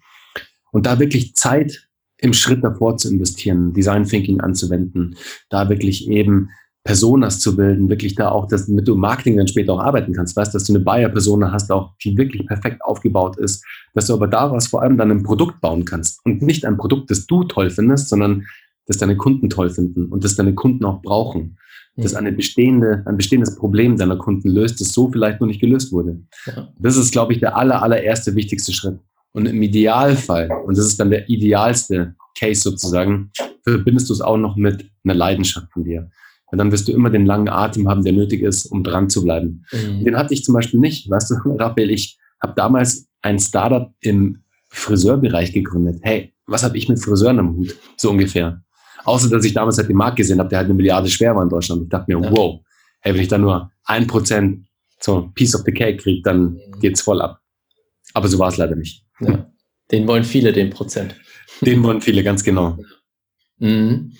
Und 0.77 0.85
da 0.85 0.99
wirklich 0.99 1.33
Zeit 1.33 1.89
im 2.19 2.33
Schritt 2.33 2.63
davor 2.63 2.97
zu 2.97 3.11
investieren, 3.11 3.73
Design 3.73 4.03
Thinking 4.03 4.41
anzuwenden, 4.41 5.15
da 5.49 5.69
wirklich 5.69 6.07
eben 6.07 6.51
Personas 6.83 7.39
zu 7.39 7.55
bilden, 7.55 7.89
wirklich 7.89 8.13
da 8.13 8.29
auch, 8.29 8.47
dass, 8.47 8.67
damit 8.67 8.87
du 8.87 8.93
im 8.93 8.99
Marketing 8.99 9.37
dann 9.37 9.47
später 9.47 9.73
auch 9.73 9.79
arbeiten 9.79 10.13
kannst, 10.13 10.35
weißt, 10.35 10.53
dass 10.53 10.65
du 10.65 10.75
eine 10.75 10.83
Buyer-Persona 10.83 11.51
hast, 11.51 11.71
auch 11.71 11.95
die 12.03 12.15
wirklich 12.15 12.45
perfekt 12.45 12.83
aufgebaut 12.83 13.37
ist, 13.37 13.65
dass 13.95 14.05
du 14.05 14.13
aber 14.13 14.27
daraus 14.27 14.67
vor 14.67 14.83
allem 14.83 14.99
dann 14.99 15.09
ein 15.09 15.23
Produkt 15.23 15.61
bauen 15.61 15.83
kannst 15.83 16.23
und 16.25 16.43
nicht 16.43 16.63
ein 16.63 16.77
Produkt, 16.77 17.09
das 17.09 17.25
du 17.25 17.43
toll 17.45 17.71
findest, 17.71 18.09
sondern 18.09 18.45
das 18.85 18.97
deine 18.97 19.17
Kunden 19.17 19.49
toll 19.49 19.71
finden 19.71 20.05
und 20.05 20.23
das 20.23 20.35
deine 20.35 20.53
Kunden 20.53 20.85
auch 20.85 21.01
brauchen. 21.01 21.57
Das 21.95 22.13
eine 22.13 22.31
bestehende, 22.31 23.01
ein 23.07 23.17
bestehendes 23.17 23.55
Problem 23.55 23.97
deiner 23.97 24.17
Kunden 24.17 24.49
löst, 24.49 24.79
das 24.79 24.89
so 24.89 25.11
vielleicht 25.11 25.41
noch 25.41 25.47
nicht 25.47 25.59
gelöst 25.59 25.91
wurde. 25.91 26.21
Ja. 26.45 26.71
Das 26.77 26.97
ist, 26.97 27.11
glaube 27.11 27.33
ich, 27.33 27.39
der 27.39 27.57
aller, 27.57 27.81
allererste 27.81 28.35
wichtigste 28.35 28.71
Schritt. 28.71 28.99
Und 29.33 29.45
im 29.45 29.61
Idealfall, 29.61 30.49
und 30.65 30.77
das 30.77 30.87
ist 30.87 30.99
dann 30.99 31.09
der 31.09 31.29
idealste 31.29 32.15
Case 32.37 32.61
sozusagen, 32.61 33.31
verbindest 33.63 34.09
du 34.09 34.13
es 34.13 34.21
auch 34.21 34.37
noch 34.37 34.55
mit 34.55 34.89
einer 35.03 35.13
Leidenschaft 35.13 35.71
von 35.71 35.83
dir. 35.83 36.09
Und 36.49 36.57
dann 36.59 36.71
wirst 36.71 36.87
du 36.87 36.93
immer 36.93 37.09
den 37.09 37.25
langen 37.25 37.49
Atem 37.49 37.89
haben, 37.89 38.03
der 38.03 38.13
nötig 38.13 38.41
ist, 38.41 38.65
um 38.67 38.83
dran 38.83 39.09
zu 39.09 39.23
bleiben. 39.23 39.65
Mhm. 39.71 40.05
Den 40.05 40.17
hatte 40.17 40.33
ich 40.33 40.43
zum 40.43 40.53
Beispiel 40.53 40.79
nicht. 40.79 41.09
Weißt 41.09 41.31
du, 41.31 41.35
Raphael, 41.59 41.91
ich 41.91 42.17
habe 42.41 42.53
damals 42.55 43.07
ein 43.21 43.39
Startup 43.39 43.93
im 43.99 44.43
Friseurbereich 44.69 45.53
gegründet. 45.53 45.99
Hey, 46.03 46.33
was 46.45 46.63
habe 46.63 46.77
ich 46.77 46.87
mit 46.87 47.03
Friseuren 47.03 47.39
am 47.39 47.55
Hut? 47.57 47.75
So 47.97 48.11
ungefähr. 48.11 48.61
Außer, 49.03 49.29
dass 49.29 49.45
ich 49.45 49.53
damals 49.53 49.77
halt 49.77 49.89
den 49.89 49.97
Markt 49.97 50.17
gesehen 50.17 50.39
habe, 50.39 50.49
der 50.49 50.59
halt 50.59 50.65
eine 50.67 50.73
Milliarde 50.73 51.09
schwer 51.09 51.35
war 51.35 51.43
in 51.43 51.49
Deutschland. 51.49 51.83
Ich 51.83 51.89
dachte 51.89 52.13
mir, 52.13 52.23
ja. 52.23 52.31
wow, 52.31 52.61
hey, 53.01 53.13
wenn 53.13 53.21
ich 53.21 53.27
da 53.27 53.37
nur 53.37 53.71
ein 53.85 54.07
Prozent 54.07 54.65
so 54.99 55.29
Piece 55.33 55.55
of 55.55 55.61
the 55.65 55.71
Cake 55.71 55.97
kriege, 55.97 56.21
dann 56.23 56.53
mhm. 56.53 56.79
geht's 56.79 57.01
voll 57.01 57.21
ab. 57.21 57.39
Aber 58.17 58.29
so 58.29 58.39
war 58.39 58.49
es 58.49 58.57
leider 58.57 58.75
nicht. 58.75 59.05
Ja. 59.19 59.47
Den 59.91 60.07
wollen 60.07 60.23
viele, 60.23 60.51
den 60.51 60.71
Prozent. 60.71 61.15
Den 61.61 61.83
wollen 61.83 62.01
viele, 62.01 62.23
ganz 62.23 62.43
genau. 62.43 62.75
Mhm. 63.59 64.13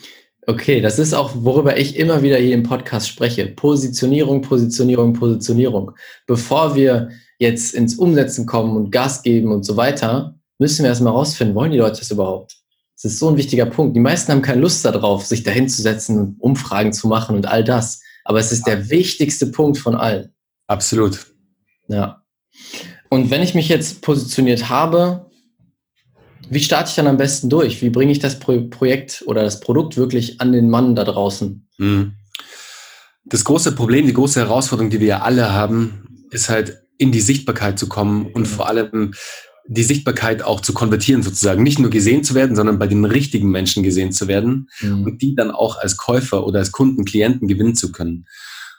Okay, 0.46 0.82
das 0.82 1.00
ist 1.00 1.16
auch, 1.16 1.32
worüber 1.34 1.80
ich 1.80 1.96
immer 1.96 2.22
wieder 2.22 2.38
hier 2.38 2.54
im 2.54 2.62
Podcast 2.62 3.10
spreche. 3.10 3.48
Positionierung, 3.48 4.44
Positionierung, 4.44 5.14
Positionierung. 5.14 5.94
Bevor 6.28 6.76
wir 6.76 7.10
jetzt 7.40 7.74
ins 7.74 7.96
Umsetzen 7.96 8.46
kommen 8.46 8.78
und 8.78 8.92
Gas 8.92 9.24
geben 9.24 9.52
und 9.52 9.64
so 9.64 9.78
weiter, 9.78 10.40
müssen 10.60 10.84
wir 10.84 10.90
erstmal 10.90 11.14
rausfinden, 11.14 11.56
wollen 11.56 11.72
die 11.72 11.80
Leute 11.80 11.98
das 11.98 12.12
überhaupt? 12.12 12.56
Das 12.94 13.06
ist 13.06 13.18
so 13.18 13.30
ein 13.30 13.38
wichtiger 13.38 13.66
Punkt. 13.66 13.96
Die 13.96 14.00
meisten 14.00 14.32
haben 14.32 14.44
keine 14.44 14.62
Lust 14.62 14.86
darauf, 14.86 15.26
sich 15.26 15.42
dahin 15.42 15.70
zu 15.70 15.82
setzen 15.82 16.20
und 16.20 16.40
Umfragen 16.40 16.94
zu 16.94 17.08
machen 17.08 17.36
und 17.36 17.48
all 17.48 17.64
das. 17.64 18.00
Aber 18.26 18.38
es 18.38 18.52
ist 18.52 18.68
der 18.68 18.92
wichtigste 18.92 19.48
Punkt 19.48 19.80
von 19.80 19.96
allen. 19.96 20.36
Absolut. 20.68 21.34
Ja. 21.88 22.22
Und 23.10 23.30
wenn 23.30 23.41
ich 23.41 23.56
mich 23.56 23.70
jetzt 23.70 24.02
positioniert 24.02 24.70
habe, 24.70 25.28
wie 26.50 26.60
starte 26.60 26.89
ich 26.89 26.96
dann 26.96 27.08
am 27.08 27.17
besten 27.17 27.50
durch? 27.50 27.82
Wie 27.82 27.89
bringe 27.89 28.12
ich 28.12 28.20
das 28.20 28.39
Pro 28.39 28.62
Projekt 28.70 29.24
oder 29.26 29.43
das 29.43 29.60
Produkt 29.60 29.98
wirklich 29.98 30.39
an 30.39 30.52
den 30.52 30.70
Mann 30.70 30.96
da 30.96 31.04
draußen? 31.04 31.67
Mhm. 31.78 32.13
Das 33.26 33.43
große 33.43 33.74
Problem, 33.74 34.06
die 34.06 34.13
große 34.13 34.39
Herausforderung, 34.39 34.89
die 34.89 35.02
wir 35.02 35.08
ja 35.08 35.22
alle 35.22 35.52
haben, 35.52 36.26
ist 36.32 36.50
halt 36.50 36.82
in 36.98 37.12
die 37.12 37.20
Sichtbarkeit 37.20 37.78
zu 37.78 37.89
kommen 37.89 38.28
und 38.34 38.48
vor 38.48 38.67
allem 38.67 39.13
die 39.67 39.84
Sichtbarkeit 39.84 40.41
auch 40.43 40.62
zu 40.62 40.74
konvertieren 40.74 41.24
sozusagen. 41.24 41.62
Nicht 41.62 41.80
nur 41.80 41.89
gesehen 41.89 42.24
zu 42.24 42.36
werden, 42.36 42.56
sondern 42.56 42.80
bei 42.80 42.88
den 42.88 43.04
richtigen 43.04 43.50
Menschen 43.50 43.84
gesehen 43.84 44.13
zu 44.13 44.30
werden 44.30 44.70
mhm. 44.80 45.04
und 45.04 45.22
die 45.22 45.36
dann 45.36 45.52
auch 45.52 45.78
als 45.78 45.98
Käufer 45.98 46.46
oder 46.46 46.60
als 46.60 46.72
Kunden, 46.72 47.04
Klienten 47.04 47.50
gewinnen 47.50 47.76
zu 47.76 47.91
können. 47.91 48.26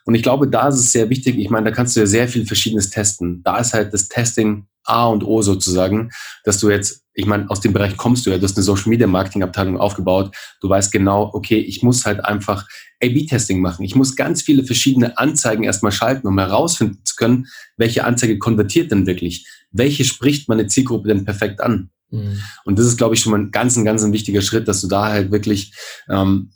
Und 0.04 0.14
ich 0.14 0.22
glaube, 0.22 0.48
da 0.48 0.68
ist 0.68 0.76
es 0.76 0.92
sehr 0.92 1.10
wichtig. 1.10 1.38
Ich 1.38 1.50
meine, 1.50 1.70
da 1.70 1.76
kannst 1.76 1.96
du 1.96 2.00
ja 2.00 2.06
sehr 2.06 2.28
viel 2.28 2.46
Verschiedenes 2.46 2.90
testen. 2.90 3.42
Da 3.42 3.58
ist 3.58 3.74
halt 3.74 3.92
das 3.92 4.08
Testing 4.08 4.66
A 4.84 5.06
und 5.06 5.22
O 5.22 5.42
sozusagen, 5.42 6.10
dass 6.44 6.58
du 6.58 6.70
jetzt, 6.70 7.04
ich 7.12 7.26
meine, 7.26 7.48
aus 7.50 7.60
dem 7.60 7.72
Bereich 7.72 7.96
kommst 7.96 8.24
du 8.24 8.30
ja, 8.30 8.38
du 8.38 8.44
hast 8.44 8.56
eine 8.56 8.64
Social 8.64 8.88
Media 8.88 9.06
Marketing 9.06 9.42
Abteilung 9.42 9.78
aufgebaut. 9.78 10.34
Du 10.60 10.68
weißt 10.68 10.90
genau, 10.90 11.30
okay, 11.34 11.58
ich 11.58 11.82
muss 11.82 12.06
halt 12.06 12.24
einfach 12.24 12.66
A-B-Testing 13.02 13.60
machen. 13.60 13.84
Ich 13.84 13.94
muss 13.94 14.16
ganz 14.16 14.42
viele 14.42 14.64
verschiedene 14.64 15.18
Anzeigen 15.18 15.62
erstmal 15.62 15.92
schalten, 15.92 16.26
um 16.26 16.38
herausfinden 16.38 17.00
zu 17.04 17.16
können, 17.16 17.46
welche 17.76 18.04
Anzeige 18.04 18.38
konvertiert 18.38 18.90
denn 18.90 19.06
wirklich? 19.06 19.46
Welche 19.70 20.04
spricht 20.04 20.48
meine 20.48 20.66
Zielgruppe 20.66 21.08
denn 21.08 21.24
perfekt 21.24 21.60
an? 21.60 21.90
Mhm. 22.10 22.40
Und 22.64 22.78
das 22.78 22.86
ist, 22.86 22.96
glaube 22.96 23.14
ich, 23.14 23.20
schon 23.20 23.32
mal 23.32 23.40
ein 23.40 23.50
ganz, 23.50 23.76
ein 23.76 23.84
ganz 23.84 24.02
ein 24.02 24.12
wichtiger 24.12 24.40
Schritt, 24.40 24.66
dass 24.68 24.80
du 24.80 24.88
da 24.88 25.08
halt 25.08 25.30
wirklich 25.30 25.74
ähm, 26.08 26.50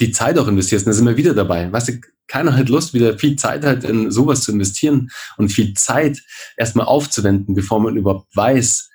die 0.00 0.12
Zeit 0.12 0.38
auch 0.38 0.48
investierst. 0.48 0.86
Und 0.86 0.90
da 0.90 0.96
sind 0.96 1.06
wir 1.06 1.16
wieder 1.16 1.34
dabei. 1.34 1.70
Weißt 1.70 1.88
du, 1.88 2.00
keiner 2.26 2.56
hat 2.56 2.68
Lust, 2.68 2.94
wieder 2.94 3.18
viel 3.18 3.36
Zeit 3.36 3.64
halt 3.64 3.84
in 3.84 4.10
sowas 4.10 4.42
zu 4.42 4.52
investieren 4.52 5.10
und 5.36 5.50
viel 5.50 5.74
Zeit 5.74 6.22
erstmal 6.56 6.86
aufzuwenden, 6.86 7.54
bevor 7.54 7.80
man 7.80 7.96
überhaupt 7.96 8.34
weiß, 8.36 8.88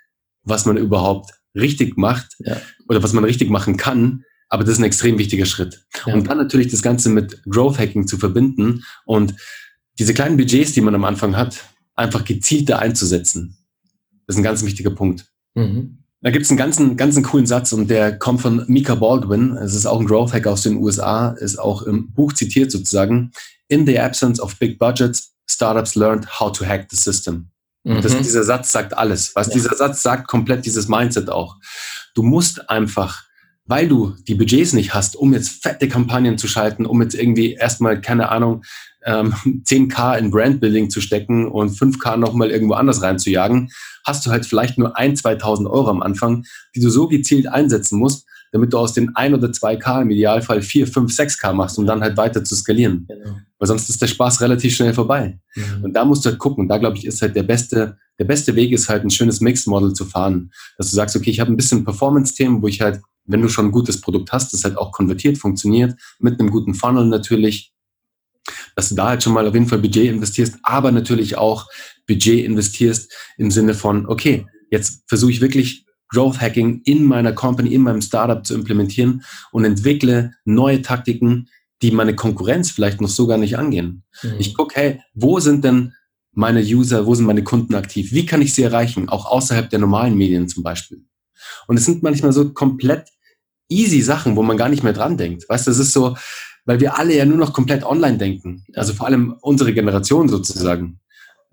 was 0.43 0.65
man 0.65 0.77
überhaupt 0.77 1.31
richtig 1.55 1.97
macht 1.97 2.35
ja. 2.39 2.61
oder 2.87 3.01
was 3.03 3.13
man 3.13 3.23
richtig 3.23 3.49
machen 3.49 3.77
kann. 3.77 4.23
Aber 4.49 4.63
das 4.63 4.73
ist 4.73 4.79
ein 4.79 4.85
extrem 4.85 5.17
wichtiger 5.17 5.45
Schritt. 5.45 5.83
Ja. 6.05 6.13
Und 6.13 6.27
dann 6.27 6.37
natürlich 6.37 6.67
das 6.67 6.83
Ganze 6.83 7.09
mit 7.09 7.41
Growth 7.49 7.79
Hacking 7.79 8.07
zu 8.07 8.17
verbinden 8.17 8.83
und 9.05 9.33
diese 9.99 10.13
kleinen 10.13 10.37
Budgets, 10.37 10.73
die 10.73 10.81
man 10.81 10.95
am 10.95 11.05
Anfang 11.05 11.35
hat, 11.35 11.63
einfach 11.95 12.23
gezielter 12.23 12.79
einzusetzen. 12.79 13.57
Das 14.25 14.35
ist 14.35 14.39
ein 14.39 14.43
ganz 14.43 14.63
wichtiger 14.63 14.91
Punkt. 14.91 15.25
Mhm. 15.55 16.02
Da 16.23 16.31
gibt 16.31 16.45
es 16.45 16.51
einen 16.51 16.57
ganzen, 16.57 16.95
ganzen 16.95 17.21
coolen 17.21 17.45
Satz 17.45 17.73
und 17.73 17.89
der 17.89 18.17
kommt 18.17 18.39
von 18.39 18.63
Mika 18.67 18.95
Baldwin. 18.95 19.57
Es 19.57 19.75
ist 19.75 19.85
auch 19.85 19.99
ein 19.99 20.05
Growth 20.05 20.31
Hack 20.31 20.47
aus 20.47 20.63
den 20.63 20.77
USA, 20.77 21.31
ist 21.31 21.59
auch 21.59 21.81
im 21.81 22.13
Buch 22.13 22.31
zitiert 22.31 22.71
sozusagen. 22.71 23.33
In 23.67 23.85
the 23.85 23.99
absence 23.99 24.39
of 24.39 24.57
big 24.57 24.79
budgets, 24.79 25.33
startups 25.47 25.95
learned 25.95 26.39
how 26.39 26.49
to 26.49 26.65
hack 26.65 26.87
the 26.89 26.95
system. 26.95 27.49
Mhm. 27.83 28.01
Das, 28.01 28.15
dieser 28.17 28.45
Satz 28.45 28.71
sagt 28.71 28.97
alles. 28.97 29.35
Was 29.35 29.47
ja. 29.47 29.53
dieser 29.55 29.75
Satz 29.75 30.01
sagt, 30.01 30.29
komplett 30.29 30.65
dieses 30.65 30.87
Mindset 30.87 31.29
auch. 31.29 31.57
Du 32.15 32.23
musst 32.23 32.69
einfach, 32.69 33.23
weil 33.65 33.87
du 33.87 34.13
die 34.27 34.35
Budgets 34.35 34.73
nicht 34.73 34.93
hast, 34.93 35.15
um 35.15 35.33
jetzt 35.33 35.63
fette 35.63 35.87
Kampagnen 35.87 36.37
zu 36.37 36.47
schalten, 36.47 36.85
um 36.85 37.01
jetzt 37.01 37.15
irgendwie 37.15 37.53
erstmal, 37.53 38.01
keine 38.01 38.29
Ahnung, 38.29 38.63
ähm, 39.05 39.33
10k 39.65 40.17
in 40.17 40.31
Brandbuilding 40.31 40.89
zu 40.89 41.01
stecken 41.01 41.47
und 41.47 41.71
5k 41.71 42.17
nochmal 42.17 42.51
irgendwo 42.51 42.73
anders 42.73 43.01
reinzujagen, 43.01 43.69
hast 44.05 44.25
du 44.25 44.31
halt 44.31 44.45
vielleicht 44.45 44.77
nur 44.77 44.97
1, 44.97 45.23
2.000 45.23 45.69
Euro 45.69 45.89
am 45.89 46.01
Anfang, 46.01 46.45
die 46.75 46.81
du 46.81 46.89
so 46.89 47.07
gezielt 47.07 47.47
einsetzen 47.47 47.99
musst, 47.99 48.27
damit 48.53 48.71
du 48.71 48.77
aus 48.77 48.93
den 48.93 49.15
1 49.15 49.33
oder 49.33 49.47
2k 49.47 50.03
im 50.03 50.11
Idealfall 50.11 50.61
4, 50.61 50.85
5, 50.85 51.11
6k 51.11 51.53
machst, 51.53 51.79
um 51.79 51.87
dann 51.87 52.01
halt 52.01 52.15
weiter 52.17 52.43
zu 52.43 52.55
skalieren. 52.55 53.07
Genau. 53.09 53.37
Weil 53.57 53.67
sonst 53.67 53.89
ist 53.89 53.99
der 53.99 54.07
Spaß 54.07 54.41
relativ 54.41 54.75
schnell 54.75 54.93
vorbei. 54.93 55.39
Mhm. 55.55 55.83
Und 55.83 55.93
da 55.93 56.05
musst 56.05 56.23
du 56.23 56.29
halt 56.29 56.37
gucken. 56.37 56.67
Da 56.67 56.77
glaube 56.77 56.95
ich, 56.95 57.05
ist 57.05 57.21
halt 57.23 57.35
der 57.35 57.43
beste, 57.43 57.97
der 58.19 58.25
beste 58.25 58.55
Weg 58.55 58.71
ist 58.71 58.89
halt 58.89 59.03
ein 59.03 59.09
schönes 59.09 59.41
Mixed-Model 59.41 59.93
zu 59.93 60.05
fahren. 60.05 60.51
Dass 60.77 60.91
du 60.91 60.95
sagst, 60.95 61.15
okay, 61.15 61.31
ich 61.31 61.39
habe 61.39 61.51
ein 61.51 61.57
bisschen 61.57 61.83
Performance-Themen, 61.83 62.61
wo 62.61 62.67
ich 62.67 62.79
halt, 62.79 63.01
wenn 63.25 63.41
du 63.41 63.49
schon 63.49 63.65
ein 63.65 63.71
gutes 63.71 63.99
Produkt 63.99 64.31
hast, 64.31 64.53
das 64.53 64.63
halt 64.63 64.77
auch 64.77 64.91
konvertiert, 64.91 65.39
funktioniert, 65.39 65.99
mit 66.19 66.39
einem 66.39 66.51
guten 66.51 66.75
Funnel 66.75 67.07
natürlich, 67.07 67.73
dass 68.75 68.89
du 68.89 68.95
da 68.95 69.09
halt 69.09 69.23
schon 69.23 69.33
mal 69.33 69.47
auf 69.47 69.55
jeden 69.55 69.67
Fall 69.67 69.79
Budget 69.79 70.11
investierst, 70.11 70.59
aber 70.61 70.91
natürlich 70.91 71.37
auch 71.39 71.65
Budget 72.07 72.45
investierst 72.45 73.11
im 73.37 73.49
Sinne 73.49 73.73
von, 73.73 74.05
okay, 74.05 74.45
jetzt 74.69 75.01
versuche 75.07 75.31
ich 75.31 75.41
wirklich 75.41 75.87
Growth 76.09 76.39
Hacking 76.41 76.81
in 76.85 77.03
meiner 77.03 77.33
Company, 77.33 77.73
in 77.73 77.81
meinem 77.81 78.01
Startup 78.01 78.45
zu 78.45 78.53
implementieren 78.53 79.23
und 79.51 79.65
entwickle 79.65 80.33
neue 80.45 80.81
Taktiken, 80.81 81.49
die 81.81 81.91
meine 81.91 82.15
Konkurrenz 82.15 82.71
vielleicht 82.71 83.01
noch 83.01 83.09
so 83.09 83.27
gar 83.27 83.37
nicht 83.37 83.57
angehen. 83.57 84.03
Mhm. 84.21 84.35
Ich 84.39 84.53
gucke, 84.53 84.75
hey, 84.75 85.01
wo 85.13 85.39
sind 85.39 85.63
denn 85.63 85.93
meine 86.31 86.61
User, 86.61 87.05
wo 87.05 87.15
sind 87.15 87.25
meine 87.25 87.43
Kunden 87.43 87.75
aktiv? 87.75 88.11
Wie 88.11 88.25
kann 88.25 88.41
ich 88.41 88.53
sie 88.53 88.63
erreichen? 88.63 89.09
Auch 89.09 89.25
außerhalb 89.25 89.69
der 89.69 89.79
normalen 89.79 90.15
Medien 90.15 90.47
zum 90.47 90.63
Beispiel. 90.63 91.03
Und 91.67 91.77
es 91.77 91.85
sind 91.85 92.03
manchmal 92.03 92.33
so 92.33 92.53
komplett 92.53 93.09
easy 93.69 94.01
Sachen, 94.01 94.35
wo 94.35 94.43
man 94.43 94.57
gar 94.57 94.69
nicht 94.69 94.83
mehr 94.83 94.93
dran 94.93 95.17
denkt. 95.17 95.47
Weißt 95.49 95.67
du, 95.67 95.71
das 95.71 95.79
ist 95.79 95.93
so, 95.93 96.15
weil 96.65 96.79
wir 96.79 96.97
alle 96.97 97.15
ja 97.15 97.25
nur 97.25 97.37
noch 97.37 97.53
komplett 97.53 97.83
online 97.83 98.17
denken. 98.17 98.63
Also 98.75 98.93
vor 98.93 99.07
allem 99.07 99.35
unsere 99.41 99.73
Generation 99.73 100.29
sozusagen. 100.29 100.99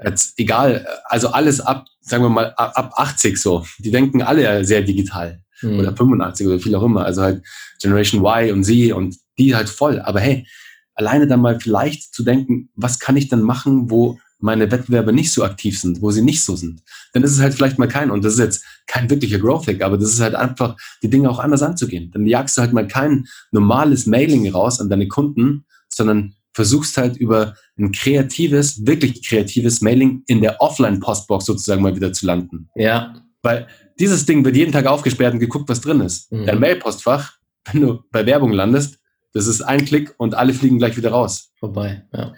Jetzt 0.03 0.39
egal, 0.39 0.87
also 1.05 1.29
alles 1.29 1.61
ab, 1.61 1.87
sagen 2.01 2.25
wir 2.25 2.31
mal, 2.31 2.53
ab 2.57 2.93
80 2.97 3.39
so. 3.39 3.65
Die 3.79 3.91
denken 3.91 4.23
alle 4.23 4.65
sehr 4.65 4.83
digital. 4.83 5.43
Mhm. 5.63 5.79
Oder 5.79 5.97
85 5.97 6.47
oder 6.47 6.59
viel 6.59 6.75
auch 6.75 6.83
immer. 6.83 7.05
Also 7.05 7.23
halt 7.23 7.43
Generation 7.81 8.25
Y 8.25 8.53
und 8.53 8.65
Z 8.65 8.93
und 8.93 9.17
die 9.39 9.55
halt 9.55 9.69
voll. 9.69 10.01
Aber 10.01 10.21
hey, 10.21 10.47
alleine 10.95 11.27
dann 11.27 11.41
mal 11.41 11.61
vielleicht 11.61 12.15
zu 12.15 12.23
denken, 12.23 12.71
was 12.75 12.99
kann 12.99 13.17
ich 13.17 13.29
denn 13.29 13.43
machen, 13.43 13.91
wo 13.91 14.19
meine 14.41 14.71
Wettbewerber 14.71 15.13
nicht 15.13 15.33
so 15.33 15.45
aktiv 15.45 15.79
sind, 15.79 16.01
wo 16.01 16.11
sie 16.11 16.23
nicht 16.23 16.43
so 16.43 16.57
sind, 16.57 16.83
dann 17.13 17.23
ist 17.23 17.33
es 17.33 17.41
halt 17.41 17.55
vielleicht 17.55 17.79
mal 17.79 17.89
kein, 17.89 18.11
und 18.11 18.25
das 18.25 18.35
ist 18.35 18.39
jetzt 18.39 18.65
kein 18.87 19.11
wirklicher 19.11 19.39
Growth 19.39 19.67
Hack, 19.67 19.83
aber 19.83 19.99
das 19.99 20.15
ist 20.15 20.21
halt 20.21 20.35
einfach, 20.35 20.77
die 21.03 21.11
Dinge 21.11 21.29
auch 21.29 21.39
anders 21.39 21.63
anzugehen. 21.63 22.11
Dann 22.11 22.27
jagst 22.27 22.57
du 22.57 22.63
halt 22.63 22.73
mal 22.73 22.89
kein 22.89 23.27
normales 23.51 24.07
Mailing 24.07 24.51
raus 24.51 24.81
an 24.81 24.89
deine 24.89 25.09
Kunden, 25.09 25.67
sondern 25.89 26.35
versuchst 26.53 26.97
halt 26.97 27.17
über 27.17 27.55
ein 27.79 27.93
kreatives, 27.93 28.87
wirklich 28.87 29.27
kreatives 29.27 29.81
Mailing 29.81 30.23
in 30.27 30.41
der 30.41 30.61
Offline-Postbox 30.61 31.47
sozusagen 31.47 31.83
mal 31.83 31.95
wieder 31.95 32.13
zu 32.13 32.27
landen. 32.27 32.69
Ja. 32.75 33.15
Weil 33.43 33.69
dieses 33.99 34.27
Ding 34.27 34.45
wird 34.45 34.57
jeden 34.57 34.73
Tag 34.73 34.87
aufgesperrt 34.87 35.35
und 35.35 35.41
geguckt, 35.41 35.69
was 35.69 35.81
drin 35.81 36.01
ist. 36.01 36.31
Mhm. 36.33 36.47
Dein 36.47 36.61
Mailpostfach, 36.61 37.35
wenn 37.73 37.81
du 37.81 38.01
bei 38.11 38.27
Werbung 38.27 38.53
landest, 38.53 38.99
das 39.33 39.47
ist 39.47 39.63
ein 39.63 39.85
Klick 39.85 40.13
und 40.19 40.35
alle 40.35 40.53
fliegen 40.53 40.79
gleich 40.79 40.97
wieder 40.97 41.11
raus. 41.11 41.53
Vorbei, 41.59 42.05
ja 42.13 42.33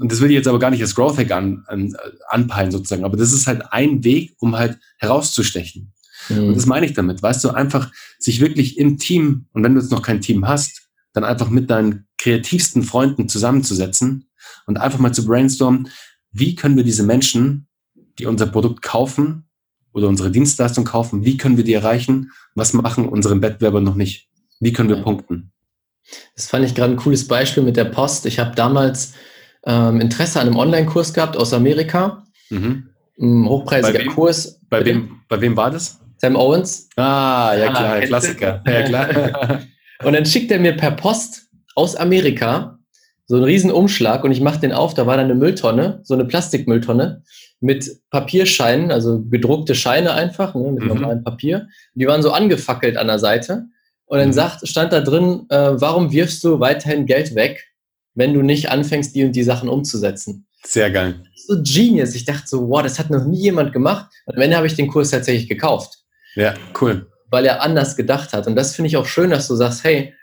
und 0.00 0.10
das 0.10 0.20
will 0.20 0.30
ich 0.30 0.36
jetzt 0.36 0.48
aber 0.48 0.58
gar 0.58 0.70
nicht 0.70 0.80
als 0.80 0.94
Growth 0.94 1.18
Hack 1.18 1.30
an, 1.30 1.62
an, 1.66 1.94
anpeilen 2.28 2.70
sozusagen, 2.70 3.04
aber 3.04 3.18
das 3.18 3.32
ist 3.32 3.46
halt 3.46 3.70
ein 3.70 4.02
Weg, 4.02 4.34
um 4.38 4.56
halt 4.56 4.78
herauszustechen. 4.98 5.92
Mhm. 6.30 6.48
Und 6.48 6.56
das 6.56 6.66
meine 6.66 6.86
ich 6.86 6.94
damit, 6.94 7.22
weißt 7.22 7.44
du, 7.44 7.50
einfach 7.50 7.92
sich 8.18 8.40
wirklich 8.40 8.78
im 8.78 8.96
Team, 8.96 9.46
und 9.52 9.62
wenn 9.62 9.74
du 9.74 9.80
jetzt 9.80 9.90
noch 9.90 10.02
kein 10.02 10.22
Team 10.22 10.48
hast, 10.48 10.88
dann 11.12 11.24
einfach 11.24 11.50
mit 11.50 11.68
deinen 11.70 12.06
kreativsten 12.20 12.82
Freunden 12.82 13.28
zusammenzusetzen 13.28 14.28
und 14.66 14.76
einfach 14.78 14.98
mal 14.98 15.12
zu 15.12 15.24
brainstormen, 15.24 15.88
wie 16.32 16.54
können 16.54 16.76
wir 16.76 16.84
diese 16.84 17.02
Menschen, 17.02 17.66
die 18.18 18.26
unser 18.26 18.46
Produkt 18.46 18.82
kaufen 18.82 19.48
oder 19.92 20.06
unsere 20.06 20.30
Dienstleistung 20.30 20.84
kaufen, 20.84 21.24
wie 21.24 21.36
können 21.36 21.56
wir 21.56 21.64
die 21.64 21.72
erreichen? 21.72 22.30
Was 22.54 22.74
machen 22.74 23.08
unsere 23.08 23.40
Wettbewerber 23.40 23.80
noch 23.80 23.94
nicht? 23.94 24.28
Wie 24.60 24.72
können 24.72 24.90
wir 24.90 25.02
punkten? 25.02 25.52
Das 26.36 26.48
fand 26.48 26.64
ich 26.64 26.74
gerade 26.74 26.92
ein 26.92 26.98
cooles 26.98 27.26
Beispiel 27.26 27.62
mit 27.62 27.76
der 27.76 27.84
Post. 27.84 28.26
Ich 28.26 28.38
habe 28.38 28.54
damals 28.54 29.14
ähm, 29.64 30.00
Interesse 30.00 30.40
an 30.40 30.48
einem 30.48 30.56
Online-Kurs 30.56 31.14
gehabt 31.14 31.36
aus 31.36 31.54
Amerika. 31.54 32.24
Mhm. 32.50 32.90
Ein 33.18 33.46
hochpreisiger 33.46 33.98
bei 33.98 34.04
Kurs. 34.06 34.60
Bei 34.68 34.84
wem, 34.84 35.20
bei 35.28 35.40
wem 35.40 35.56
war 35.56 35.70
das? 35.70 35.98
Sam 36.18 36.36
Owens. 36.36 36.88
Ah, 36.96 37.54
ja 37.56 37.70
klar, 37.70 37.94
ah, 37.94 38.00
Klassiker. 38.00 38.62
Ja, 38.66 38.82
klar. 38.82 39.08
und 40.04 40.12
dann 40.12 40.26
schickt 40.26 40.50
er 40.50 40.58
mir 40.58 40.76
per 40.76 40.90
Post 40.92 41.49
aus 41.80 41.96
Amerika 41.96 42.78
so 43.26 43.36
einen 43.36 43.44
riesen 43.44 43.70
Umschlag 43.70 44.24
und 44.24 44.32
ich 44.32 44.40
mache 44.40 44.60
den 44.60 44.72
auf, 44.72 44.94
da 44.94 45.06
war 45.06 45.16
dann 45.16 45.26
eine 45.26 45.34
Mülltonne, 45.34 46.00
so 46.02 46.14
eine 46.14 46.24
Plastikmülltonne 46.24 47.22
mit 47.60 47.90
Papierscheinen, 48.10 48.90
also 48.90 49.22
gedruckte 49.22 49.74
Scheine 49.74 50.14
einfach, 50.14 50.54
ne, 50.54 50.72
mit 50.72 50.82
mhm. 50.82 50.88
normalem 50.88 51.24
Papier. 51.24 51.68
Die 51.94 52.06
waren 52.06 52.22
so 52.22 52.32
angefackelt 52.32 52.96
an 52.96 53.06
der 53.06 53.18
Seite. 53.18 53.66
Und 54.06 54.18
dann 54.18 54.28
mhm. 54.28 54.32
sagt, 54.32 54.66
stand 54.66 54.92
da 54.92 55.00
drin, 55.00 55.46
äh, 55.50 55.70
warum 55.74 56.10
wirfst 56.10 56.42
du 56.42 56.58
weiterhin 56.58 57.06
Geld 57.06 57.36
weg? 57.36 57.70
wenn 58.14 58.34
du 58.34 58.42
nicht 58.42 58.70
anfängst, 58.70 59.14
die 59.14 59.24
und 59.24 59.32
die 59.32 59.42
Sachen 59.42 59.68
umzusetzen. 59.68 60.46
Sehr 60.64 60.90
geil. 60.90 61.22
So 61.46 61.56
genius. 61.62 62.14
Ich 62.14 62.24
dachte 62.24 62.46
so, 62.46 62.68
wow, 62.68 62.82
das 62.82 62.98
hat 62.98 63.10
noch 63.10 63.24
nie 63.24 63.40
jemand 63.40 63.72
gemacht. 63.72 64.10
Und 64.26 64.36
am 64.36 64.42
Ende 64.42 64.56
habe 64.56 64.66
ich 64.66 64.74
den 64.74 64.88
Kurs 64.88 65.10
tatsächlich 65.10 65.48
gekauft. 65.48 65.98
Ja, 66.34 66.54
cool. 66.80 67.06
Weil 67.30 67.46
er 67.46 67.62
anders 67.62 67.96
gedacht 67.96 68.32
hat. 68.32 68.46
Und 68.46 68.56
das 68.56 68.74
finde 68.74 68.88
ich 68.88 68.96
auch 68.96 69.06
schön, 69.06 69.30
dass 69.30 69.48
du 69.48 69.54
sagst, 69.54 69.84
hey, 69.84 70.14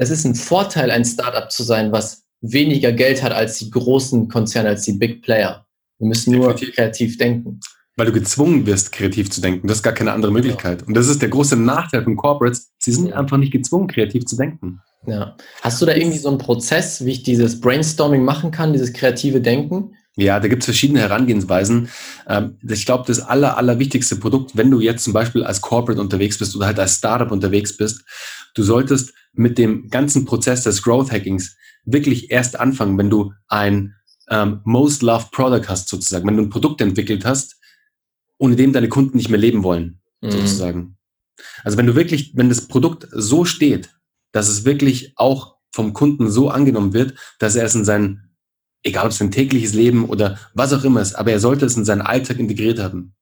es 0.00 0.10
ist 0.10 0.24
ein 0.24 0.34
Vorteil, 0.34 0.90
ein 0.90 1.04
Startup 1.04 1.50
zu 1.52 1.62
sein, 1.62 1.92
was 1.92 2.24
weniger 2.40 2.90
Geld 2.90 3.22
hat 3.22 3.32
als 3.32 3.58
die 3.58 3.70
großen 3.70 4.28
Konzerne, 4.28 4.70
als 4.70 4.82
die 4.82 4.94
Big 4.94 5.22
Player. 5.22 5.66
Wir 5.98 6.08
müssen 6.08 6.34
nur 6.34 6.48
Definitiv. 6.48 6.74
kreativ 6.74 7.18
denken. 7.18 7.60
Weil 7.96 8.06
du 8.06 8.12
gezwungen 8.12 8.64
wirst, 8.64 8.92
kreativ 8.92 9.30
zu 9.30 9.42
denken. 9.42 9.68
Das 9.68 9.78
ist 9.78 9.82
gar 9.82 9.92
keine 9.92 10.12
andere 10.12 10.32
Möglichkeit. 10.32 10.84
Und 10.84 10.94
das 10.94 11.06
ist 11.06 11.20
der 11.20 11.28
große 11.28 11.54
Nachteil 11.56 12.02
von 12.02 12.16
Corporates. 12.16 12.70
Sie 12.78 12.92
sind 12.92 13.12
einfach 13.12 13.36
nicht 13.36 13.52
gezwungen, 13.52 13.88
kreativ 13.88 14.24
zu 14.24 14.36
denken. 14.36 14.80
Ja. 15.06 15.36
Hast 15.60 15.82
du 15.82 15.86
da 15.86 15.94
irgendwie 15.94 16.18
so 16.18 16.30
einen 16.30 16.38
Prozess, 16.38 17.04
wie 17.04 17.10
ich 17.10 17.22
dieses 17.22 17.60
Brainstorming 17.60 18.24
machen 18.24 18.50
kann, 18.52 18.72
dieses 18.72 18.94
kreative 18.94 19.42
Denken? 19.42 19.96
Ja, 20.16 20.40
da 20.40 20.48
gibt 20.48 20.62
es 20.62 20.66
verschiedene 20.66 21.00
Herangehensweisen. 21.00 21.88
Ähm, 22.28 22.58
ich 22.68 22.84
glaube, 22.84 23.04
das 23.06 23.20
aller, 23.20 23.56
allerwichtigste 23.56 24.16
Produkt, 24.16 24.56
wenn 24.56 24.70
du 24.70 24.80
jetzt 24.80 25.04
zum 25.04 25.12
Beispiel 25.12 25.44
als 25.44 25.60
Corporate 25.60 26.00
unterwegs 26.00 26.38
bist 26.38 26.56
oder 26.56 26.66
halt 26.66 26.78
als 26.78 26.96
Startup 26.96 27.30
unterwegs 27.30 27.76
bist, 27.76 28.04
du 28.54 28.62
solltest 28.62 29.14
mit 29.32 29.56
dem 29.58 29.88
ganzen 29.88 30.24
Prozess 30.24 30.64
des 30.64 30.82
Growth 30.82 31.12
Hackings 31.12 31.56
wirklich 31.84 32.30
erst 32.30 32.58
anfangen, 32.58 32.98
wenn 32.98 33.10
du 33.10 33.32
ein 33.48 33.94
ähm, 34.30 34.60
Most 34.64 35.02
Loved 35.02 35.30
Product 35.30 35.68
hast, 35.68 35.88
sozusagen, 35.88 36.26
wenn 36.26 36.36
du 36.36 36.42
ein 36.42 36.50
Produkt 36.50 36.80
entwickelt 36.80 37.24
hast, 37.24 37.56
ohne 38.38 38.56
dem 38.56 38.72
deine 38.72 38.88
Kunden 38.88 39.16
nicht 39.16 39.28
mehr 39.28 39.38
leben 39.38 39.62
wollen, 39.62 40.00
mhm. 40.20 40.30
sozusagen. 40.30 40.96
Also 41.64 41.78
wenn 41.78 41.86
du 41.86 41.94
wirklich, 41.94 42.32
wenn 42.36 42.48
das 42.48 42.68
Produkt 42.68 43.06
so 43.12 43.44
steht, 43.44 43.90
dass 44.32 44.48
es 44.48 44.64
wirklich 44.64 45.12
auch 45.16 45.56
vom 45.72 45.92
Kunden 45.92 46.30
so 46.30 46.50
angenommen 46.50 46.92
wird, 46.92 47.14
dass 47.38 47.56
er 47.56 47.64
es 47.64 47.74
in 47.74 47.84
sein, 47.84 48.29
egal 48.82 49.06
ob 49.06 49.12
es 49.12 49.20
ein 49.20 49.30
tägliches 49.30 49.74
Leben 49.74 50.04
oder 50.06 50.38
was 50.54 50.72
auch 50.72 50.84
immer 50.84 51.00
ist, 51.00 51.14
aber 51.14 51.32
er 51.32 51.40
sollte 51.40 51.66
es 51.66 51.76
in 51.76 51.84
seinen 51.84 52.02
Alltag 52.02 52.38
integriert 52.38 52.78
haben. 52.78 53.14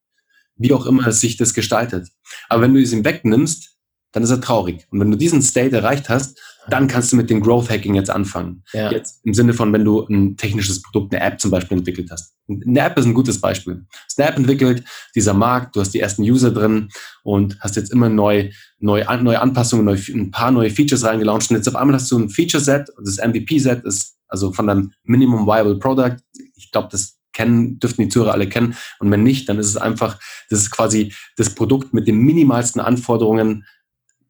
Wie 0.56 0.72
auch 0.72 0.86
immer 0.86 1.06
es 1.06 1.20
sich 1.20 1.36
das 1.36 1.54
gestaltet. 1.54 2.08
Aber 2.48 2.62
wenn 2.62 2.74
du 2.74 2.80
es 2.80 2.92
ihm 2.92 3.04
wegnimmst, 3.04 3.76
dann 4.12 4.22
ist 4.22 4.30
er 4.30 4.40
traurig. 4.40 4.86
Und 4.90 5.00
wenn 5.00 5.10
du 5.10 5.16
diesen 5.16 5.42
State 5.42 5.76
erreicht 5.76 6.08
hast, 6.08 6.40
dann 6.68 6.86
kannst 6.88 7.12
du 7.12 7.16
mit 7.16 7.30
dem 7.30 7.40
Growth 7.40 7.70
Hacking 7.70 7.94
jetzt 7.94 8.10
anfangen. 8.10 8.62
Ja. 8.72 8.90
Jetzt 8.90 9.20
im 9.24 9.34
Sinne 9.34 9.54
von, 9.54 9.72
wenn 9.72 9.84
du 9.84 10.06
ein 10.06 10.36
technisches 10.36 10.82
Produkt, 10.82 11.14
eine 11.14 11.24
App 11.24 11.40
zum 11.40 11.50
Beispiel 11.50 11.78
entwickelt 11.78 12.10
hast. 12.10 12.34
Eine 12.48 12.80
App 12.80 12.98
ist 12.98 13.06
ein 13.06 13.14
gutes 13.14 13.40
Beispiel. 13.40 13.86
App 14.16 14.36
entwickelt, 14.36 14.84
dieser 15.14 15.34
Markt, 15.34 15.76
du 15.76 15.80
hast 15.80 15.94
die 15.94 16.00
ersten 16.00 16.22
User 16.22 16.50
drin 16.50 16.88
und 17.22 17.58
hast 17.60 17.76
jetzt 17.76 17.92
immer 17.92 18.08
neu, 18.08 18.50
neu, 18.78 19.04
neue 19.22 19.40
Anpassungen, 19.40 19.84
neu, 19.84 19.98
ein 20.08 20.30
paar 20.30 20.50
neue 20.50 20.70
Features 20.70 21.04
reingelauncht 21.04 21.50
und 21.50 21.56
jetzt 21.56 21.68
auf 21.68 21.76
einmal 21.76 21.94
hast 21.94 22.10
du 22.10 22.18
ein 22.18 22.28
Feature-Set, 22.28 22.88
das 23.02 23.16
MVP-Set 23.18 23.84
ist 23.84 24.17
also 24.28 24.52
von 24.52 24.66
deinem 24.66 24.92
Minimum 25.04 25.46
Viable 25.46 25.78
Product. 25.78 26.16
Ich 26.54 26.70
glaube, 26.70 26.88
das 26.90 27.18
kennen, 27.32 27.78
dürften 27.78 28.02
die 28.02 28.08
Zuhörer 28.08 28.32
alle 28.32 28.48
kennen. 28.48 28.74
Und 28.98 29.10
wenn 29.10 29.22
nicht, 29.22 29.48
dann 29.48 29.58
ist 29.58 29.68
es 29.68 29.76
einfach, 29.76 30.18
das 30.50 30.60
ist 30.60 30.70
quasi 30.70 31.12
das 31.36 31.54
Produkt 31.54 31.94
mit 31.94 32.08
den 32.08 32.18
minimalsten 32.18 32.80
Anforderungen, 32.80 33.64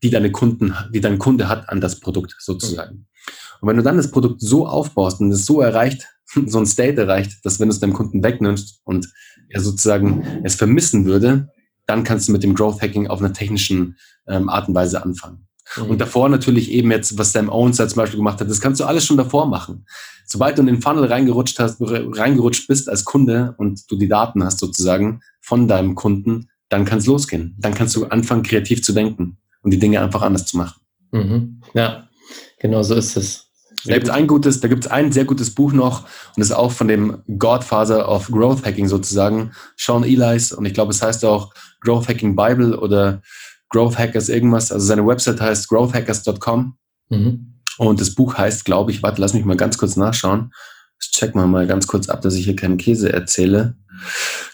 die 0.02 0.10
deine 0.10 0.30
Kunden, 0.30 0.74
die 0.92 1.00
dein 1.00 1.18
Kunde 1.18 1.48
hat 1.48 1.68
an 1.68 1.80
das 1.80 2.00
Produkt 2.00 2.36
sozusagen. 2.38 3.06
Und 3.60 3.68
wenn 3.68 3.76
du 3.76 3.82
dann 3.82 3.96
das 3.96 4.10
Produkt 4.10 4.40
so 4.40 4.66
aufbaust 4.66 5.20
und 5.20 5.32
es 5.32 5.44
so 5.44 5.60
erreicht, 5.60 6.06
so 6.46 6.58
ein 6.58 6.66
State 6.66 7.00
erreicht, 7.00 7.44
dass 7.44 7.58
wenn 7.58 7.68
du 7.68 7.74
es 7.74 7.80
deinem 7.80 7.94
Kunden 7.94 8.22
wegnimmst 8.22 8.80
und 8.84 9.08
er 9.48 9.60
sozusagen 9.60 10.42
es 10.44 10.54
vermissen 10.54 11.06
würde, 11.06 11.48
dann 11.86 12.04
kannst 12.04 12.28
du 12.28 12.32
mit 12.32 12.42
dem 12.42 12.54
Growth 12.54 12.82
Hacking 12.82 13.06
auf 13.06 13.20
einer 13.20 13.32
technischen 13.32 13.96
ähm, 14.26 14.50
Art 14.50 14.68
und 14.68 14.74
Weise 14.74 15.02
anfangen. 15.02 15.47
Mhm. 15.76 15.90
Und 15.90 16.00
davor 16.00 16.28
natürlich 16.28 16.70
eben 16.70 16.90
jetzt, 16.90 17.18
was 17.18 17.32
Sam 17.32 17.50
Owens 17.50 17.76
zum 17.76 17.88
Beispiel 17.94 18.18
gemacht 18.18 18.40
hat, 18.40 18.48
das 18.48 18.60
kannst 18.60 18.80
du 18.80 18.84
alles 18.84 19.04
schon 19.04 19.16
davor 19.16 19.46
machen. 19.46 19.86
Sobald 20.26 20.58
du 20.58 20.62
in 20.62 20.66
den 20.66 20.82
Funnel 20.82 21.04
reingerutscht 21.04 21.58
hast, 21.58 21.78
reingerutscht 21.80 22.68
bist 22.68 22.88
als 22.88 23.04
Kunde 23.04 23.54
und 23.58 23.90
du 23.90 23.96
die 23.96 24.08
Daten 24.08 24.44
hast 24.44 24.58
sozusagen 24.58 25.20
von 25.40 25.68
deinem 25.68 25.94
Kunden, 25.94 26.48
dann 26.68 26.84
kann 26.84 26.98
es 26.98 27.06
losgehen. 27.06 27.56
Dann 27.58 27.74
kannst 27.74 27.96
du 27.96 28.06
anfangen, 28.06 28.42
kreativ 28.42 28.82
zu 28.82 28.92
denken 28.92 29.38
und 29.62 29.70
die 29.70 29.78
Dinge 29.78 30.00
einfach 30.00 30.22
anders 30.22 30.46
zu 30.46 30.56
machen. 30.56 30.80
Mhm. 31.12 31.62
Ja, 31.74 32.08
genau 32.58 32.82
so 32.82 32.94
ist 32.94 33.16
es. 33.16 33.48
Da 33.84 33.94
gibt 33.94 34.08
es 34.08 34.10
ein 34.10 34.26
gutes, 34.26 34.60
da 34.60 34.68
gibt 34.68 34.84
es 34.84 34.90
ein 34.90 35.12
sehr 35.12 35.24
gutes 35.24 35.54
Buch 35.54 35.72
noch 35.72 36.02
und 36.02 36.38
das 36.38 36.48
ist 36.48 36.56
auch 36.56 36.72
von 36.72 36.88
dem 36.88 37.22
Godfather 37.38 38.08
of 38.08 38.28
Growth 38.28 38.66
Hacking 38.66 38.88
sozusagen, 38.88 39.52
Sean 39.76 40.02
Elias 40.02 40.52
und 40.52 40.64
ich 40.64 40.74
glaube, 40.74 40.90
es 40.90 41.00
heißt 41.00 41.24
auch 41.24 41.54
Growth 41.80 42.08
Hacking 42.08 42.34
Bible 42.34 42.78
oder 42.78 43.22
Growth 43.70 43.98
Hackers 43.98 44.28
irgendwas. 44.28 44.72
Also 44.72 44.86
seine 44.86 45.06
Website 45.06 45.40
heißt 45.40 45.68
growthhackers.com 45.68 46.76
mhm. 47.10 47.54
und 47.78 48.00
das 48.00 48.14
Buch 48.14 48.36
heißt, 48.36 48.64
glaube 48.64 48.90
ich, 48.90 49.02
warte, 49.02 49.20
lass 49.20 49.34
mich 49.34 49.44
mal 49.44 49.56
ganz 49.56 49.78
kurz 49.78 49.96
nachschauen. 49.96 50.52
Das 50.98 51.10
checken 51.10 51.40
wir 51.40 51.46
mal 51.46 51.66
ganz 51.66 51.86
kurz 51.86 52.08
ab, 52.08 52.22
dass 52.22 52.34
ich 52.34 52.44
hier 52.44 52.56
keinen 52.56 52.78
Käse 52.78 53.12
erzähle. 53.12 53.76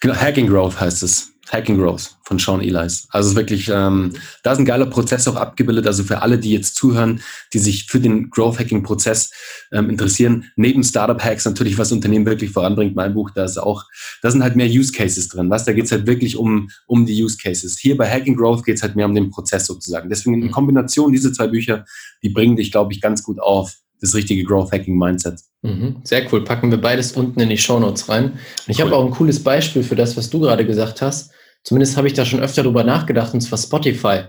Genau, 0.01 0.15
Hacking 0.15 0.47
Growth 0.47 0.81
heißt 0.81 1.03
es. 1.03 1.35
Hacking 1.51 1.77
Growth 1.77 2.17
von 2.23 2.39
Sean 2.39 2.63
Elias. 2.63 3.07
Also 3.11 3.27
es 3.27 3.33
ist 3.33 3.37
wirklich, 3.37 3.71
ähm, 3.73 4.13
da 4.43 4.53
ist 4.53 4.59
ein 4.59 4.65
geiler 4.65 4.87
Prozess 4.87 5.29
auch 5.29 5.37
abgebildet. 5.37 5.87
Also 5.87 6.03
für 6.03 6.23
alle, 6.23 6.39
die 6.39 6.51
jetzt 6.51 6.75
zuhören, 6.75 7.21
die 7.53 7.59
sich 7.59 7.85
für 7.85 8.01
den 8.01 8.31
Growth 8.31 8.59
Hacking 8.59 8.83
Prozess 8.83 9.31
ähm, 9.71 9.91
interessieren, 9.91 10.51
neben 10.57 10.83
Startup 10.83 11.23
Hacks 11.23 11.45
natürlich, 11.45 11.77
was 11.77 11.93
Unternehmen 11.93 12.25
wirklich 12.25 12.51
voranbringt, 12.51 12.97
mein 12.97 13.15
Buch, 13.15 13.31
da 13.31 13.45
ist 13.45 13.59
auch, 13.59 13.85
da 14.23 14.31
sind 14.31 14.43
halt 14.43 14.57
mehr 14.57 14.69
Use 14.69 14.93
Cases 14.93 15.29
drin. 15.29 15.51
Was? 15.51 15.65
Da 15.65 15.73
geht 15.73 15.85
es 15.85 15.93
halt 15.93 16.07
wirklich 16.07 16.37
um, 16.37 16.71
um 16.87 17.05
die 17.05 17.23
Use 17.23 17.37
Cases. 17.37 17.79
Hier 17.79 17.97
bei 17.97 18.11
Hacking 18.11 18.37
Growth 18.37 18.65
geht 18.65 18.77
es 18.77 18.83
halt 18.83 18.97
mehr 18.97 19.07
um 19.07 19.15
den 19.15 19.31
Prozess 19.31 19.67
sozusagen. 19.67 20.09
Deswegen 20.09 20.35
in 20.35 20.49
mhm. 20.49 20.51
Kombination 20.51 21.13
diese 21.13 21.31
zwei 21.33 21.49
Bücher, 21.49 21.85
die 22.23 22.31
bringen 22.31 22.57
dich, 22.57 22.73
glaube 22.73 22.93
ich, 22.93 23.03
ganz 23.03 23.23
gut 23.23 23.39
auf 23.39 23.77
das 24.05 24.15
richtige 24.15 24.45
Growth 24.45 24.73
Hacking 24.73 24.97
Mindset. 24.97 25.41
Mhm, 25.63 25.97
sehr 26.05 26.31
cool. 26.33 26.45
Packen 26.45 26.71
wir 26.71 26.79
beides 26.79 27.13
unten 27.13 27.41
in 27.41 27.49
die 27.49 27.59
Show 27.59 27.79
Notes 27.79 28.09
rein. 28.09 28.25
Und 28.25 28.39
ich 28.69 28.79
cool. 28.79 28.87
habe 28.87 28.97
auch 28.97 29.05
ein 29.05 29.11
cooles 29.11 29.43
Beispiel 29.43 29.83
für 29.83 29.97
das, 29.97 30.17
was 30.17 30.31
du 30.31 30.41
gerade 30.41 30.67
gesagt 30.67 31.03
hast. 31.03 31.33
Zumindest 31.63 31.97
habe 31.97 32.07
ich 32.07 32.13
da 32.13 32.25
schon 32.25 32.41
öfter 32.41 32.63
drüber 32.63 32.85
nachgedacht, 32.85 33.33
und 33.33 33.41
zwar 33.41 33.59
Spotify. 33.59 34.25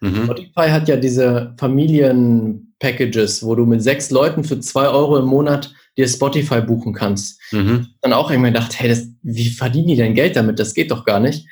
Mhm. 0.00 0.24
Spotify 0.24 0.68
hat 0.70 0.88
ja 0.88 0.96
diese 0.96 1.54
Familien-Packages, 1.58 3.44
wo 3.44 3.54
du 3.54 3.64
mit 3.66 3.82
sechs 3.82 4.10
Leuten 4.10 4.42
für 4.42 4.58
zwei 4.60 4.88
Euro 4.88 5.18
im 5.18 5.26
Monat 5.26 5.72
dir 5.96 6.08
Spotify 6.08 6.60
buchen 6.60 6.92
kannst. 6.92 7.40
Mhm. 7.52 7.88
Dann 8.00 8.12
auch 8.12 8.30
irgendwann 8.30 8.54
gedacht, 8.54 8.78
hey, 8.78 8.88
das, 8.88 9.06
wie 9.22 9.50
verdienen 9.50 9.88
die 9.88 9.96
denn 9.96 10.14
Geld 10.14 10.36
damit? 10.36 10.58
Das 10.58 10.74
geht 10.74 10.90
doch 10.90 11.04
gar 11.04 11.20
nicht. 11.20 11.46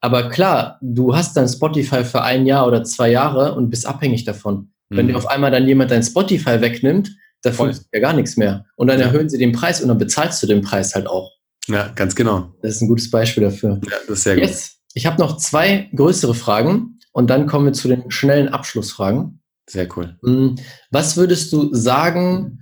Aber 0.00 0.28
klar, 0.28 0.78
du 0.82 1.16
hast 1.16 1.34
dann 1.34 1.48
Spotify 1.48 2.04
für 2.04 2.22
ein 2.22 2.44
Jahr 2.44 2.66
oder 2.66 2.84
zwei 2.84 3.10
Jahre 3.10 3.54
und 3.54 3.70
bist 3.70 3.86
abhängig 3.86 4.24
davon. 4.24 4.73
Mhm. 4.90 4.96
Wenn 4.96 5.08
dir 5.08 5.16
auf 5.16 5.26
einmal 5.26 5.50
dann 5.50 5.66
jemand 5.66 5.90
dein 5.90 6.02
Spotify 6.02 6.60
wegnimmt, 6.60 7.10
da 7.42 7.52
funktioniert 7.52 7.88
ja 7.92 8.00
gar 8.00 8.14
nichts 8.14 8.36
mehr. 8.36 8.64
Und 8.76 8.86
dann 8.86 8.98
ja. 8.98 9.06
erhöhen 9.06 9.28
sie 9.28 9.38
den 9.38 9.52
Preis 9.52 9.80
und 9.82 9.88
dann 9.88 9.98
bezahlst 9.98 10.42
du 10.42 10.46
den 10.46 10.62
Preis 10.62 10.94
halt 10.94 11.06
auch. 11.06 11.30
Ja, 11.68 11.88
ganz 11.88 12.14
genau. 12.14 12.54
Das 12.62 12.76
ist 12.76 12.82
ein 12.82 12.88
gutes 12.88 13.10
Beispiel 13.10 13.44
dafür. 13.44 13.80
Ja, 13.84 13.96
das 14.06 14.18
ist 14.18 14.24
sehr 14.24 14.34
gut. 14.34 14.44
Jetzt, 14.44 14.78
ich 14.94 15.06
habe 15.06 15.20
noch 15.20 15.36
zwei 15.38 15.90
größere 15.94 16.34
Fragen 16.34 16.98
und 17.12 17.30
dann 17.30 17.46
kommen 17.46 17.66
wir 17.66 17.72
zu 17.72 17.88
den 17.88 18.10
schnellen 18.10 18.48
Abschlussfragen. 18.48 19.40
Sehr 19.68 19.88
cool. 19.96 20.18
Hm, 20.22 20.56
was 20.90 21.16
würdest 21.16 21.52
du 21.52 21.74
sagen, 21.74 22.60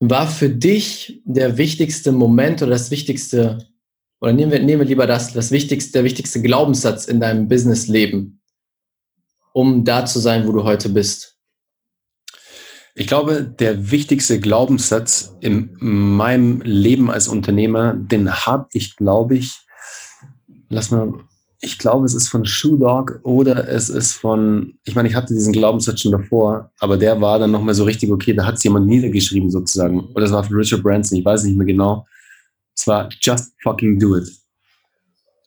war 0.00 0.26
für 0.26 0.50
dich 0.50 1.22
der 1.24 1.56
wichtigste 1.58 2.12
Moment 2.12 2.60
oder 2.60 2.72
das 2.72 2.90
wichtigste, 2.90 3.58
oder 4.20 4.32
nehmen 4.32 4.52
wir, 4.52 4.58
nehmen 4.58 4.80
wir 4.82 4.88
lieber 4.88 5.06
das, 5.06 5.32
das 5.32 5.50
wichtigste, 5.50 5.92
der 5.92 6.04
wichtigste 6.04 6.42
Glaubenssatz 6.42 7.06
in 7.06 7.20
deinem 7.20 7.48
Businessleben, 7.48 8.41
um 9.52 9.84
da 9.84 10.04
zu 10.06 10.18
sein, 10.18 10.46
wo 10.46 10.52
du 10.52 10.64
heute 10.64 10.88
bist? 10.88 11.36
Ich 12.94 13.06
glaube, 13.06 13.42
der 13.42 13.90
wichtigste 13.90 14.38
Glaubenssatz 14.38 15.34
in 15.40 15.76
meinem 15.80 16.60
Leben 16.60 17.10
als 17.10 17.26
Unternehmer, 17.26 17.94
den 17.94 18.30
habe 18.30 18.68
ich, 18.72 18.96
glaube 18.96 19.36
ich, 19.36 19.62
lass 20.68 20.90
mal, 20.90 21.14
ich 21.60 21.78
glaube, 21.78 22.04
es 22.04 22.14
ist 22.14 22.28
von 22.28 22.44
Shoe 22.44 22.78
Dog 22.78 23.20
oder 23.22 23.68
es 23.68 23.88
ist 23.88 24.12
von, 24.12 24.74
ich 24.84 24.94
meine, 24.94 25.08
ich 25.08 25.14
hatte 25.14 25.32
diesen 25.32 25.52
Glaubenssatz 25.52 26.00
schon 26.00 26.12
davor, 26.12 26.70
aber 26.80 26.98
der 26.98 27.20
war 27.20 27.38
dann 27.38 27.52
nochmal 27.52 27.74
so 27.74 27.84
richtig, 27.84 28.10
okay, 28.10 28.34
da 28.34 28.44
hat 28.44 28.56
es 28.56 28.64
jemand 28.64 28.86
niedergeschrieben 28.86 29.50
sozusagen. 29.50 30.00
Oder 30.14 30.26
es 30.26 30.32
war 30.32 30.44
von 30.44 30.56
Richard 30.56 30.82
Branson, 30.82 31.18
ich 31.18 31.24
weiß 31.24 31.44
nicht 31.44 31.56
mehr 31.56 31.66
genau. 31.66 32.06
Es 32.76 32.86
war 32.86 33.08
just 33.20 33.52
fucking 33.62 33.98
do 33.98 34.16
it. 34.16 34.28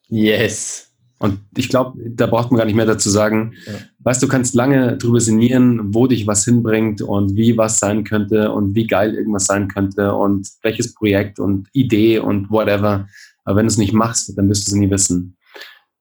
Yes. 0.08 0.88
Und 1.20 1.40
ich 1.58 1.70
glaube, 1.70 2.00
da 2.10 2.28
braucht 2.28 2.52
man 2.52 2.60
gar 2.60 2.66
nicht 2.66 2.76
mehr 2.76 2.86
dazu 2.86 3.10
sagen. 3.10 3.54
Ja. 3.66 3.74
Weißt 4.06 4.22
du, 4.22 4.28
kannst 4.28 4.54
lange 4.54 4.98
drüber 4.98 5.20
sinnieren, 5.20 5.96
wo 5.96 6.06
dich 6.06 6.28
was 6.28 6.46
hinbringt 6.46 7.02
und 7.02 7.36
wie 7.36 7.58
was 7.58 7.80
sein 7.80 8.04
könnte 8.04 8.52
und 8.52 8.76
wie 8.76 8.86
geil 8.86 9.16
irgendwas 9.16 9.48
sein 9.48 9.68
könnte 9.68 10.14
und 10.14 10.48
welches 10.62 10.94
Projekt 10.94 11.40
und 11.40 11.68
Idee 11.74 12.20
und 12.20 12.52
whatever. 12.52 13.08
Aber 13.46 13.56
wenn 13.58 13.66
du 13.66 13.72
es 13.72 13.80
nicht 13.80 13.94
machst, 13.94 14.32
dann 14.38 14.48
wirst 14.48 14.68
du 14.68 14.72
es 14.72 14.76
nie 14.76 14.92
wissen. 14.92 15.36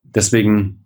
Deswegen 0.03 0.85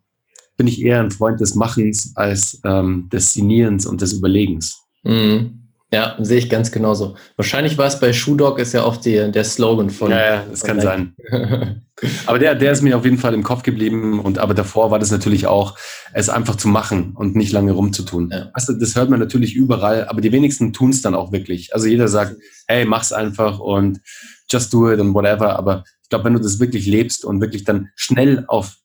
bin 0.57 0.69
ich 0.69 0.81
eher 0.81 1.01
ein 1.01 1.11
Freund 1.11 1.41
des 1.41 1.57
Machens 1.57 2.12
als 2.14 2.61
ähm, 2.64 3.09
des 3.12 3.33
Sinnierens 3.33 3.85
und 3.85 4.01
des 4.01 4.12
Überlegens. 4.12 4.81
Mhm. 5.03 5.68
Ja, 5.91 6.16
sehe 6.20 6.36
ich 6.36 6.51
ganz 6.51 6.70
genauso. 6.70 7.16
Wahrscheinlich 7.36 7.78
war 7.78 7.86
es 7.86 7.99
bei 7.99 8.12
Shoe 8.12 8.36
Dog 8.36 8.59
ist 8.59 8.74
ja 8.74 8.82
auch 8.82 8.99
die, 8.99 9.32
der 9.32 9.45
Slogan 9.45 9.89
von. 9.89 10.11
Ja, 10.11 10.34
ja 10.34 10.45
das 10.51 10.62
kann 10.62 10.80
sein. 10.82 11.14
aber 12.26 12.39
der, 12.39 12.55
der 12.55 12.72
ist 12.72 12.82
mir 12.82 12.95
auf 12.95 13.05
jeden 13.05 13.16
Fall 13.16 13.32
im 13.32 13.43
Kopf 13.43 13.62
geblieben. 13.62 14.20
Und 14.20 14.39
aber 14.39 14.53
davor 14.53 14.91
war 14.91 14.99
das 14.99 15.11
natürlich 15.11 15.47
auch, 15.47 15.78
es 16.12 16.28
einfach 16.28 16.57
zu 16.57 16.68
machen 16.68 17.14
und 17.14 17.36
nicht 17.36 17.53
lange 17.53 17.72
rumzutun. 17.72 18.28
Ja. 18.30 18.51
Also, 18.53 18.74
das 18.74 18.97
hört 18.97 19.09
man 19.09 19.18
natürlich 19.18 19.55
überall, 19.55 20.07
aber 20.09 20.20
die 20.20 20.30
wenigsten 20.30 20.74
tun 20.74 20.91
es 20.91 21.01
dann 21.01 21.14
auch 21.14 21.32
wirklich. 21.32 21.72
Also 21.72 21.86
jeder 21.86 22.09
sagt, 22.09 22.36
hey, 22.66 22.84
mach's 22.84 23.12
einfach 23.12 23.59
und 23.59 24.01
just 24.51 24.72
do 24.74 24.93
it 24.93 25.01
und 25.01 25.14
whatever. 25.14 25.59
Aber 25.59 25.84
ich 26.03 26.11
glaube, 26.11 26.26
wenn 26.26 26.34
du 26.34 26.41
das 26.41 26.61
wirklich 26.61 26.86
lebst 26.86 27.24
und 27.24 27.41
wirklich 27.41 27.64
dann 27.64 27.89
schnell 27.97 28.45
auf 28.49 28.76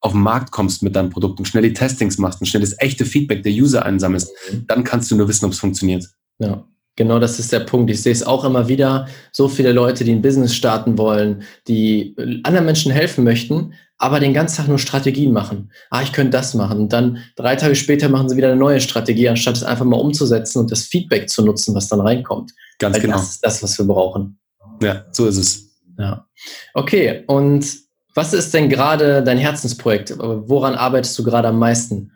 auf 0.00 0.12
den 0.12 0.20
Markt 0.20 0.52
kommst 0.52 0.82
mit 0.82 0.94
deinem 0.94 1.10
Produkt 1.10 1.38
und 1.38 1.46
schnell 1.46 1.64
die 1.64 1.72
Testings 1.72 2.18
machst 2.18 2.40
und 2.40 2.46
schnell 2.46 2.60
das 2.60 2.78
echte 2.78 3.04
Feedback 3.04 3.42
der 3.42 3.52
User 3.52 3.84
einsammelst, 3.84 4.30
mhm. 4.52 4.66
dann 4.66 4.84
kannst 4.84 5.10
du 5.10 5.16
nur 5.16 5.26
wissen, 5.26 5.46
ob 5.46 5.52
es 5.52 5.58
funktioniert. 5.58 6.06
Ja, 6.38 6.64
genau 6.96 7.18
das 7.18 7.38
ist 7.38 7.52
der 7.52 7.60
Punkt. 7.60 7.90
Ich 7.90 8.02
sehe 8.02 8.12
es 8.12 8.26
auch 8.26 8.44
immer 8.44 8.68
wieder. 8.68 9.08
So 9.32 9.48
viele 9.48 9.72
Leute, 9.72 10.04
die 10.04 10.12
ein 10.12 10.22
Business 10.22 10.54
starten 10.54 10.98
wollen, 10.98 11.42
die 11.68 12.14
anderen 12.44 12.66
Menschen 12.66 12.92
helfen 12.92 13.24
möchten, 13.24 13.74
aber 13.98 14.20
den 14.20 14.34
ganzen 14.34 14.56
Tag 14.56 14.68
nur 14.68 14.78
Strategien 14.78 15.32
machen. 15.32 15.72
Ah, 15.90 16.02
ich 16.02 16.12
könnte 16.12 16.32
das 16.32 16.54
machen. 16.54 16.80
Und 16.80 16.92
dann 16.92 17.18
drei 17.36 17.56
Tage 17.56 17.74
später 17.74 18.08
machen 18.08 18.28
sie 18.28 18.36
wieder 18.36 18.48
eine 18.48 18.56
neue 18.56 18.80
Strategie, 18.80 19.28
anstatt 19.28 19.56
es 19.56 19.62
einfach 19.62 19.84
mal 19.84 20.00
umzusetzen 20.00 20.58
und 20.58 20.70
das 20.70 20.82
Feedback 20.82 21.30
zu 21.30 21.44
nutzen, 21.44 21.74
was 21.74 21.88
dann 21.88 22.00
reinkommt. 22.00 22.52
Ganz 22.78 22.96
Weil 22.96 23.02
genau. 23.02 23.16
Das 23.16 23.30
ist 23.30 23.44
das, 23.44 23.62
was 23.62 23.78
wir 23.78 23.86
brauchen. 23.86 24.38
Ja, 24.82 25.06
so 25.12 25.26
ist 25.26 25.38
es. 25.38 25.70
Ja. 25.98 26.26
Okay, 26.74 27.24
und 27.26 27.66
was 28.14 28.32
ist 28.32 28.52
denn 28.52 28.68
gerade 28.68 29.22
dein 29.22 29.38
Herzensprojekt? 29.38 30.14
Woran 30.18 30.74
arbeitest 30.74 31.18
du 31.18 31.22
gerade 31.22 31.48
am 31.48 31.58
meisten? 31.58 32.12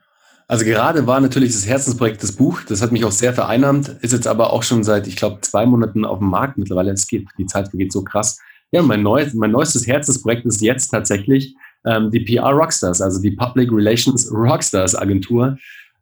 Also 0.50 0.64
gerade 0.64 1.06
war 1.06 1.20
natürlich 1.20 1.52
das 1.52 1.64
Herzensprojekt 1.64 2.20
das 2.24 2.32
Buch. 2.32 2.62
Das 2.66 2.82
hat 2.82 2.90
mich 2.90 3.04
auch 3.04 3.12
sehr 3.12 3.32
vereinnahmt. 3.32 3.88
Ist 4.00 4.12
jetzt 4.12 4.26
aber 4.26 4.52
auch 4.52 4.64
schon 4.64 4.82
seit, 4.82 5.06
ich 5.06 5.14
glaube, 5.14 5.40
zwei 5.42 5.64
Monaten 5.64 6.04
auf 6.04 6.18
dem 6.18 6.28
Markt 6.28 6.58
mittlerweile. 6.58 6.90
Es 6.90 7.06
geht, 7.06 7.28
die 7.38 7.46
Zeit 7.46 7.68
vergeht 7.68 7.92
so 7.92 8.02
krass. 8.02 8.40
Ja, 8.72 8.82
mein, 8.82 9.00
neues, 9.00 9.32
mein 9.32 9.52
neuestes 9.52 9.86
Herzensprojekt 9.86 10.44
ist 10.46 10.60
jetzt 10.60 10.88
tatsächlich 10.88 11.54
ähm, 11.84 12.10
die 12.10 12.18
PR 12.18 12.50
Rockstars, 12.50 13.00
also 13.00 13.22
die 13.22 13.30
Public 13.30 13.70
Relations 13.70 14.28
Rockstars 14.32 14.96
Agentur. 14.96 15.56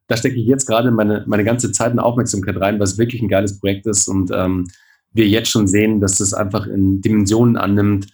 Da 0.07 0.17
stecke 0.17 0.37
ich 0.37 0.47
jetzt 0.47 0.65
gerade 0.65 0.93
meine, 0.93 1.25
meine 1.27 1.45
ganze 1.45 1.71
Zeit 1.71 1.93
und 1.93 1.99
Aufmerksamkeit 1.99 2.59
rein, 2.59 2.81
was 2.81 2.97
wirklich 2.97 3.21
ein 3.21 3.29
geiles 3.29 3.61
Projekt 3.61 3.87
ist 3.87 4.09
und 4.09 4.31
ähm, 4.33 4.67
wir 5.13 5.29
jetzt 5.29 5.51
schon 5.51 5.69
sehen, 5.69 6.01
dass 6.01 6.21
es 6.21 6.33
einfach 6.33 6.67
in 6.67 7.03
Dimensionen 7.03 7.59
annimmt, 7.59 8.07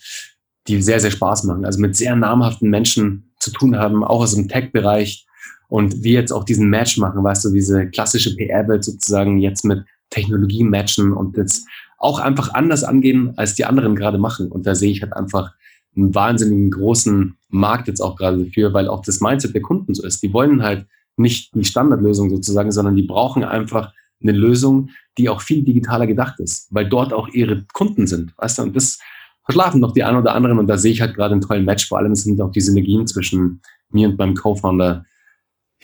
die 0.67 0.83
sehr, 0.83 0.99
sehr 0.99 1.13
Spaß 1.13 1.45
machen. 1.45 1.65
Also 1.65 1.81
mit 1.81 1.95
sehr 1.95 2.17
namhaften 2.17 2.71
Menschen 2.71 3.31
zu 3.39 3.53
tun 3.53 3.79
haben, 3.79 4.03
auch 4.03 4.23
aus 4.23 4.35
dem 4.35 4.49
Tech-Bereich 4.49 5.29
Und 5.69 6.03
wir 6.03 6.13
jetzt 6.13 6.33
auch 6.33 6.45
diesen 6.45 6.69
Match 6.69 6.99
machen, 6.99 7.25
weißt 7.25 7.45
du, 7.45 7.51
diese 7.51 7.89
klassische 7.89 8.37
PR-Welt 8.37 8.85
sozusagen 8.85 9.39
jetzt 9.39 9.65
mit 9.65 9.85
Technologie 10.11 10.65
matchen 10.65 11.13
und 11.13 11.37
jetzt 11.37 11.67
auch 11.99 12.19
einfach 12.19 12.53
anders 12.55 12.85
angehen, 12.85 13.33
als 13.37 13.55
die 13.55 13.65
anderen 13.65 13.97
gerade 13.97 14.19
machen. 14.19 14.53
Und 14.53 14.67
da 14.67 14.75
sehe 14.75 14.91
ich 14.91 15.03
halt 15.03 15.15
einfach 15.15 15.53
einen 15.97 16.15
wahnsinnigen 16.15 16.71
großen 16.71 17.37
Markt 17.49 17.89
jetzt 17.89 18.01
auch 18.01 18.17
gerade 18.17 18.45
dafür, 18.45 18.75
weil 18.75 18.89
auch 18.89 19.03
das 19.03 19.21
Mindset 19.21 19.55
der 19.55 19.63
Kunden 19.63 19.95
so 19.95 20.05
ist. 20.05 20.23
Die 20.23 20.33
wollen 20.33 20.63
halt 20.63 20.87
nicht 21.17 21.55
die 21.55 21.65
Standardlösung 21.65 22.31
sozusagen, 22.31 22.73
sondern 22.73 22.97
die 22.97 23.05
brauchen 23.05 23.45
einfach 23.45 23.93
eine 24.23 24.33
Lösung, 24.33 24.91
die 25.19 25.29
auch 25.29 25.41
viel 25.41 25.63
digitaler 25.63 26.07
gedacht 26.07 26.41
ist, 26.41 26.69
weil 26.71 26.89
dort 26.89 27.13
auch 27.13 27.29
ihre 27.29 27.65
Kunden 27.73 28.07
sind. 28.07 28.33
Weißt 28.39 28.59
du, 28.59 28.63
und 28.63 28.77
das 28.77 28.99
verschlafen 29.45 29.81
noch 29.81 29.93
die 29.93 30.03
einen 30.03 30.19
oder 30.19 30.35
anderen 30.35 30.59
und 30.59 30.67
da 30.67 30.77
sehe 30.77 30.93
ich 30.93 31.01
halt 31.01 31.15
gerade 31.15 31.33
einen 31.33 31.43
tollen 31.43 31.65
Match. 31.65 31.87
Vor 31.87 31.99
allem 31.99 32.15
sind 32.15 32.41
auch 32.41 32.51
die 32.51 32.61
Synergien 32.61 33.07
zwischen 33.07 33.61
mir 33.91 34.09
und 34.09 34.19
meinem 34.19 34.35
Co-Founder, 34.35 35.05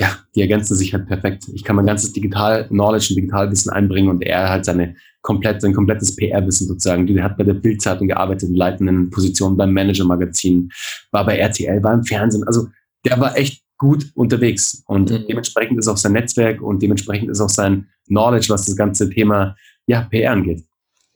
ja, 0.00 0.16
die 0.34 0.40
ergänzen 0.40 0.76
sich 0.76 0.94
halt 0.94 1.06
perfekt. 1.06 1.44
Ich 1.52 1.62
kann 1.62 1.76
mein 1.76 1.84
ganzes 1.84 2.14
Digital-Knowledge 2.14 3.08
und 3.10 3.16
Digitalwissen 3.16 3.70
einbringen 3.70 4.08
und 4.08 4.22
er 4.22 4.48
hat 4.48 4.64
seine 4.64 4.96
komplett, 5.20 5.60
sein 5.60 5.74
komplettes 5.74 6.16
PR-Wissen 6.16 6.68
sozusagen. 6.68 7.06
Der 7.06 7.22
hat 7.22 7.36
bei 7.36 7.44
der 7.44 7.52
Bildzeitung 7.52 8.08
gearbeitet, 8.08 8.48
in 8.48 8.54
leitenden 8.54 9.10
Positionen 9.10 9.58
beim 9.58 9.74
Manager-Magazin, 9.74 10.70
war 11.12 11.26
bei 11.26 11.36
RTL, 11.36 11.82
war 11.82 11.92
im 11.92 12.04
Fernsehen. 12.04 12.44
Also 12.44 12.68
der 13.04 13.20
war 13.20 13.36
echt 13.36 13.62
gut 13.76 14.10
unterwegs. 14.14 14.82
Und 14.86 15.10
mhm. 15.10 15.26
dementsprechend 15.28 15.78
ist 15.78 15.88
auch 15.88 15.98
sein 15.98 16.12
Netzwerk 16.12 16.62
und 16.62 16.82
dementsprechend 16.82 17.28
ist 17.28 17.40
auch 17.42 17.50
sein 17.50 17.88
Knowledge, 18.06 18.48
was 18.48 18.64
das 18.64 18.76
ganze 18.76 19.10
Thema 19.10 19.54
ja, 19.86 20.02
PR 20.02 20.32
angeht. 20.32 20.64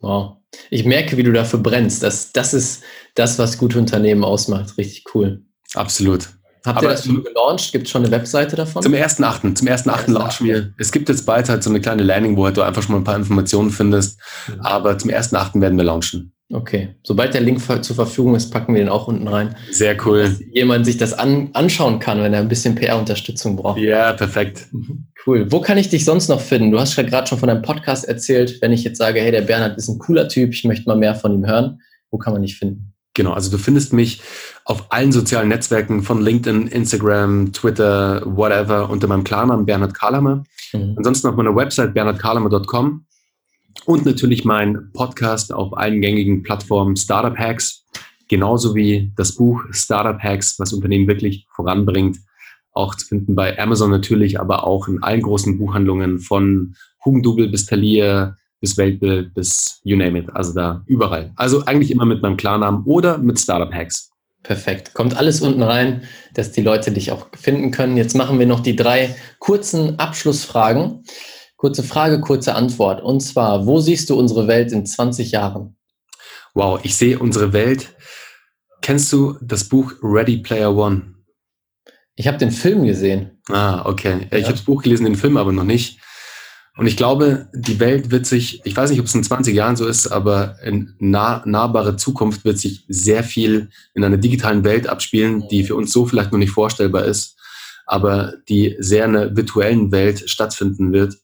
Wow. 0.01 0.37
Ich 0.68 0.85
merke, 0.85 1.16
wie 1.16 1.22
du 1.22 1.32
dafür 1.32 1.61
brennst. 1.61 2.03
Das, 2.03 2.32
das 2.32 2.53
ist 2.53 2.82
das, 3.14 3.39
was 3.39 3.57
gute 3.57 3.78
Unternehmen 3.78 4.24
ausmacht. 4.24 4.76
Richtig 4.76 5.05
cool. 5.14 5.43
Absolut. 5.72 6.28
Habt 6.65 6.83
ihr 6.83 6.89
das 6.89 7.05
schon 7.05 7.23
gelauncht? 7.23 7.73
Gibt 7.73 7.87
es 7.87 7.91
schon 7.91 8.05
eine 8.05 8.11
Webseite 8.11 8.57
davon? 8.57 8.83
Zum 8.83 8.95
1.8. 8.95 9.55
Zum 9.55 9.69
1.8. 9.69 10.11
launchen 10.11 10.47
wir. 10.47 10.73
Es 10.79 10.91
gibt 10.91 11.09
jetzt 11.09 11.27
bald 11.27 11.49
halt 11.49 11.62
so 11.62 11.71
eine 11.71 11.81
kleine 11.81 12.03
Landing, 12.03 12.37
wo 12.37 12.47
halt 12.47 12.57
du 12.57 12.62
einfach 12.62 12.83
schon 12.83 12.93
mal 12.93 13.01
ein 13.01 13.05
paar 13.05 13.17
Informationen 13.17 13.71
findest. 13.71 14.19
Mhm. 14.49 14.61
Aber 14.61 14.97
zum 14.97 15.11
1.8. 15.11 15.61
werden 15.61 15.77
wir 15.77 15.85
launchen. 15.85 16.33
Okay. 16.53 16.95
Sobald 17.03 17.35
der 17.35 17.41
Link 17.41 17.61
zur 17.61 17.97
Verfügung 17.97 18.35
ist, 18.35 18.51
packen 18.51 18.75
wir 18.75 18.83
den 18.83 18.89
auch 18.89 19.09
unten 19.09 19.27
rein. 19.29 19.57
Sehr 19.71 19.97
cool. 20.07 20.25
Dass 20.25 20.41
jemand 20.53 20.87
sich 20.87 20.97
das 20.97 21.12
an, 21.12 21.51
anschauen 21.53 21.99
kann, 21.99 22.23
wenn 22.23 22.33
er 22.33 22.41
ein 22.41 22.49
bisschen 22.49 22.75
PR-Unterstützung 22.75 23.57
braucht. 23.57 23.81
Ja, 23.81 24.12
perfekt. 24.12 24.69
Mhm. 24.71 25.07
Cool. 25.27 25.51
Wo 25.51 25.61
kann 25.61 25.79
ich 25.79 25.89
dich 25.89 26.05
sonst 26.05 26.29
noch 26.29 26.41
finden? 26.41 26.71
Du 26.71 26.79
hast 26.79 26.97
ja 26.97 27.03
gerade 27.03 27.27
schon 27.27 27.39
von 27.39 27.49
deinem 27.49 27.62
Podcast 27.62 28.07
erzählt. 28.07 28.61
Wenn 28.61 28.73
ich 28.73 28.85
jetzt 28.85 28.99
sage, 28.99 29.21
hey, 29.21 29.33
der 29.33 29.43
Bernhard 29.43 29.77
ist 29.79 29.89
ein 29.89 29.99
cooler 29.99 30.29
Typ, 30.29 30.53
ich 30.53 30.65
möchte 30.65 30.89
mal 30.89 30.97
mehr 30.97 31.15
von 31.15 31.33
ihm 31.33 31.47
hören, 31.47 31.81
wo 32.11 32.19
kann 32.19 32.35
man 32.35 32.43
dich 32.43 32.57
finden? 32.57 32.93
Genau, 33.15 33.33
also 33.33 33.51
du 33.51 33.59
findest 33.59 33.93
mich 33.93 34.21
auf 34.65 34.91
allen 34.91 35.12
sozialen 35.12 35.49
Netzwerken 35.49 36.03
von 36.03 36.21
LinkedIn, 36.21 36.67
Instagram, 36.67 37.53
Twitter, 37.53 38.23
whatever, 38.25 38.91
unter 38.91 39.07
meinem 39.07 39.23
Klarnamen 39.23 39.65
Bernhard 39.65 39.95
Kalamer. 39.95 40.43
Mhm. 40.73 40.95
Ansonsten 40.97 41.29
auf 41.29 41.37
meiner 41.37 41.55
Website 41.55 41.95
bernhardkalamer.com 41.95 43.07
und 43.87 44.05
natürlich 44.07 44.45
mein 44.45 44.91
Podcast 44.93 45.53
auf 45.53 45.77
allen 45.77 46.01
gängigen 46.01 46.43
Plattformen 46.43 46.97
Startup 46.97 47.37
Hacks, 47.39 47.85
genauso 48.29 48.75
wie 48.75 49.12
das 49.17 49.37
Buch 49.37 49.62
Startup 49.71 50.21
Hacks, 50.21 50.59
was 50.59 50.73
Unternehmen 50.73 51.07
wirklich 51.07 51.47
voranbringt. 51.55 52.19
Auch 52.73 52.97
zu 52.97 53.07
finden 53.07 53.37
bei 53.37 53.57
Amazon 53.59 53.91
natürlich, 53.91 54.41
aber 54.41 54.67
auch 54.67 54.89
in 54.89 55.03
allen 55.05 55.23
großen 55.23 55.59
Buchhandlungen 55.59 56.19
von 56.19 56.75
Hugendubel 57.05 57.49
bis 57.49 57.67
Thalia, 57.67 58.37
bis 58.65 58.79
Weltbild, 58.79 59.35
bis 59.35 59.79
you 59.85 59.95
name 59.95 60.19
it. 60.19 60.31
Also 60.33 60.55
da 60.55 60.83
überall. 60.87 61.35
Also 61.37 61.67
eigentlich 61.67 61.91
immer 61.91 62.07
mit 62.07 62.23
meinem 62.23 62.39
Klarnamen 62.39 62.83
oder 62.87 63.19
mit 63.19 63.39
Startup 63.39 63.71
Hacks. 63.75 64.11
Perfekt. 64.43 64.95
Kommt 64.95 65.15
alles 65.19 65.43
unten 65.43 65.62
rein, 65.62 66.05
dass 66.33 66.51
die 66.51 66.62
Leute 66.62 66.91
dich 66.91 67.12
auch 67.12 67.27
finden 67.37 67.73
können. 67.73 67.99
Jetzt 67.99 68.17
machen 68.17 68.39
wir 68.39 68.47
noch 68.47 68.61
die 68.61 68.75
drei 68.75 69.15
kurzen 69.39 69.99
Abschlussfragen. 69.99 71.05
Kurze 71.59 71.83
Frage, 71.83 72.23
kurze 72.23 72.55
Antwort. 72.55 73.03
Und 73.03 73.21
zwar, 73.21 73.67
wo 73.67 73.81
siehst 73.81 74.09
du 74.09 74.19
unsere 74.19 74.49
Welt 74.49 74.73
in 74.73 74.87
20 74.87 75.31
Jahren? 75.33 75.77
Wow, 76.55 76.81
ich 76.83 76.97
sehe 76.97 77.19
unsere 77.19 77.53
Welt. 77.53 77.95
Kennst 78.81 79.12
du 79.12 79.37
das 79.43 79.65
Buch 79.65 79.93
Ready 80.03 80.39
Player 80.39 80.75
One? 80.75 81.17
Ich 82.17 82.27
habe 82.29 82.39
den 82.39 82.51
Film 82.51 82.87
gesehen. 82.87 83.43
Ah, 83.51 83.85
okay. 83.85 84.27
Ja. 84.31 84.39
Ich 84.39 84.45
habe 84.45 84.55
das 84.55 84.65
Buch 84.65 84.83
gelesen, 84.83 85.05
den 85.05 85.17
Film 85.17 85.37
aber 85.37 85.53
noch 85.53 85.65
nicht. 85.65 85.99
Und 86.77 86.89
ich 86.89 86.97
glaube, 86.97 87.49
die 87.55 87.79
Welt 87.79 88.11
wird 88.11 88.27
sich, 88.27 88.61
ich 88.64 88.77
weiß 88.77 88.91
nicht, 88.91 88.99
ob 88.99 89.07
es 89.07 89.14
in 89.14 89.22
20 89.22 89.55
Jahren 89.55 89.77
so 89.77 89.87
ist, 89.87 90.09
aber 90.09 90.57
in 90.64 90.95
nah, 90.99 91.43
nahbare 91.47 91.97
Zukunft 91.97 92.45
wird 92.45 92.59
sich 92.59 92.85
sehr 92.89 93.22
viel 93.22 93.70
in 93.95 94.03
einer 94.03 94.16
digitalen 94.16 94.64
Welt 94.64 94.89
abspielen, 94.89 95.45
die 95.51 95.62
für 95.62 95.77
uns 95.77 95.93
so 95.93 96.05
vielleicht 96.05 96.33
noch 96.33 96.39
nicht 96.39 96.51
vorstellbar 96.51 97.05
ist, 97.05 97.37
aber 97.87 98.35
die 98.49 98.75
sehr 98.81 99.05
in 99.05 99.14
einer 99.14 99.37
virtuellen 99.37 99.93
Welt 99.93 100.29
stattfinden 100.29 100.93
wird 100.93 101.16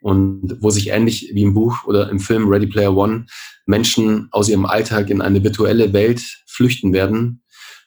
und 0.00 0.56
wo 0.60 0.70
sich 0.70 0.88
ähnlich 0.88 1.30
wie 1.34 1.42
im 1.42 1.54
Buch 1.54 1.84
oder 1.84 2.08
im 2.08 2.18
Film 2.18 2.48
Ready 2.48 2.66
Player 2.66 2.96
One 2.96 3.26
Menschen 3.66 4.28
aus 4.30 4.48
ihrem 4.48 4.64
Alltag 4.64 5.10
in 5.10 5.20
eine 5.20 5.42
virtuelle 5.42 5.92
Welt 5.92 6.22
flüchten 6.46 6.94
werden, 6.94 7.42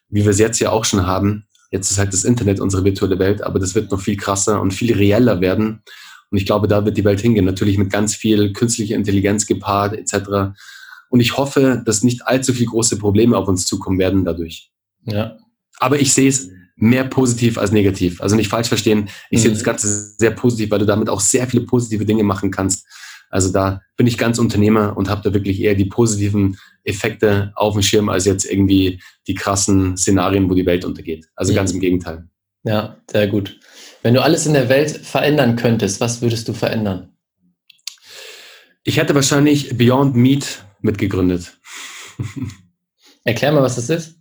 wie 0.10 0.24
wir 0.24 0.32
es 0.32 0.40
jetzt 0.40 0.60
ja 0.60 0.70
auch 0.70 0.86
schon 0.86 1.06
haben. 1.06 1.46
Jetzt 1.72 1.92
ist 1.92 1.98
halt 1.98 2.14
das 2.14 2.24
Internet 2.24 2.60
unsere 2.60 2.84
virtuelle 2.84 3.20
Welt, 3.20 3.42
aber 3.42 3.60
das 3.60 3.76
wird 3.76 3.92
noch 3.92 4.02
viel 4.02 4.18
krasser 4.18 4.62
und 4.62 4.72
viel 4.72 4.94
reeller 4.94 5.42
werden. 5.42 5.84
Und 6.30 6.38
ich 6.38 6.46
glaube, 6.46 6.68
da 6.68 6.86
wird 6.86 6.98
die 6.98 7.06
Welt 7.06 7.22
hingehen. 7.22 7.46
Natürlich 7.46 7.78
mit 7.78 7.92
ganz 7.92 8.16
viel 8.16 8.54
künstlicher 8.54 8.96
Intelligenz 8.96 9.46
gepaart 9.46 9.94
etc. 9.94 10.58
Und 11.10 11.20
ich 11.20 11.38
hoffe, 11.38 11.82
dass 11.86 12.04
nicht 12.04 12.28
allzu 12.28 12.54
viele 12.54 12.70
große 12.70 12.98
Probleme 12.98 13.38
auf 13.38 13.48
uns 13.48 13.66
zukommen 13.66 14.00
werden 14.00 14.26
dadurch. 14.26 14.72
Ja. 15.06 15.38
Aber 15.80 16.00
ich 16.00 16.14
sehe 16.14 16.30
es 16.30 16.50
mehr 16.76 17.06
positiv 17.06 17.58
als 17.58 17.72
negativ. 17.72 18.22
Also 18.22 18.36
nicht 18.36 18.50
falsch 18.50 18.68
verstehen. 18.68 19.10
Ich 19.30 19.40
mhm. 19.40 19.44
sehe 19.44 19.52
das 19.52 19.64
Ganze 19.64 19.88
sehr 20.18 20.32
positiv, 20.32 20.70
weil 20.72 20.80
du 20.80 20.86
damit 20.86 21.10
auch 21.10 21.22
sehr 21.22 21.48
viele 21.48 21.66
positive 21.66 22.06
Dinge 22.06 22.24
machen 22.24 22.52
kannst. 22.52 22.86
Also 23.30 23.52
da 23.52 23.82
bin 23.98 24.08
ich 24.08 24.18
ganz 24.18 24.40
Unternehmer 24.40 24.96
und 24.96 25.10
habe 25.10 25.22
da 25.22 25.34
wirklich 25.34 25.60
eher 25.60 25.76
die 25.76 25.86
positiven 25.86 26.58
Effekte 26.84 27.52
auf 27.56 27.74
dem 27.74 27.82
Schirm 27.82 28.10
als 28.10 28.26
jetzt 28.26 28.46
irgendwie 28.46 29.02
die 29.28 29.34
krassen 29.34 29.98
Szenarien, 29.98 30.50
wo 30.50 30.54
die 30.54 30.66
Welt 30.66 30.86
untergeht. 30.86 31.28
Also 31.36 31.52
mhm. 31.52 31.58
ganz 31.58 31.72
im 31.72 31.80
Gegenteil. 31.80 32.28
Ja, 32.64 32.98
sehr 33.10 33.28
gut. 33.28 33.60
Wenn 34.08 34.14
du 34.14 34.24
alles 34.24 34.46
in 34.46 34.54
der 34.54 34.70
Welt 34.70 34.90
verändern 34.90 35.58
könntest, 35.58 36.00
was 36.00 36.22
würdest 36.22 36.48
du 36.48 36.54
verändern? 36.54 37.10
Ich 38.86 38.96
hätte 38.96 39.14
wahrscheinlich 39.14 39.78
Beyond 39.78 40.16
Meat 40.16 40.66
mitgegründet. 40.80 41.60
Erklär 43.26 43.52
mal, 43.52 43.64
was 43.64 43.76
das 43.76 43.90
ist. 43.90 44.16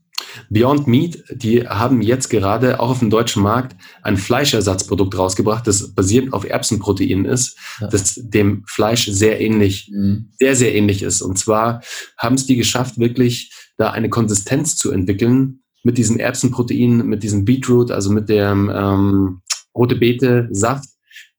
Beyond 0.50 0.88
Meat, 0.88 1.22
die 1.30 1.68
haben 1.68 2.02
jetzt 2.02 2.30
gerade 2.30 2.80
auch 2.80 2.90
auf 2.90 2.98
dem 2.98 3.10
deutschen 3.10 3.44
Markt 3.44 3.76
ein 4.02 4.16
Fleischersatzprodukt 4.16 5.16
rausgebracht, 5.16 5.68
das 5.68 5.94
basierend 5.94 6.32
auf 6.32 6.42
Erbsenproteinen 6.42 7.24
ist, 7.24 7.56
ja. 7.80 7.86
das 7.86 8.16
dem 8.16 8.64
Fleisch 8.66 9.06
sehr 9.06 9.40
ähnlich, 9.40 9.88
mhm. 9.94 10.32
sehr, 10.36 10.56
sehr 10.56 10.74
ähnlich 10.74 11.04
ist. 11.04 11.22
Und 11.22 11.38
zwar 11.38 11.80
haben 12.18 12.34
es 12.34 12.44
die 12.44 12.56
geschafft, 12.56 12.98
wirklich 12.98 13.52
da 13.76 13.92
eine 13.92 14.08
Konsistenz 14.08 14.74
zu 14.74 14.90
entwickeln 14.90 15.60
mit 15.84 15.96
diesem 15.96 16.18
Erbsenprotein, 16.18 17.06
mit 17.06 17.22
diesem 17.22 17.44
Beetroot, 17.44 17.92
also 17.92 18.10
mit 18.10 18.28
dem 18.28 18.68
ähm, 18.74 19.42
rote 19.76 19.96
Beete 19.96 20.48
Saft, 20.50 20.88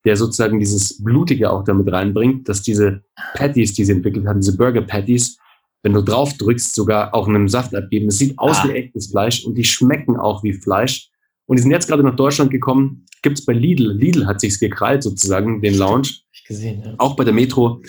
der 0.06 0.16
sozusagen 0.16 0.60
dieses 0.60 1.04
Blutige 1.04 1.52
auch 1.52 1.64
damit 1.64 1.92
reinbringt, 1.92 2.48
dass 2.48 2.62
diese 2.62 3.02
Patties, 3.34 3.74
die 3.74 3.86
sie 3.86 3.92
entwickelt 3.92 4.28
haben, 4.28 4.40
diese 4.40 4.56
Burger 4.56 4.82
Patties, 4.82 5.38
wenn 5.84 5.94
du 5.94 6.02
drauf 6.02 6.34
drückst, 6.38 6.76
sogar 6.76 7.14
auch 7.14 7.28
einen 7.28 7.48
Saft 7.48 7.76
abgeben. 7.76 8.08
Es 8.08 8.18
sieht 8.18 8.38
aus 8.40 8.58
ah. 8.60 8.68
wie 8.68 8.74
echtes 8.74 9.08
Fleisch 9.08 9.46
und 9.46 9.56
die 9.56 9.64
schmecken 9.64 10.18
auch 10.18 10.44
wie 10.44 10.54
Fleisch. 10.54 11.10
Und 11.46 11.58
die 11.58 11.62
sind 11.62 11.72
jetzt 11.72 11.88
gerade 11.88 12.04
nach 12.04 12.16
Deutschland 12.16 12.52
gekommen. 12.52 13.06
Gibt 13.22 13.40
es 13.40 13.46
bei 13.46 13.54
Lidl. 13.54 13.94
Lidl 13.94 14.26
hat 14.26 14.42
sich's 14.42 14.60
gekrallt 14.60 15.04
sozusagen, 15.04 15.62
den 15.62 15.78
Lounge. 15.78 16.10
Ich 16.32 16.44
gesehen, 16.46 16.84
ja. 16.84 16.94
Auch 16.98 17.16
bei 17.16 17.24
der 17.24 17.34
Metro. 17.34 17.82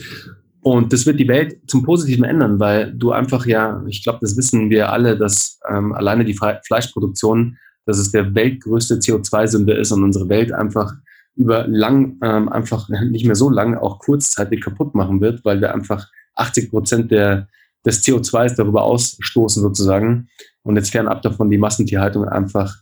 Und 0.61 0.93
das 0.93 1.07
wird 1.07 1.19
die 1.19 1.29
Welt 1.29 1.59
zum 1.67 1.83
Positiven 1.83 2.25
ändern, 2.25 2.59
weil 2.61 2.93
du 2.93 3.13
einfach 3.13 3.47
ja, 3.47 3.83
ich 3.89 4.03
glaube, 4.03 4.19
das 4.23 4.37
wissen 4.37 4.71
wir 4.71 4.93
alle, 4.93 5.17
dass 5.17 5.59
ähm, 5.69 5.93
alleine 5.93 6.25
die 6.25 6.35
Fleischproduktion 6.35 7.57
dass 7.89 7.97
es 7.97 8.13
der 8.13 8.35
weltgrößte 8.35 8.97
CO2-Sünde 8.97 9.73
ist 9.73 9.93
und 9.93 10.05
unsere 10.05 10.29
Welt 10.29 10.53
einfach 10.53 10.93
über 11.37 11.67
lang, 11.67 12.19
ähm, 12.23 12.51
einfach 12.51 12.87
nicht 13.11 13.25
mehr 13.25 13.35
so 13.35 13.49
lang, 13.49 13.79
auch 13.79 13.99
kurzzeitig 13.99 14.61
kaputt 14.61 14.95
machen 14.95 15.23
wird, 15.23 15.43
weil 15.47 15.63
wir 15.63 15.73
einfach 15.73 16.07
80 16.35 16.69
Prozent 16.69 17.11
der, 17.11 17.49
des 17.87 18.05
CO2s 18.05 18.57
darüber 18.57 18.83
ausstoßen 18.83 19.63
sozusagen. 19.63 20.29
Und 20.65 20.77
jetzt 20.77 20.91
fernab 20.91 21.23
davon 21.23 21.49
die 21.49 21.57
Massentierhaltung 21.57 22.29
einfach 22.29 22.77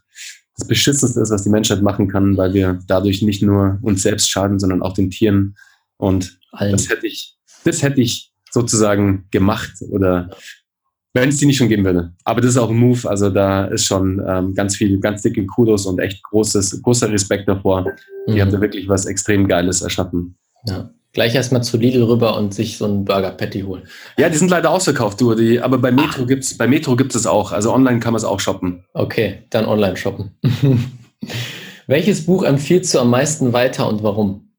das 0.57 0.67
Beschissenste 0.67 1.21
ist, 1.21 1.31
was 1.31 1.45
die 1.45 1.51
Menschheit 1.51 1.83
machen 1.83 2.09
kann, 2.09 2.37
weil 2.37 2.53
wir 2.53 2.81
dadurch 2.89 3.23
nicht 3.23 3.43
nur 3.43 3.79
uns 3.83 4.03
selbst 4.03 4.29
schaden, 4.29 4.59
sondern 4.59 4.83
auch 4.83 4.95
den 4.95 5.11
Tieren. 5.11 5.55
Und 5.99 6.41
Allen. 6.51 6.73
das 6.73 6.89
hätte 6.89 7.07
ich, 7.07 7.37
das 7.63 7.81
hätte 7.81 8.01
ich 8.01 8.33
sozusagen 8.51 9.29
gemacht 9.31 9.71
oder 9.89 10.31
wenn 11.17 11.31
es 11.31 11.39
die 11.39 11.47
nicht 11.47 11.57
schon 11.57 11.69
geben 11.69 11.85
würde. 11.85 12.13
Aber 12.25 12.41
das 12.41 12.51
ist 12.51 12.57
auch 12.59 12.71
ein 12.71 12.77
Move, 12.77 13.09
also 13.09 13.31
da 13.31 13.65
ist 13.67 13.87
schon 13.87 14.23
ähm, 14.27 14.55
ganz 14.55 14.77
viel, 14.77 15.01
ganz 15.01 15.23
dicke 15.23 15.45
Kudos 15.47 15.87
und 15.87 15.99
echt 15.99 16.23
großes, 16.23 16.83
großer 16.83 17.11
Respekt 17.11 17.49
davor. 17.49 17.87
Die 18.29 18.33
mhm. 18.33 18.41
haben 18.41 18.53
da 18.53 18.61
wirklich 18.61 18.89
was 18.89 19.07
extrem 19.07 19.49
Geiles 19.49 19.83
erschaffen. 19.83 20.37
Ja. 20.67 20.91
Gleich 21.13 21.35
erstmal 21.35 21.63
zu 21.63 21.79
Lidl 21.79 22.03
rüber 22.03 22.37
und 22.37 22.53
sich 22.53 22.77
so 22.77 22.85
einen 22.85 23.07
Burger 23.07 23.31
Patty 23.31 23.63
holen. 23.63 23.85
Ja, 24.19 24.29
die 24.29 24.37
sind 24.37 24.51
leider 24.51 24.71
ausverkauft, 24.71 25.19
du. 25.19 25.35
Die, 25.35 25.59
aber 25.59 25.79
bei 25.79 25.91
Metro 25.91 26.25
ah. 26.25 26.27
gibt's, 26.27 26.59
bei 26.59 26.67
Metro 26.67 26.95
gibt 26.95 27.15
es 27.15 27.27
auch. 27.27 27.53
Also 27.53 27.73
online 27.73 28.01
kann 28.01 28.13
man 28.13 28.19
es 28.19 28.25
auch 28.25 28.39
shoppen. 28.39 28.85
Okay, 28.93 29.45
dann 29.49 29.65
online 29.65 29.97
shoppen. 29.97 30.33
Welches 31.87 32.27
Buch 32.27 32.43
empfiehlst 32.43 32.93
du 32.95 32.99
am 32.99 33.09
meisten 33.09 33.55
weiter 33.55 33.89
und 33.89 34.03
warum? 34.03 34.51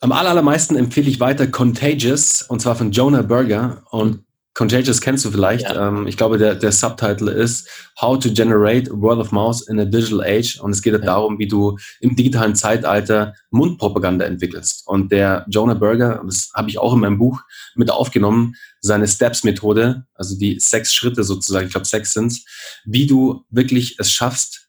Am 0.00 0.12
allermeisten 0.12 0.76
empfehle 0.76 1.08
ich 1.08 1.18
weiter 1.18 1.46
Contagious 1.46 2.42
und 2.42 2.60
zwar 2.60 2.74
von 2.74 2.92
Jonah 2.92 3.22
Berger. 3.22 3.84
Und 3.90 4.24
Contagious 4.54 5.00
kennst 5.00 5.24
du 5.24 5.32
vielleicht. 5.32 5.64
Ja. 5.64 5.88
Ähm, 5.88 6.06
ich 6.06 6.16
glaube, 6.16 6.38
der, 6.38 6.54
der 6.54 6.70
Subtitle 6.70 7.30
ist 7.30 7.68
How 8.00 8.18
to 8.18 8.30
Generate 8.32 8.90
Word 8.92 9.18
of 9.18 9.32
Mouth 9.32 9.62
in 9.68 9.80
a 9.80 9.84
Digital 9.84 10.22
Age. 10.22 10.60
Und 10.60 10.70
es 10.70 10.80
geht 10.80 10.92
ja. 10.92 11.00
darum, 11.00 11.38
wie 11.40 11.48
du 11.48 11.76
im 12.00 12.14
digitalen 12.14 12.54
Zeitalter 12.54 13.34
Mundpropaganda 13.50 14.24
entwickelst. 14.24 14.86
Und 14.86 15.10
der 15.10 15.44
Jonah 15.48 15.74
Berger, 15.74 16.22
das 16.24 16.50
habe 16.54 16.70
ich 16.70 16.78
auch 16.78 16.94
in 16.94 17.00
meinem 17.00 17.18
Buch 17.18 17.40
mit 17.74 17.90
aufgenommen, 17.90 18.54
seine 18.80 19.08
Steps-Methode, 19.08 20.06
also 20.14 20.38
die 20.38 20.60
sechs 20.60 20.94
Schritte 20.94 21.24
sozusagen, 21.24 21.66
ich 21.66 21.72
glaube 21.72 21.86
sechs 21.86 22.12
sind's, 22.12 22.44
wie 22.84 23.06
du 23.06 23.44
wirklich 23.50 23.96
es 23.98 24.12
schaffst, 24.12 24.68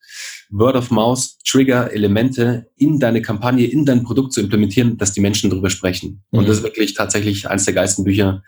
Word 0.49 0.75
of 0.75 0.89
Mouth, 0.89 1.37
Trigger-Elemente 1.45 2.67
in 2.75 2.99
deine 2.99 3.21
Kampagne, 3.21 3.67
in 3.67 3.85
dein 3.85 4.03
Produkt 4.03 4.33
zu 4.33 4.41
implementieren, 4.41 4.97
dass 4.97 5.11
die 5.11 5.21
Menschen 5.21 5.49
darüber 5.49 5.69
sprechen. 5.69 6.23
Mhm. 6.31 6.39
Und 6.39 6.47
das 6.47 6.57
ist 6.57 6.63
wirklich 6.63 6.93
tatsächlich 6.93 7.49
eines 7.49 7.65
der 7.65 7.73
geilsten 7.73 8.03
Bücher, 8.03 8.41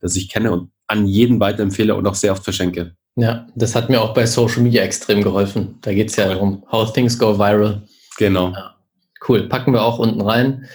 das 0.00 0.16
ich 0.16 0.28
kenne 0.28 0.52
und 0.52 0.70
an 0.86 1.06
jeden 1.06 1.40
weiterempfehle 1.40 1.94
und 1.94 2.06
auch 2.06 2.14
sehr 2.14 2.32
oft 2.32 2.44
verschenke. 2.44 2.94
Ja, 3.16 3.46
das 3.54 3.74
hat 3.74 3.90
mir 3.90 4.00
auch 4.00 4.14
bei 4.14 4.26
Social 4.26 4.62
Media 4.62 4.82
extrem 4.82 5.22
geholfen. 5.22 5.78
Da 5.82 5.92
geht 5.92 6.10
es 6.10 6.16
ja 6.16 6.26
cool. 6.26 6.34
darum, 6.34 6.64
how 6.70 6.92
things 6.92 7.18
go 7.18 7.38
viral. 7.38 7.82
Genau. 8.18 8.50
Ja, 8.50 8.76
cool, 9.28 9.48
packen 9.48 9.72
wir 9.72 9.82
auch 9.82 9.98
unten 9.98 10.20
rein. 10.20 10.66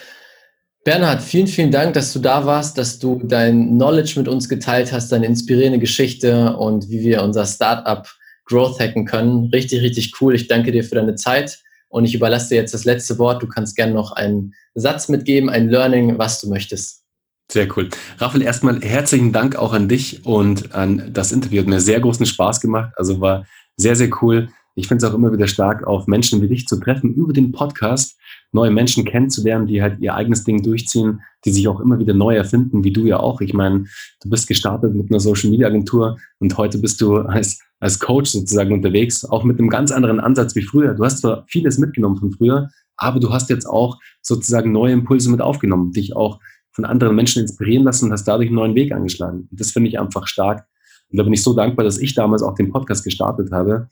Bernhard, 0.84 1.24
vielen, 1.24 1.48
vielen 1.48 1.72
Dank, 1.72 1.96
dass 1.96 2.14
du 2.14 2.20
da 2.20 2.46
warst, 2.46 2.78
dass 2.78 3.00
du 3.00 3.20
dein 3.24 3.70
Knowledge 3.70 4.14
mit 4.18 4.28
uns 4.28 4.48
geteilt 4.48 4.92
hast, 4.92 5.12
deine 5.12 5.26
inspirierende 5.26 5.80
Geschichte 5.80 6.56
und 6.58 6.90
wie 6.90 7.02
wir 7.02 7.24
unser 7.24 7.46
Startup 7.46 8.08
Growth 8.46 8.80
hacken 8.80 9.06
können. 9.06 9.46
Richtig, 9.46 9.82
richtig 9.82 10.14
cool. 10.22 10.36
Ich 10.36 10.48
danke 10.48 10.72
dir 10.72 10.84
für 10.84 10.96
deine 10.96 11.16
Zeit 11.16 11.60
und 11.90 12.06
ich 12.06 12.14
überlasse 12.14 12.50
dir 12.50 12.58
jetzt 12.58 12.76
das 12.76 12.86
letzte 12.86 13.18
Wort. 13.18 13.42
Du 13.42 13.48
kannst 13.48 13.76
gerne 13.76 13.94
noch 13.94 14.12
einen 14.12 14.54
Satz 14.76 15.10
mitgeben, 15.10 15.50
ein 15.50 15.70
Learning, 15.70 16.20
was 16.20 16.40
du 16.40 16.50
möchtest. 16.50 17.05
Sehr 17.52 17.68
cool. 17.78 17.90
Raphael, 18.18 18.42
erstmal 18.42 18.82
herzlichen 18.82 19.32
Dank 19.32 19.56
auch 19.56 19.74
an 19.74 19.88
dich 19.88 20.26
und 20.26 20.74
an 20.74 21.12
das 21.14 21.32
Interview. 21.32 21.62
Hat 21.62 21.68
mir 21.68 21.80
sehr 21.80 22.00
großen 22.00 22.26
Spaß 22.26 22.60
gemacht. 22.60 22.92
Also 22.98 23.22
war 23.22 23.46
sehr, 23.78 23.96
sehr 23.96 24.10
cool. 24.22 24.50
Ich 24.78 24.90
finde 24.90 25.06
es 25.06 25.10
auch 25.10 25.16
immer 25.16 25.32
wieder 25.32 25.48
stark, 25.48 25.88
auf 25.88 26.06
Menschen 26.06 26.42
wie 26.42 26.50
dich 26.50 26.68
zu 26.68 26.78
treffen 26.78 27.14
über 27.14 27.32
den 27.32 27.54
Podcast, 27.54 28.18
neue 28.52 28.72
Menschen 28.72 29.06
kennenzulernen, 29.06 29.68
die 29.68 29.82
halt 29.82 30.00
ihr 30.02 30.14
eigenes 30.14 30.44
Ding 30.44 30.64
durchziehen, 30.64 31.22
die 31.46 31.52
sich 31.52 31.68
auch 31.70 31.80
immer 31.80 31.98
wieder 31.98 32.14
neu 32.14 32.36
erfinden, 32.36 32.84
wie 32.84 32.92
du 32.92 33.06
ja 33.06 33.18
auch. 33.18 33.40
Ich 33.40 33.54
meine, 33.54 33.86
du 34.22 34.30
bist 34.30 34.48
gestartet 34.48 34.94
mit 34.94 35.10
einer 35.10 35.22
Social 35.22 35.50
Media 35.50 35.68
Agentur 35.68 36.18
und 36.40 36.58
heute 36.58 36.78
bist 36.78 37.00
du 37.00 37.18
als, 37.20 37.60
als 37.80 38.00
Coach 38.00 38.32
sozusagen 38.32 38.74
unterwegs, 38.74 39.24
auch 39.24 39.46
mit 39.46 39.60
einem 39.60 39.70
ganz 39.70 39.92
anderen 39.92 40.20
Ansatz 40.20 40.56
wie 40.56 40.64
früher. 40.64 40.94
Du 40.94 41.06
hast 41.06 41.20
zwar 41.20 41.46
vieles 41.48 41.78
mitgenommen 41.78 42.18
von 42.18 42.34
früher, 42.34 42.70
aber 42.98 43.22
du 43.22 43.32
hast 43.32 43.50
jetzt 43.50 43.66
auch 43.66 43.98
sozusagen 44.22 44.74
neue 44.74 44.92
Impulse 44.92 45.30
mit 45.32 45.42
aufgenommen, 45.42 45.94
dich 45.94 46.18
auch 46.18 46.40
von 46.76 46.86
anderen 46.86 47.16
Menschen 47.16 47.42
inspirieren 47.42 47.86
lassen 47.86 48.06
und 48.06 48.12
hast 48.12 48.26
dadurch 48.26 48.48
einen 48.48 48.58
neuen 48.58 48.76
Weg 48.76 48.92
angeschlagen. 48.92 49.48
Und 49.50 49.60
das 49.60 49.72
finde 49.72 49.90
ich 49.90 49.98
einfach 49.98 50.28
stark. 50.28 50.68
Und 51.10 51.18
da 51.18 51.24
bin 51.24 51.32
ich 51.32 51.42
so 51.42 51.54
dankbar, 51.54 51.86
dass 51.86 51.98
ich 51.98 52.14
damals 52.16 52.44
auch 52.44 52.54
den 52.54 52.70
Podcast 52.70 53.06
gestartet 53.06 53.52
habe, 53.54 53.88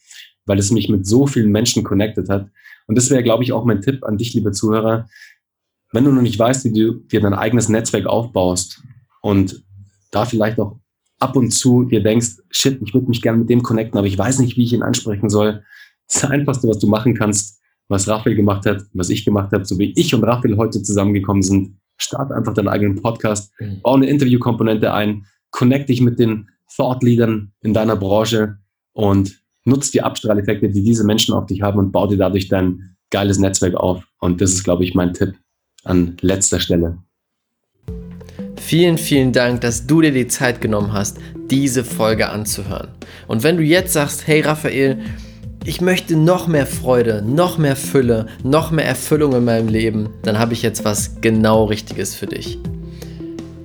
weil 0.45 0.59
es 0.59 0.69
mich 0.69 0.89
mit 0.89 1.07
so 1.07 1.25
vielen 1.25 1.49
Menschen 1.49 1.83
connected 1.83 2.27
hat. 2.27 2.49
Und 2.87 2.97
das 2.97 3.09
wäre, 3.09 3.23
glaube 3.23 3.43
ich, 3.43 3.53
auch 3.53 3.63
mein 3.63 3.81
Tipp 3.81 4.03
an 4.03 4.17
dich, 4.17 4.33
liebe 4.33 4.51
Zuhörer. 4.51 5.07
Wenn 5.93 6.03
du 6.03 6.11
noch 6.11 6.21
nicht 6.21 6.37
weißt, 6.37 6.65
wie 6.65 6.73
du 6.73 6.95
dir 6.95 7.21
dein 7.21 7.33
eigenes 7.33 7.69
Netzwerk 7.69 8.05
aufbaust 8.05 8.83
und 9.21 9.63
da 10.11 10.25
vielleicht 10.25 10.59
auch 10.59 10.79
ab 11.19 11.37
und 11.37 11.51
zu 11.51 11.83
dir 11.83 12.03
denkst, 12.03 12.41
shit, 12.49 12.81
ich 12.81 12.93
würde 12.93 13.07
mich 13.07 13.21
gerne 13.21 13.37
mit 13.37 13.49
dem 13.49 13.63
connecten, 13.63 13.97
aber 13.97 14.07
ich 14.07 14.17
weiß 14.17 14.39
nicht, 14.39 14.57
wie 14.57 14.63
ich 14.63 14.73
ihn 14.73 14.83
ansprechen 14.83 15.29
soll. 15.29 15.63
Das 16.11 16.25
Einfachste, 16.25 16.67
was 16.67 16.79
du 16.79 16.87
machen 16.87 17.15
kannst, 17.15 17.61
was 17.87 18.09
Raphael 18.09 18.35
gemacht 18.35 18.65
hat, 18.65 18.83
was 18.93 19.09
ich 19.09 19.23
gemacht 19.23 19.53
habe, 19.53 19.63
so 19.63 19.79
wie 19.79 19.93
ich 19.95 20.13
und 20.13 20.25
Raphael 20.25 20.57
heute 20.57 20.83
zusammengekommen 20.83 21.43
sind, 21.43 21.77
start 22.03 22.31
einfach 22.31 22.53
deinen 22.53 22.67
eigenen 22.67 23.01
Podcast, 23.01 23.51
mhm. 23.59 23.81
bau 23.81 23.95
eine 23.95 24.07
Interviewkomponente 24.07 24.93
ein, 24.93 25.25
connect 25.51 25.89
dich 25.89 26.01
mit 26.01 26.19
den 26.19 26.49
Thought 26.75 27.03
Leadern 27.03 27.51
in 27.61 27.73
deiner 27.73 27.95
Branche 27.95 28.57
und 28.93 29.39
nutz 29.65 29.91
die 29.91 30.01
Abstrahleffekte, 30.01 30.69
die 30.69 30.83
diese 30.83 31.05
Menschen 31.05 31.33
auf 31.33 31.45
dich 31.45 31.61
haben 31.61 31.79
und 31.79 31.91
bau 31.91 32.07
dir 32.07 32.17
dadurch 32.17 32.47
dein 32.47 32.95
geiles 33.09 33.37
Netzwerk 33.37 33.75
auf. 33.75 34.03
Und 34.19 34.41
das 34.41 34.53
ist, 34.53 34.63
glaube 34.63 34.83
ich, 34.83 34.95
mein 34.95 35.13
Tipp 35.13 35.35
an 35.83 36.17
letzter 36.21 36.59
Stelle. 36.59 36.97
Vielen, 38.57 38.97
vielen 38.97 39.33
Dank, 39.33 39.61
dass 39.61 39.85
du 39.85 40.01
dir 40.01 40.11
die 40.11 40.27
Zeit 40.27 40.61
genommen 40.61 40.93
hast, 40.93 41.19
diese 41.49 41.83
Folge 41.83 42.29
anzuhören. 42.29 42.89
Und 43.27 43.43
wenn 43.43 43.57
du 43.57 43.63
jetzt 43.63 43.93
sagst, 43.93 44.25
hey 44.25 44.41
Raphael, 44.41 44.99
ich 45.65 45.81
möchte 45.81 46.15
noch 46.15 46.47
mehr 46.47 46.65
Freude, 46.65 47.23
noch 47.25 47.57
mehr 47.57 47.75
Fülle, 47.75 48.27
noch 48.43 48.71
mehr 48.71 48.85
Erfüllung 48.85 49.33
in 49.33 49.45
meinem 49.45 49.67
Leben, 49.67 50.09
dann 50.23 50.37
habe 50.37 50.53
ich 50.53 50.61
jetzt 50.61 50.83
was 50.83 51.21
genau 51.21 51.65
Richtiges 51.65 52.15
für 52.15 52.25
dich. 52.25 52.59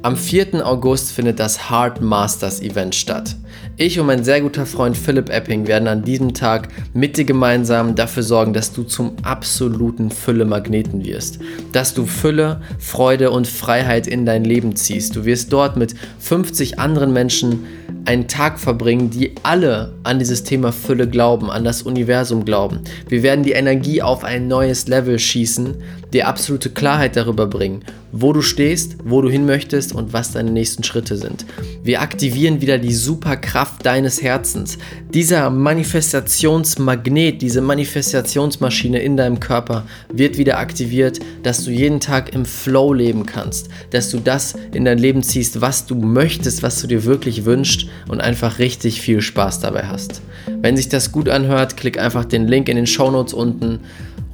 Am 0.00 0.16
4. 0.16 0.64
August 0.64 1.10
findet 1.10 1.40
das 1.40 1.70
Heart 1.70 2.00
Masters 2.00 2.62
Event 2.62 2.94
statt. 2.94 3.34
Ich 3.76 3.98
und 3.98 4.06
mein 4.06 4.22
sehr 4.22 4.40
guter 4.40 4.64
Freund 4.64 4.96
Philipp 4.96 5.28
Epping 5.28 5.66
werden 5.66 5.88
an 5.88 6.04
diesem 6.04 6.34
Tag 6.34 6.68
mit 6.94 7.16
dir 7.16 7.24
gemeinsam 7.24 7.96
dafür 7.96 8.22
sorgen, 8.22 8.52
dass 8.52 8.72
du 8.72 8.84
zum 8.84 9.16
absoluten 9.24 10.12
Fülle-Magneten 10.12 11.04
wirst. 11.04 11.40
Dass 11.72 11.94
du 11.94 12.06
Fülle, 12.06 12.60
Freude 12.78 13.32
und 13.32 13.48
Freiheit 13.48 14.06
in 14.06 14.24
dein 14.24 14.44
Leben 14.44 14.76
ziehst. 14.76 15.16
Du 15.16 15.24
wirst 15.24 15.52
dort 15.52 15.76
mit 15.76 15.96
50 16.20 16.78
anderen 16.78 17.12
Menschen 17.12 17.66
einen 18.04 18.28
Tag 18.28 18.58
verbringen, 18.60 19.10
die 19.10 19.34
alle 19.42 19.94
an 20.04 20.18
dieses 20.20 20.44
Thema 20.44 20.72
Fülle 20.72 21.08
glauben, 21.08 21.50
an 21.50 21.64
das 21.64 21.82
Universum 21.82 22.44
glauben. 22.44 22.80
Wir 23.08 23.22
werden 23.22 23.44
die 23.44 23.52
Energie 23.52 24.00
auf 24.00 24.24
ein 24.24 24.48
neues 24.48 24.86
Level 24.86 25.18
schießen, 25.18 25.74
dir 26.12 26.28
absolute 26.28 26.70
Klarheit 26.70 27.16
darüber 27.16 27.46
bringen, 27.46 27.84
wo 28.12 28.32
du 28.32 28.40
stehst, 28.40 28.96
wo 29.04 29.20
du 29.20 29.28
hin 29.28 29.44
möchtest 29.44 29.94
und 29.94 30.12
was 30.12 30.32
deine 30.32 30.50
nächsten 30.50 30.82
Schritte 30.82 31.16
sind. 31.16 31.44
Wir 31.82 32.00
aktivieren 32.00 32.60
wieder 32.60 32.78
die 32.78 32.94
Superkraft 32.94 33.84
deines 33.84 34.22
Herzens. 34.22 34.78
Dieser 35.12 35.50
Manifestationsmagnet, 35.50 37.42
diese 37.42 37.60
Manifestationsmaschine 37.60 39.00
in 39.00 39.16
deinem 39.16 39.40
Körper 39.40 39.86
wird 40.12 40.38
wieder 40.38 40.58
aktiviert, 40.58 41.20
dass 41.42 41.64
du 41.64 41.70
jeden 41.70 42.00
Tag 42.00 42.34
im 42.34 42.46
Flow 42.46 42.94
leben 42.94 43.26
kannst, 43.26 43.68
dass 43.90 44.10
du 44.10 44.18
das 44.18 44.54
in 44.72 44.84
dein 44.84 44.98
Leben 44.98 45.22
ziehst, 45.22 45.60
was 45.60 45.84
du 45.86 45.94
möchtest, 45.94 46.62
was 46.62 46.80
du 46.80 46.86
dir 46.86 47.04
wirklich 47.04 47.44
wünschst 47.44 47.88
und 48.08 48.20
einfach 48.20 48.58
richtig 48.58 49.00
viel 49.02 49.20
Spaß 49.20 49.60
dabei 49.60 49.84
hast. 49.84 50.22
Wenn 50.60 50.76
sich 50.76 50.88
das 50.88 51.12
gut 51.12 51.28
anhört, 51.28 51.76
klick 51.76 51.98
einfach 51.98 52.24
den 52.24 52.48
Link 52.48 52.68
in 52.68 52.76
den 52.76 52.86
Show 52.86 53.10
Notes 53.10 53.34
unten, 53.34 53.80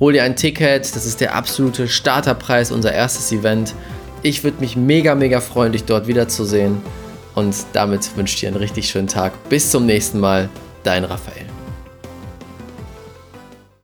hol 0.00 0.12
dir 0.12 0.24
ein 0.24 0.36
Ticket, 0.36 0.94
das 0.94 1.06
ist 1.06 1.20
der 1.20 1.34
absolute 1.34 1.88
Starterpreis, 1.88 2.70
unser 2.70 2.92
erstes 2.92 3.32
Event. 3.32 3.74
Ich 4.22 4.42
würde 4.44 4.60
mich 4.60 4.76
mega, 4.76 5.14
mega 5.14 5.40
freuen, 5.40 5.72
dich 5.72 5.84
dort 5.84 6.06
wiederzusehen. 6.06 6.80
Und 7.34 7.54
damit 7.72 8.16
wünsche 8.16 8.34
ich 8.34 8.40
dir 8.40 8.48
einen 8.48 8.56
richtig 8.56 8.88
schönen 8.88 9.08
Tag. 9.08 9.32
Bis 9.48 9.70
zum 9.70 9.86
nächsten 9.86 10.20
Mal, 10.20 10.48
dein 10.84 11.04
Raphael. 11.04 11.53